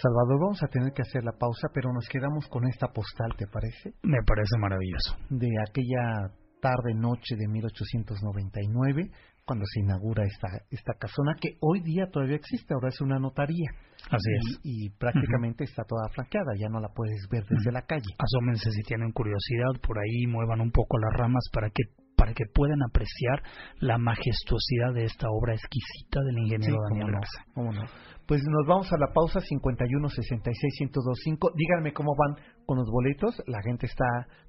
Salvador, 0.00 0.40
vamos 0.40 0.62
a 0.62 0.68
tener 0.68 0.92
que 0.92 1.02
hacer 1.02 1.24
la 1.24 1.32
pausa, 1.32 1.68
pero 1.72 1.92
nos 1.92 2.08
quedamos 2.08 2.46
con 2.48 2.66
esta 2.68 2.88
postal, 2.88 3.34
¿te 3.36 3.46
parece? 3.46 3.94
Me 4.02 4.22
parece 4.26 4.56
maravilloso. 4.58 5.16
De 5.30 5.48
aquella 5.68 6.32
tarde-noche 6.60 7.36
de 7.36 7.48
1899, 7.48 9.10
cuando 9.44 9.64
se 9.66 9.80
inaugura 9.80 10.24
esta, 10.24 10.48
esta 10.70 10.94
casona, 10.98 11.36
que 11.40 11.56
hoy 11.60 11.80
día 11.80 12.10
todavía 12.10 12.36
existe, 12.36 12.74
ahora 12.74 12.88
es 12.88 13.00
una 13.00 13.18
notaría. 13.18 13.70
Así 14.10 14.30
es. 14.38 14.60
Y 14.62 14.90
prácticamente 14.90 15.64
está 15.64 15.84
toda 15.84 16.08
flanqueada, 16.12 16.52
ya 16.58 16.68
no 16.68 16.80
la 16.80 16.88
puedes 16.88 17.28
ver 17.30 17.44
desde 17.48 17.72
la 17.72 17.82
calle. 17.82 18.10
Asómense 18.18 18.70
si 18.70 18.82
tienen 18.82 19.12
curiosidad, 19.12 19.80
por 19.86 19.98
ahí 19.98 20.26
muevan 20.26 20.60
un 20.60 20.72
poco 20.72 20.98
las 20.98 21.16
ramas 21.16 21.44
para 21.52 21.70
que 21.70 21.84
para 22.16 22.32
que 22.32 22.44
puedan 22.52 22.82
apreciar 22.82 23.42
la 23.78 23.98
majestuosidad 23.98 24.94
de 24.94 25.04
esta 25.04 25.28
obra 25.30 25.54
exquisita 25.54 26.20
del 26.22 26.38
ingeniero 26.38 26.76
Daniel 26.88 27.12
Garza. 27.12 27.44
¿Cómo 27.54 27.72
no? 27.72 27.84
Pues 28.26 28.42
nos 28.42 28.66
vamos 28.66 28.92
a 28.92 28.98
la 28.98 29.12
pausa 29.12 29.38
51 29.38 30.08
66 30.08 30.74
1025. 30.80 31.52
Díganme 31.54 31.92
cómo 31.92 32.10
van 32.16 32.34
con 32.66 32.78
los 32.78 32.90
boletos. 32.90 33.40
La 33.46 33.62
gente 33.62 33.86
está 33.86 34.04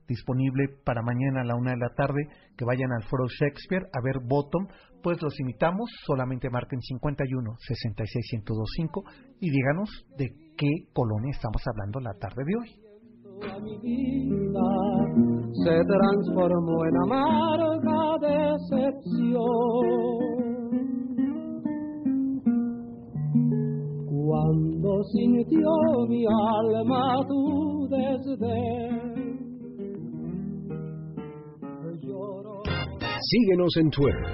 disponible 0.08 0.70
para 0.84 1.04
mañana 1.04 1.42
a 1.42 1.46
la 1.46 1.56
una 1.56 1.72
de 1.72 1.78
la 1.78 1.94
tarde. 1.94 2.26
Que 2.58 2.66
vayan 2.66 2.92
al 2.92 3.04
Foro 3.04 3.28
Shakespeare 3.28 3.86
a 3.94 4.02
ver 4.04 4.18
Bottom. 4.26 4.68
Pues 5.04 5.22
los 5.22 5.40
invitamos. 5.40 5.92
Solamente 6.08 6.50
marquen 6.50 6.82
51 6.82 7.54
66 7.60 8.26
1025 8.34 9.04
y 9.42 9.52
díganos 9.52 9.90
de 10.18 10.30
qué 10.58 10.90
colonia 10.92 11.30
estamos 11.32 11.62
hablando 11.68 12.00
la 12.00 12.18
tarde 12.18 12.42
de 12.48 12.56
hoy. 12.56 12.87
Se 15.64 15.84
transformó 15.86 16.86
en 16.86 16.96
amarga 17.04 18.02
decepción 18.22 19.38
cuando 24.06 25.04
sintió 25.12 25.70
mi 26.08 26.26
alma 26.26 27.02
tu 27.28 27.88
desdén. 27.90 29.08
Síguenos 33.20 33.76
en 33.78 33.90
Twitter, 33.90 34.26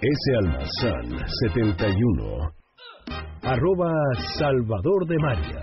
S. 0.00 0.36
Almazán 0.40 1.06
71, 1.42 2.50
arroba 3.42 3.92
Salvador 4.38 5.06
de 5.06 5.18
María. 5.18 5.62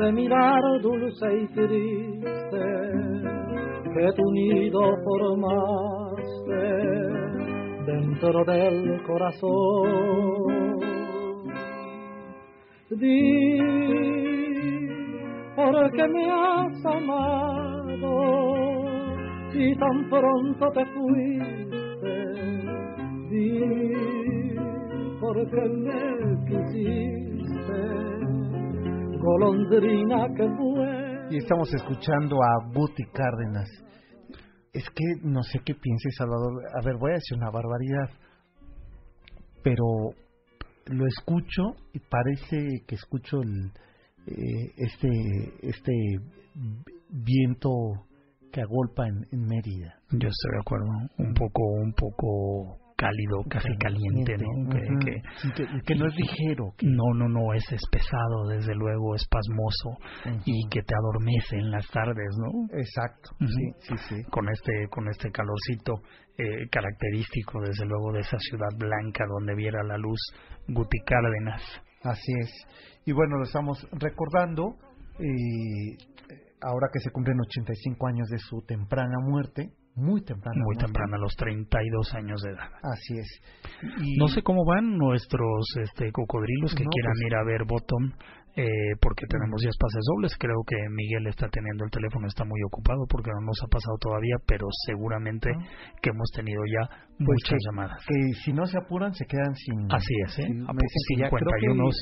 de 0.00 0.12
mirar 0.12 0.62
dulce 0.80 1.26
y 1.42 1.46
triste 1.48 2.64
que 3.94 4.12
tu 4.16 4.32
nido 4.32 4.80
formaste 5.04 6.62
dentro 7.84 8.44
del 8.44 9.02
corazón. 9.06 10.78
Di 12.90 13.58
porque 15.54 16.08
me 16.08 16.30
has 16.30 16.86
amado 16.86 18.14
y 19.52 19.74
tan 19.76 20.08
pronto 20.08 20.70
te 20.70 20.84
fuiste. 20.86 22.14
Di 23.28 23.60
porque 25.20 25.68
me 25.68 26.00
quisiste, 26.46 28.19
golondrina 29.20 30.26
que 30.34 30.48
fue. 30.56 31.28
Y 31.30 31.36
estamos 31.38 31.72
escuchando 31.74 32.36
a 32.42 32.72
Buti 32.72 33.04
Cárdenas. 33.12 33.68
Es 34.72 34.88
que 34.90 35.04
no 35.22 35.42
sé 35.42 35.60
qué 35.64 35.74
piense 35.74 36.10
Salvador. 36.10 36.62
A 36.80 36.84
ver, 36.84 36.96
voy 36.98 37.12
a 37.12 37.14
decir 37.14 37.36
una 37.36 37.50
barbaridad. 37.50 38.10
pero 39.62 39.84
lo 40.86 41.06
escucho 41.06 41.76
y 41.92 42.00
parece 42.00 42.82
que 42.86 42.94
escucho 42.96 43.42
el, 43.42 43.70
eh, 44.26 44.72
este, 44.76 45.08
este 45.62 45.92
viento 47.10 47.70
que 48.50 48.60
agolpa 48.60 49.06
en, 49.06 49.26
en 49.30 49.46
Mérida. 49.46 50.00
Yo 50.10 50.28
estoy 50.28 50.52
de 50.52 50.60
acuerdo. 50.60 50.86
Un 51.18 51.34
poco, 51.34 51.62
un 51.64 51.92
poco 51.92 52.89
cálido, 53.00 53.42
casi 53.48 53.74
caliente, 53.78 54.36
¿no? 54.36 54.68
que, 54.68 55.82
que, 55.86 55.94
no 55.94 56.06
es 56.06 56.14
ligero. 56.14 56.74
No, 56.82 57.14
no, 57.14 57.28
no, 57.28 57.54
es, 57.54 57.64
es 57.72 57.80
pesado, 57.90 58.48
desde 58.48 58.74
luego, 58.74 59.14
espasmoso 59.14 59.96
y 60.44 60.68
que 60.68 60.82
te 60.82 60.94
adormece 60.94 61.56
en 61.56 61.70
las 61.70 61.88
tardes, 61.88 62.28
¿no? 62.36 62.78
Exacto, 62.78 63.30
sí, 63.38 63.72
sí, 63.80 63.94
sí. 64.08 64.22
Con 64.30 64.50
este, 64.50 64.86
con 64.90 65.08
este 65.08 65.30
calorcito 65.30 66.02
eh, 66.36 66.68
característico, 66.70 67.60
desde 67.62 67.86
luego, 67.86 68.12
de 68.12 68.20
esa 68.20 68.38
ciudad 68.38 68.76
blanca 68.76 69.24
donde 69.26 69.54
viera 69.54 69.82
la 69.82 69.96
luz 69.96 70.20
Guti 70.68 71.00
Cárdenas. 71.00 71.62
Así 72.02 72.32
es. 72.40 72.50
Y 73.06 73.12
bueno, 73.12 73.38
lo 73.38 73.44
estamos 73.44 73.88
recordando, 73.92 74.76
eh, 75.18 75.96
ahora 76.60 76.88
que 76.92 77.00
se 77.00 77.10
cumplen 77.10 77.40
85 77.40 78.06
años 78.06 78.28
de 78.28 78.38
su 78.38 78.60
temprana 78.66 79.18
muerte, 79.22 79.70
muy 80.00 80.22
temprana. 80.22 80.56
Muy 80.64 80.76
temprana, 80.76 81.16
a 81.16 81.20
los 81.20 81.34
32 81.36 82.14
años 82.14 82.42
de 82.42 82.50
edad. 82.50 82.70
Así 82.82 83.18
es. 83.18 83.42
Y... 84.00 84.16
No 84.16 84.28
sé 84.28 84.42
cómo 84.42 84.64
van 84.64 84.96
nuestros 84.96 85.66
este, 85.82 86.10
cocodrilos 86.12 86.74
que 86.74 86.84
quieran 86.84 87.14
pues 87.14 87.26
ir 87.26 87.34
a 87.36 87.44
ver 87.44 87.64
Bottom 87.66 88.12
eh, 88.56 88.96
porque 89.00 89.26
tenemos 89.26 89.62
ya 89.62 89.70
espacios 89.70 90.04
dobles. 90.06 90.36
Creo 90.38 90.64
que 90.66 90.76
Miguel 90.90 91.26
está 91.28 91.48
teniendo 91.48 91.84
el 91.84 91.90
teléfono, 91.90 92.26
está 92.26 92.44
muy 92.44 92.60
ocupado 92.66 93.06
porque 93.08 93.30
no 93.30 93.46
nos 93.46 93.62
ha 93.62 93.68
pasado 93.68 93.96
todavía, 94.00 94.36
pero 94.46 94.66
seguramente 94.86 95.50
ah. 95.54 95.96
que 96.02 96.10
hemos 96.10 96.30
tenido 96.34 96.60
ya 96.66 97.09
pues 97.24 97.38
muchas 97.44 97.58
llamadas. 97.66 98.04
Que 98.06 98.32
si 98.42 98.52
no 98.52 98.66
se 98.66 98.78
apuran, 98.78 99.12
se 99.14 99.26
quedan 99.26 99.54
sin. 99.54 99.92
Así 99.92 100.14
es, 100.26 100.38
¿eh? 100.38 100.46
Sin, 100.46 100.66
51 100.66 101.92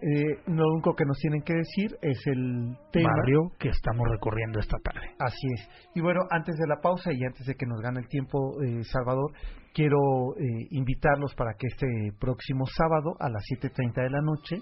Eh, 0.00 0.40
lo 0.46 0.64
único 0.74 0.94
que 0.94 1.04
nos 1.04 1.18
tienen 1.18 1.42
que 1.42 1.54
decir 1.54 1.96
es 2.02 2.18
el 2.26 2.76
tema. 2.92 3.10
Barrio 3.14 3.52
que 3.58 3.68
estamos 3.68 4.06
recorriendo 4.08 4.58
esta 4.58 4.78
tarde. 4.78 5.14
Así 5.18 5.46
es. 5.54 5.68
Y 5.94 6.00
bueno, 6.00 6.20
antes 6.30 6.56
de 6.56 6.66
la 6.66 6.80
pausa 6.80 7.12
y 7.12 7.22
antes 7.24 7.46
de 7.46 7.54
que 7.54 7.66
nos 7.66 7.80
gane 7.80 8.00
el 8.00 8.08
tiempo, 8.08 8.56
eh, 8.62 8.82
Salvador, 8.84 9.32
quiero 9.74 9.98
eh, 10.36 10.66
invitarlos 10.70 11.34
para 11.34 11.54
que 11.54 11.66
este 11.66 11.86
próximo 12.18 12.64
sábado 12.66 13.14
a 13.20 13.28
las 13.28 13.42
7.30 13.44 14.02
de 14.02 14.10
la 14.10 14.22
noche 14.22 14.56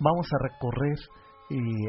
vamos 0.00 0.28
a 0.32 0.48
recorrer 0.48 0.98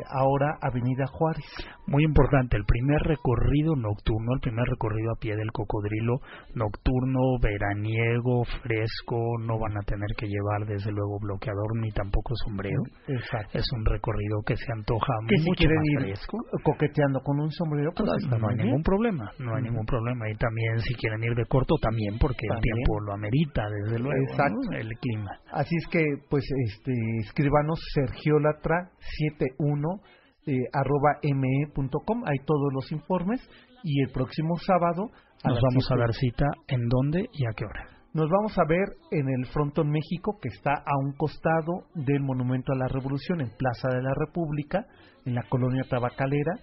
ahora 0.10 0.57
Avenida 0.62 1.05
Juárez. 1.07 1.45
Muy 1.88 2.03
importante, 2.03 2.55
el 2.55 2.66
primer 2.66 3.01
recorrido 3.01 3.76
nocturno, 3.76 4.34
el 4.36 4.39
primer 4.39 4.66
recorrido 4.70 5.12
a 5.12 5.20
pie 5.20 5.36
del 5.36 5.51
cocodrilo, 5.51 6.20
nocturno, 6.55 7.20
veraniego, 7.41 8.43
fresco, 8.62 9.18
no 9.41 9.60
van 9.60 9.76
a 9.78 9.82
tener 9.86 10.07
que 10.16 10.28
llevar 10.28 10.68
desde 10.68 10.91
luego 10.91 11.20
bloqueador 11.20 11.76
ni 11.82 11.89
tampoco 11.91 12.36
sombrero. 12.45 12.82
Exacto. 13.07 13.57
Es 13.57 13.66
un 13.74 13.86
recorrido 13.86 14.41
que 14.45 14.55
se 14.55 14.72
antoja 14.72 15.14
que 15.28 15.38
mucho 15.39 15.51
si 15.51 15.57
quieren 15.57 15.78
más 15.78 15.88
ir 15.88 15.99
fresco. 15.99 16.38
coqueteando 16.64 17.20
con 17.22 17.39
un 17.39 17.51
sombrero, 17.51 17.91
pues 17.95 18.10
no, 18.30 18.47
hay 18.47 18.55
ningún 18.55 18.84
problema, 18.84 19.32
no 19.39 19.55
hay 19.55 19.64
ningún 19.64 19.86
problema. 19.86 20.30
Y 20.30 20.36
también 20.36 20.80
si 20.80 20.93
quieren 20.95 21.24
ir 21.24 21.36
de 21.36 21.45
corto, 21.45 21.76
también, 21.82 22.18
porque 22.20 22.47
el 22.53 22.62
tiempo 22.62 22.99
lo 23.01 23.14
amerita, 23.14 23.68
desde 23.84 23.99
luego, 23.99 24.22
Exacto. 24.30 24.72
el 24.78 24.89
clima. 24.99 25.32
Así 25.51 25.76
es 25.76 25.88
que, 25.88 26.03
pues, 26.30 26.45
este, 26.68 26.93
escríbanos 27.26 27.80
Sergio 27.93 28.39
Latra 28.39 28.91
7 28.99 29.49
1 29.58 30.02
eh, 30.45 30.54
arroba 30.74 31.20
me.com, 31.22 32.24
hay 32.26 32.39
todos 32.45 32.74
los 32.74 32.91
informes 32.91 33.39
y 33.84 34.02
el 34.02 34.12
próximo 34.12 34.56
sábado 34.58 35.12
nos 35.43 35.60
vamos 35.62 35.91
a 35.91 35.95
dar 35.95 36.14
cita 36.14 36.45
en 36.68 36.88
dónde 36.88 37.30
y 37.34 37.45
a 37.45 37.54
qué 37.56 37.66
hora. 37.66 37.88
Nos 38.14 38.28
vamos 38.30 38.58
a 38.58 38.64
ver 38.68 38.88
en 39.12 39.30
el 39.30 39.45
Frontón 39.45 39.91
México, 39.91 40.39
que 40.41 40.50
está 40.50 40.74
a 40.74 40.97
un 41.04 41.14
costado 41.14 41.86
del 41.93 42.22
Monumento 42.22 42.74
a 42.74 42.78
la 42.78 42.88
Revolución, 42.88 43.41
en 43.41 43.52
Plaza 43.56 43.89
de 43.89 44.02
la 44.02 44.14
República, 44.16 44.88
en 45.26 45.36
la 45.36 45.43
colonia 45.43 45.84
Tabacalera. 45.88 46.56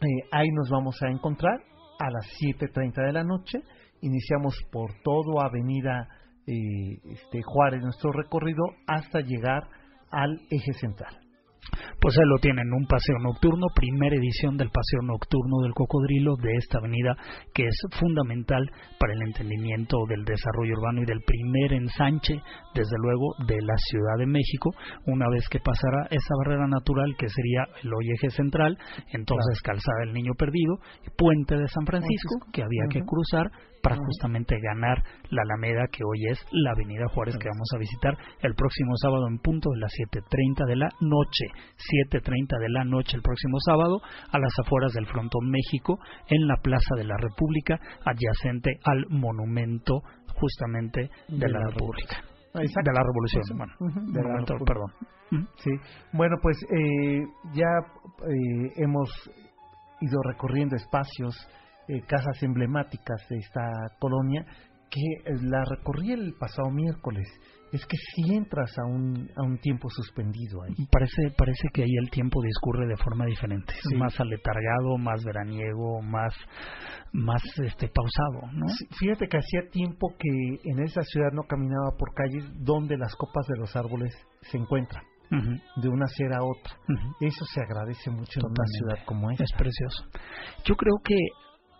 Eh, 0.00 0.28
ahí 0.32 0.48
nos 0.50 0.70
vamos 0.70 0.96
a 1.02 1.10
encontrar 1.10 1.60
a 2.00 2.10
las 2.10 2.26
7.30 2.40 3.06
de 3.06 3.12
la 3.12 3.24
noche. 3.24 3.58
Iniciamos 4.00 4.56
por 4.72 4.90
todo 5.04 5.42
Avenida 5.42 6.08
eh, 6.46 6.98
este, 7.04 7.42
Juárez, 7.44 7.82
nuestro 7.82 8.12
recorrido, 8.12 8.64
hasta 8.86 9.20
llegar 9.20 9.64
al 10.10 10.40
eje 10.50 10.72
central. 10.80 11.27
Pues 12.00 12.16
ahí 12.16 12.24
lo 12.26 12.38
tienen, 12.38 12.72
un 12.72 12.86
paseo 12.86 13.18
nocturno, 13.18 13.66
primera 13.74 14.16
edición 14.16 14.56
del 14.56 14.70
paseo 14.70 15.02
nocturno 15.02 15.62
del 15.62 15.74
cocodrilo 15.74 16.36
de 16.36 16.54
esta 16.56 16.78
avenida 16.78 17.16
que 17.52 17.64
es 17.64 17.76
fundamental 17.98 18.70
para 18.98 19.14
el 19.14 19.22
entendimiento 19.22 19.98
del 20.08 20.24
desarrollo 20.24 20.74
urbano 20.78 21.02
y 21.02 21.06
del 21.06 21.22
primer 21.22 21.72
ensanche, 21.72 22.40
desde 22.74 22.96
luego, 22.98 23.34
de 23.46 23.60
la 23.62 23.76
Ciudad 23.76 24.18
de 24.18 24.26
México, 24.26 24.70
una 25.06 25.28
vez 25.30 25.48
que 25.48 25.60
pasará 25.60 26.06
esa 26.10 26.34
barrera 26.44 26.66
natural 26.66 27.16
que 27.18 27.28
sería 27.28 27.66
el 27.82 27.92
hoy 27.92 28.10
eje 28.14 28.30
central, 28.30 28.78
entonces 29.12 29.60
calzada 29.62 30.00
del 30.04 30.14
Niño 30.14 30.32
Perdido, 30.38 30.78
puente 31.16 31.56
de 31.56 31.68
San 31.68 31.86
Francisco, 31.86 32.46
que 32.52 32.62
había 32.62 32.84
que 32.90 33.02
cruzar 33.04 33.50
para 33.82 33.96
justamente 33.96 34.56
ganar 34.60 35.02
la 35.30 35.42
Alameda 35.42 35.86
que 35.90 36.04
hoy 36.04 36.26
es 36.30 36.44
la 36.52 36.72
Avenida 36.72 37.08
Juárez 37.08 37.36
que 37.38 37.48
vamos 37.48 37.68
a 37.74 37.78
visitar 37.78 38.16
el 38.42 38.54
próximo 38.54 38.96
sábado 38.96 39.28
en 39.28 39.38
punto 39.38 39.70
de 39.70 39.80
las 39.80 39.92
7.30 39.92 40.66
de 40.66 40.76
la 40.76 40.88
noche. 41.00 41.46
7.30 42.10 42.58
de 42.60 42.68
la 42.68 42.84
noche 42.84 43.16
el 43.16 43.22
próximo 43.22 43.58
sábado 43.60 44.00
a 44.30 44.38
las 44.38 44.52
afueras 44.58 44.92
del 44.92 45.06
Frontón 45.06 45.50
México 45.50 45.98
en 46.28 46.46
la 46.46 46.56
Plaza 46.56 46.94
de 46.96 47.04
la 47.04 47.16
República 47.16 47.78
adyacente 48.04 48.78
al 48.84 49.06
monumento 49.08 50.02
justamente 50.34 51.10
de, 51.28 51.48
la, 51.48 51.58
República. 51.70 52.22
De 52.54 52.92
la 52.92 53.02
Revolución, 53.02 53.42
bueno, 53.56 53.74
perdón. 54.64 54.92
Sí, 55.56 55.70
bueno, 56.12 56.36
pues 56.40 56.56
eh, 56.62 57.20
ya 57.52 57.68
eh, 58.22 58.72
hemos 58.76 59.10
ido 60.00 60.22
recorriendo 60.22 60.76
espacios 60.76 61.36
eh, 61.88 62.02
casas 62.06 62.42
emblemáticas 62.42 63.26
de 63.28 63.38
esta 63.38 63.62
colonia 63.98 64.44
que 64.90 65.00
eh, 65.00 65.36
la 65.42 65.64
recorrí 65.64 66.12
el 66.12 66.34
pasado 66.34 66.70
miércoles. 66.70 67.26
Es 67.72 67.84
que 67.84 67.96
si 67.98 68.34
entras 68.34 68.72
a 68.78 68.86
un, 68.86 69.30
a 69.36 69.42
un 69.42 69.58
tiempo 69.58 69.88
suspendido 69.90 70.62
ahí. 70.62 70.86
Parece, 70.90 71.30
parece 71.36 71.68
que 71.72 71.82
ahí 71.82 71.96
el 72.02 72.10
tiempo 72.10 72.40
discurre 72.42 72.86
de 72.86 72.96
forma 72.96 73.26
diferente, 73.26 73.74
más 73.96 74.18
aletargado, 74.18 74.96
más 74.96 75.22
veraniego, 75.22 76.00
más, 76.00 76.34
más 77.12 77.42
este, 77.62 77.88
pausado. 77.88 78.52
¿no? 78.54 78.66
fíjate 78.98 79.28
que 79.28 79.36
hacía 79.36 79.68
tiempo 79.70 80.14
que 80.18 80.30
en 80.64 80.78
esa 80.82 81.02
ciudad 81.02 81.30
no 81.32 81.42
caminaba 81.42 81.90
por 81.98 82.14
calles 82.14 82.44
donde 82.60 82.96
las 82.96 83.14
copas 83.16 83.46
de 83.46 83.58
los 83.58 83.76
árboles 83.76 84.14
se 84.50 84.56
encuentran. 84.56 85.04
de 85.30 85.88
una 85.90 86.06
acera 86.06 86.38
a 86.38 86.44
otra. 86.44 86.72
Eso 87.20 87.44
se 87.52 87.60
agradece 87.60 88.10
mucho 88.10 88.40
en 88.40 88.46
una 88.46 88.64
ciudad 88.78 89.04
como 89.04 89.30
esta. 89.30 89.44
Es 89.44 89.52
precioso. 89.58 90.04
Yo 90.64 90.74
creo 90.74 90.94
que 91.04 91.16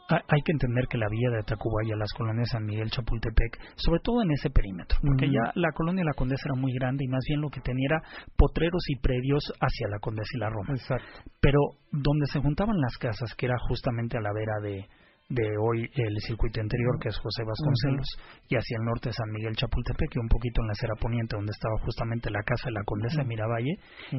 hay 0.08 0.40
que 0.42 0.52
entender 0.52 0.86
que 0.88 0.96
la 0.96 1.08
vía 1.10 1.30
de 1.30 1.42
Tacubaya, 1.42 1.94
las 1.96 2.12
colonias 2.12 2.48
San 2.48 2.64
Miguel, 2.64 2.90
Chapultepec, 2.90 3.58
sobre 3.76 4.00
todo 4.00 4.22
en 4.22 4.30
ese 4.30 4.48
perímetro, 4.48 4.98
porque 5.02 5.26
ya 5.26 5.52
la 5.54 5.70
colonia 5.72 6.00
de 6.00 6.06
la 6.06 6.14
Condesa 6.14 6.42
era 6.46 6.58
muy 6.58 6.72
grande 6.72 7.04
y 7.04 7.08
más 7.08 7.24
bien 7.28 7.42
lo 7.42 7.50
que 7.50 7.60
tenía 7.60 7.88
era 7.90 8.02
potreros 8.36 8.82
y 8.88 8.96
predios 9.00 9.52
hacia 9.60 9.88
la 9.88 9.98
Condesa 9.98 10.30
y 10.34 10.38
la 10.38 10.48
Roma. 10.48 10.68
Exacto. 10.70 11.06
Pero 11.40 11.58
donde 11.92 12.26
se 12.26 12.40
juntaban 12.40 12.80
las 12.80 12.96
casas, 12.96 13.34
que 13.36 13.46
era 13.46 13.56
justamente 13.68 14.16
a 14.16 14.20
la 14.22 14.32
vera 14.32 14.60
de, 14.62 14.86
de 15.28 15.48
hoy 15.60 15.90
el 15.94 16.16
circuito 16.20 16.60
interior, 16.60 16.98
que 17.00 17.10
es 17.10 17.18
José 17.18 17.44
Vasconcelos, 17.44 18.08
y 18.48 18.56
hacia 18.56 18.78
el 18.78 18.84
norte 18.84 19.12
San 19.12 19.30
Miguel 19.30 19.56
Chapultepec, 19.56 20.16
y 20.16 20.18
un 20.18 20.28
poquito 20.28 20.62
en 20.62 20.68
la 20.68 20.74
Sierra 20.74 20.94
Poniente, 20.98 21.36
donde 21.36 21.52
estaba 21.52 21.78
justamente 21.84 22.30
la 22.30 22.42
casa 22.42 22.68
de 22.68 22.72
la 22.72 22.84
Condesa 22.84 23.20
de 23.20 23.28
Miravalle, 23.28 23.76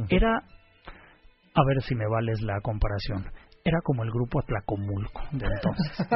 era, 0.10 0.38
a 0.38 1.66
ver 1.66 1.82
si 1.82 1.96
me 1.96 2.06
vales 2.08 2.42
la 2.42 2.62
comparación, 2.62 3.26
era 3.64 3.80
como 3.84 4.04
el 4.04 4.12
grupo 4.12 4.40
Atlacomulco 4.40 5.22
de 5.32 5.46
entonces. 5.56 6.08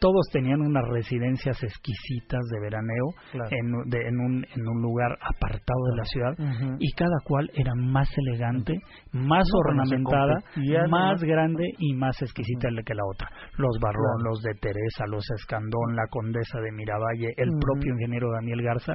Todos 0.00 0.28
tenían 0.32 0.62
unas 0.62 0.88
residencias 0.88 1.62
exquisitas 1.62 2.40
de 2.50 2.60
veraneo 2.60 3.04
en, 3.50 3.66
en, 3.92 4.18
un, 4.18 4.46
en 4.56 4.66
un 4.66 4.80
lugar 4.80 5.12
apartado 5.20 5.84
de 5.90 5.96
la 5.96 6.04
ciudad 6.04 6.76
y 6.78 6.90
cada 6.92 7.18
cual 7.22 7.50
era 7.54 7.72
más 7.74 8.08
elegante, 8.16 8.78
más 9.12 9.46
ornamentada, 9.52 10.42
más 10.88 11.22
grande 11.22 11.64
y 11.78 11.92
más 11.94 12.16
exquisita 12.22 12.68
que 12.84 12.94
la 12.94 13.04
otra. 13.04 13.28
Los 13.58 13.78
Barrón, 13.78 14.24
los 14.24 14.40
de 14.40 14.54
Teresa, 14.54 15.04
los 15.06 15.24
Escandón, 15.32 15.94
la 15.94 16.06
Condesa 16.08 16.60
de 16.60 16.72
Miravalle, 16.72 17.34
el 17.36 17.50
propio 17.60 17.92
ingeniero 17.92 18.30
Daniel 18.32 18.62
Garza, 18.62 18.94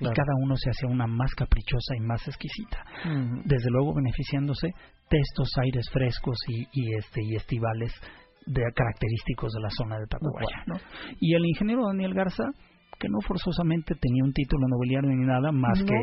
y 0.00 0.06
cada 0.06 0.32
uno 0.42 0.54
se 0.56 0.70
hacía 0.70 0.88
una 0.88 1.06
más 1.06 1.34
caprichosa 1.34 1.96
y 1.96 2.00
más 2.00 2.26
exquisita. 2.26 2.82
Desde 3.44 3.70
luego 3.70 3.94
beneficiándose 3.94 4.72
de 5.10 5.18
estos 5.18 5.48
aires 5.62 5.88
frescos 5.92 6.36
y, 6.48 6.66
y, 6.72 6.94
este 6.96 7.22
y 7.22 7.36
estivales 7.36 7.92
de 8.46 8.62
característicos 8.74 9.52
de 9.52 9.60
la 9.60 9.70
zona 9.70 9.98
de 9.98 10.06
Tacubaya, 10.06 10.64
¿no? 10.66 10.76
Y 11.20 11.34
el 11.34 11.44
ingeniero 11.44 11.86
Daniel 11.86 12.14
Garza 12.14 12.44
que 12.98 13.08
no 13.08 13.20
forzosamente 13.20 13.94
tenía 14.00 14.24
un 14.24 14.32
título 14.32 14.66
nobiliario 14.68 15.10
ni 15.10 15.26
nada 15.26 15.52
más 15.52 15.82
que 15.82 15.94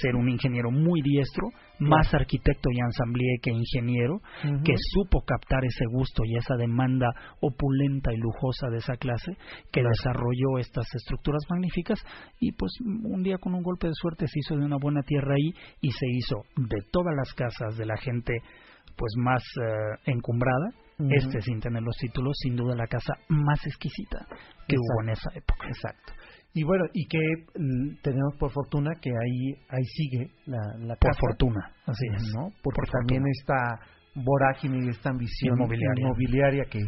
ser 0.00 0.16
un 0.16 0.28
ingeniero 0.28 0.70
muy 0.70 1.00
diestro, 1.02 1.48
más 1.78 2.12
arquitecto 2.14 2.70
y 2.72 2.80
ensamblier 2.80 3.38
que 3.42 3.50
ingeniero, 3.50 4.20
que 4.64 4.74
supo 4.76 5.22
captar 5.24 5.64
ese 5.64 5.84
gusto 5.90 6.24
y 6.24 6.36
esa 6.36 6.56
demanda 6.56 7.08
opulenta 7.40 8.12
y 8.12 8.16
lujosa 8.16 8.68
de 8.70 8.78
esa 8.78 8.96
clase, 8.96 9.36
que 9.70 9.82
desarrolló 9.82 10.58
estas 10.58 10.86
estructuras 10.94 11.42
magníficas 11.48 12.00
y 12.40 12.52
pues 12.52 12.72
un 12.82 13.22
día 13.22 13.38
con 13.38 13.54
un 13.54 13.62
golpe 13.62 13.86
de 13.86 13.94
suerte 13.94 14.26
se 14.26 14.38
hizo 14.40 14.56
de 14.56 14.64
una 14.64 14.78
buena 14.78 15.02
tierra 15.02 15.34
ahí 15.34 15.54
y 15.80 15.90
se 15.90 16.06
hizo 16.08 16.42
de 16.56 16.82
todas 16.90 17.14
las 17.16 17.32
casas 17.34 17.76
de 17.76 17.86
la 17.86 17.96
gente 17.96 18.34
pues 18.96 19.12
más 19.16 19.42
eh, 19.60 20.10
encumbrada, 20.12 20.70
este 21.10 21.40
sin 21.40 21.58
tener 21.58 21.82
los 21.82 21.96
títulos, 21.96 22.36
sin 22.42 22.54
duda 22.54 22.76
la 22.76 22.86
casa 22.86 23.14
más 23.28 23.66
exquisita 23.66 24.24
que 24.68 24.76
hubo 24.76 25.02
en 25.02 25.10
esa 25.10 25.30
época. 25.34 25.66
Exacto. 25.66 26.12
Y 26.54 26.64
bueno, 26.64 26.84
y 26.92 27.06
que 27.06 27.18
mm, 27.58 28.02
tenemos 28.02 28.36
por 28.38 28.50
fortuna 28.52 28.90
que 29.00 29.10
ahí 29.10 29.54
ahí 29.70 29.84
sigue 29.84 30.30
la, 30.46 30.58
la 30.78 30.96
casa. 30.96 31.18
Por 31.18 31.30
fortuna, 31.30 31.72
así 31.86 32.06
es. 32.14 32.32
¿no? 32.34 32.48
Porque 32.62 32.90
también 32.90 33.22
esta 33.40 33.80
vorágine 34.14 34.84
y 34.84 34.88
esta 34.90 35.10
ambición 35.10 35.58
inmobiliaria, 35.58 36.64
que 36.64 36.80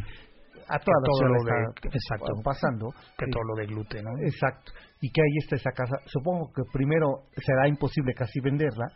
a 0.68 0.78
toda 0.78 0.96
todo 1.04 1.28
lo 1.28 1.44
de, 1.44 1.88
exacto, 1.92 2.32
pasando. 2.42 2.88
Que 3.18 3.26
todo 3.26 3.42
lo 3.44 3.54
de 3.54 3.66
gluten, 3.66 4.04
¿no? 4.04 4.10
Exacto. 4.22 4.72
Y 5.00 5.10
que 5.10 5.20
ahí 5.20 5.36
está 5.42 5.56
esa 5.56 5.72
casa. 5.72 5.96
Supongo 6.06 6.50
que 6.54 6.62
primero 6.72 7.24
será 7.36 7.68
imposible 7.68 8.14
casi 8.14 8.40
venderla, 8.40 8.86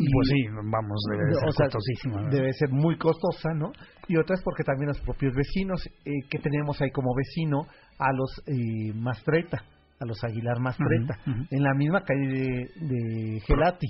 pues 0.00 0.28
sí, 0.28 0.48
vamos, 0.48 0.98
debe 1.10 1.52
ser 1.52 2.30
Debe 2.30 2.52
ser 2.54 2.70
muy 2.70 2.96
costosa, 2.96 3.52
¿no? 3.54 3.72
Y 4.08 4.16
otra 4.16 4.34
es 4.34 4.42
porque 4.42 4.64
también 4.64 4.88
los 4.88 5.00
propios 5.00 5.34
vecinos, 5.34 5.86
eh, 5.86 6.26
que 6.30 6.38
tenemos 6.38 6.80
ahí 6.80 6.90
como 6.90 7.14
vecino, 7.14 7.66
a 8.00 8.12
los 8.12 8.42
eh, 8.46 8.92
Mastreta, 8.94 9.62
a 10.00 10.04
los 10.06 10.22
Aguilar 10.24 10.58
Mastreta, 10.60 11.18
en 11.26 11.62
la 11.62 11.74
misma 11.74 12.02
calle 12.02 12.70
de, 12.74 13.40
Gelati. 13.46 13.86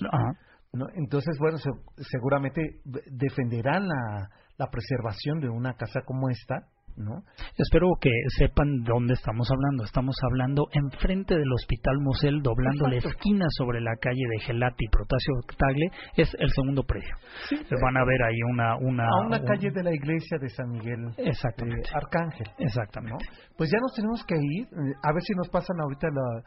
¿no? 0.73 0.87
Entonces, 0.95 1.39
bueno, 1.39 1.59
seguramente 1.97 2.81
defenderán 3.07 3.87
la, 3.87 4.29
la 4.59 4.71
preservación 4.71 5.41
de 5.41 5.49
una 5.49 5.75
casa 5.75 6.01
como 6.05 6.29
esta, 6.29 6.67
¿no? 7.01 7.23
Espero 7.57 7.89
que 8.01 8.11
sepan 8.39 8.83
dónde 8.85 9.15
estamos 9.15 9.49
hablando. 9.51 9.85
Estamos 9.85 10.17
hablando 10.23 10.69
enfrente 10.73 11.35
del 11.37 11.53
Hospital 11.53 11.99
Mosel, 12.01 12.43
doblando 12.43 12.87
la 12.87 12.97
esquina 12.97 13.47
sobre 13.51 13.81
la 13.81 13.97
calle 14.01 14.23
de 14.31 14.41
Gelati 14.41 14.87
Protasio 14.89 15.35
Tagle, 15.57 15.87
es 16.17 16.35
el 16.39 16.51
segundo 16.51 16.83
predio. 16.85 17.15
Van 17.83 17.97
a 17.97 18.05
ver 18.05 18.23
ahí 18.23 18.43
una... 18.51 18.77
una 18.77 19.05
a 19.05 19.27
una 19.27 19.43
calle 19.43 19.71
de 19.71 19.83
la 19.83 19.95
iglesia 19.95 20.39
de 20.41 20.49
San 20.49 20.71
Miguel 20.71 21.11
Exactamente. 21.17 21.89
Arcángel. 21.95 22.47
Exactamente. 22.59 23.25
Pues 23.57 23.71
ya 23.71 23.79
nos 23.81 23.95
tenemos 23.95 24.25
que 24.25 24.37
ir. 24.37 24.67
Eh, 24.67 24.95
a 25.03 25.13
ver 25.13 25.23
si 25.23 25.35
nos 25.35 25.49
pasan 25.49 25.81
ahorita 25.81 26.09
la, 26.13 26.43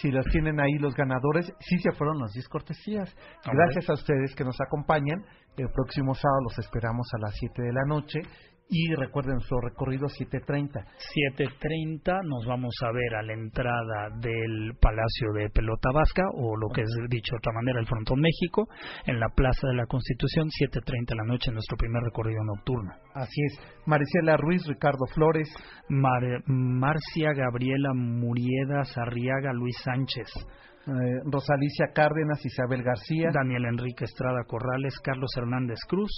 si 0.00 0.10
las 0.10 0.24
tienen 0.26 0.58
ahí 0.60 0.74
los 0.78 0.94
ganadores, 0.94 1.52
sí 1.60 1.78
se 1.78 1.92
fueron 1.92 2.18
las 2.18 2.32
10 2.32 2.48
cortesías. 2.48 3.14
Gracias 3.44 3.88
a 3.90 3.94
ustedes 3.94 4.34
que 4.34 4.44
nos 4.44 4.60
acompañan. 4.60 5.24
El 5.56 5.68
próximo 5.70 6.14
sábado 6.14 6.42
los 6.44 6.58
esperamos 6.58 7.06
a 7.14 7.18
las 7.20 7.34
7 7.34 7.62
de 7.62 7.72
la 7.72 7.84
noche 7.86 8.20
y 8.68 8.94
recuerden 8.94 9.40
su 9.40 9.58
recorrido 9.60 10.06
7.30. 10.06 10.84
7.30 11.38 12.24
nos 12.24 12.46
vamos 12.46 12.74
a 12.82 12.92
ver 12.92 13.14
a 13.14 13.22
la 13.22 13.32
entrada 13.32 14.10
del 14.20 14.72
Palacio 14.80 15.32
de 15.34 15.50
Pelota 15.50 15.90
Vasca, 15.92 16.24
o 16.34 16.56
lo 16.56 16.68
que 16.68 16.82
es 16.82 16.88
dicho 17.08 17.34
de 17.34 17.38
otra 17.38 17.52
manera, 17.52 17.80
el 17.80 17.86
Frontón 17.86 18.20
México, 18.20 18.68
en 19.06 19.20
la 19.20 19.28
Plaza 19.28 19.68
de 19.68 19.74
la 19.74 19.86
Constitución, 19.86 20.48
7.30 20.48 21.06
de 21.08 21.16
la 21.16 21.24
noche, 21.24 21.52
nuestro 21.52 21.76
primer 21.76 22.02
recorrido 22.02 22.42
nocturno. 22.44 22.92
Así 23.14 23.40
es. 23.44 23.58
Maricela 23.86 24.36
Ruiz, 24.36 24.66
Ricardo 24.66 25.06
Flores. 25.14 25.48
Marcia 25.88 27.32
Gabriela 27.32 27.94
Murieda 27.94 28.84
Sarriaga 28.84 29.52
Luis 29.52 29.76
Sánchez. 29.84 30.26
Eh, 30.86 30.92
Rosalicia 31.24 31.86
Cárdenas, 31.94 32.44
Isabel 32.44 32.82
García. 32.82 33.30
Daniel 33.32 33.64
Enrique 33.66 34.04
Estrada 34.04 34.44
Corrales, 34.46 34.98
Carlos 35.00 35.30
Hernández 35.36 35.78
Cruz. 35.88 36.10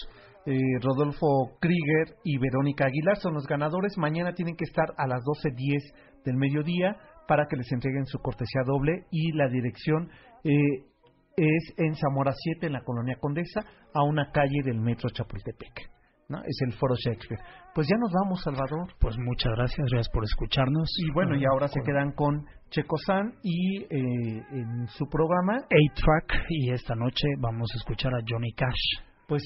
Eh, 0.46 0.58
Rodolfo 0.80 1.58
Krieger 1.60 2.16
y 2.24 2.38
Verónica 2.38 2.86
Aguilar 2.86 3.16
son 3.16 3.34
los 3.34 3.46
ganadores. 3.46 3.98
Mañana 3.98 4.32
tienen 4.32 4.56
que 4.56 4.64
estar 4.64 4.86
a 4.96 5.06
las 5.06 5.20
12.10 5.22 6.22
del 6.24 6.36
mediodía 6.36 6.96
para 7.26 7.46
que 7.46 7.56
les 7.56 7.70
entreguen 7.72 8.06
su 8.06 8.18
cortesía 8.18 8.62
doble 8.64 9.04
y 9.10 9.32
la 9.32 9.48
dirección 9.48 10.10
eh, 10.44 10.88
es 11.36 11.74
en 11.76 11.94
Zamora 11.94 12.32
7, 12.34 12.66
en 12.66 12.72
la 12.72 12.82
colonia 12.82 13.16
Condesa, 13.20 13.60
a 13.94 14.02
una 14.02 14.30
calle 14.32 14.62
del 14.64 14.80
metro 14.80 15.08
Chapultepec. 15.10 15.90
¿no? 16.28 16.38
Es 16.44 16.58
el 16.66 16.72
Foro 16.74 16.94
Shakespeare. 16.94 17.40
Pues 17.74 17.88
ya 17.88 17.96
nos 17.96 18.12
vamos, 18.12 18.42
Salvador. 18.42 18.92
Pues 18.98 19.16
muchas 19.18 19.52
gracias, 19.56 19.86
gracias 19.90 20.12
por 20.12 20.24
escucharnos. 20.24 20.90
Y 20.98 21.12
bueno, 21.12 21.36
y 21.36 21.44
ahora 21.44 21.68
se 21.68 21.80
quedan 21.80 22.12
con 22.12 22.44
Checo 22.70 22.96
San 22.98 23.34
y 23.42 23.82
eh, 23.82 24.42
en 24.52 24.86
su 24.88 25.06
programa 25.08 25.56
A-Track 25.56 26.44
y 26.50 26.70
esta 26.70 26.94
noche 26.94 27.26
vamos 27.38 27.70
a 27.72 27.78
escuchar 27.78 28.12
a 28.14 28.20
Johnny 28.28 28.52
Cash. 28.52 29.04
Pues 29.26 29.42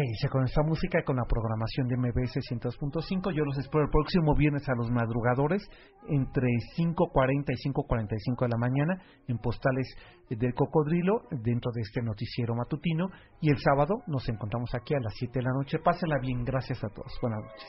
dice 0.00 0.28
con 0.28 0.44
esta 0.44 0.62
música 0.62 0.98
y 1.00 1.04
con 1.04 1.16
la 1.16 1.24
programación 1.24 1.86
de 1.88 1.96
MBS 1.96 2.36
100.5. 2.50 3.32
Yo 3.32 3.44
los 3.44 3.58
espero 3.58 3.84
el 3.84 3.90
próximo 3.90 4.34
viernes 4.34 4.68
a 4.68 4.74
los 4.74 4.90
madrugadores 4.90 5.62
entre 6.08 6.48
5.40 6.76 7.44
y 7.48 7.70
5.45 7.70 8.42
de 8.42 8.48
la 8.48 8.58
mañana 8.58 9.02
en 9.28 9.38
Postales 9.38 9.86
del 10.28 10.54
Cocodrilo 10.54 11.22
dentro 11.30 11.70
de 11.72 11.82
este 11.82 12.02
noticiero 12.02 12.54
matutino. 12.54 13.08
Y 13.40 13.50
el 13.50 13.58
sábado 13.58 14.02
nos 14.06 14.28
encontramos 14.28 14.74
aquí 14.74 14.94
a 14.94 15.00
las 15.00 15.14
7 15.16 15.38
de 15.38 15.42
la 15.42 15.52
noche. 15.52 15.78
Pásenla 15.78 16.18
bien. 16.20 16.44
Gracias 16.44 16.82
a 16.82 16.88
todos. 16.88 17.12
Buenas 17.20 17.42
noches. 17.42 17.68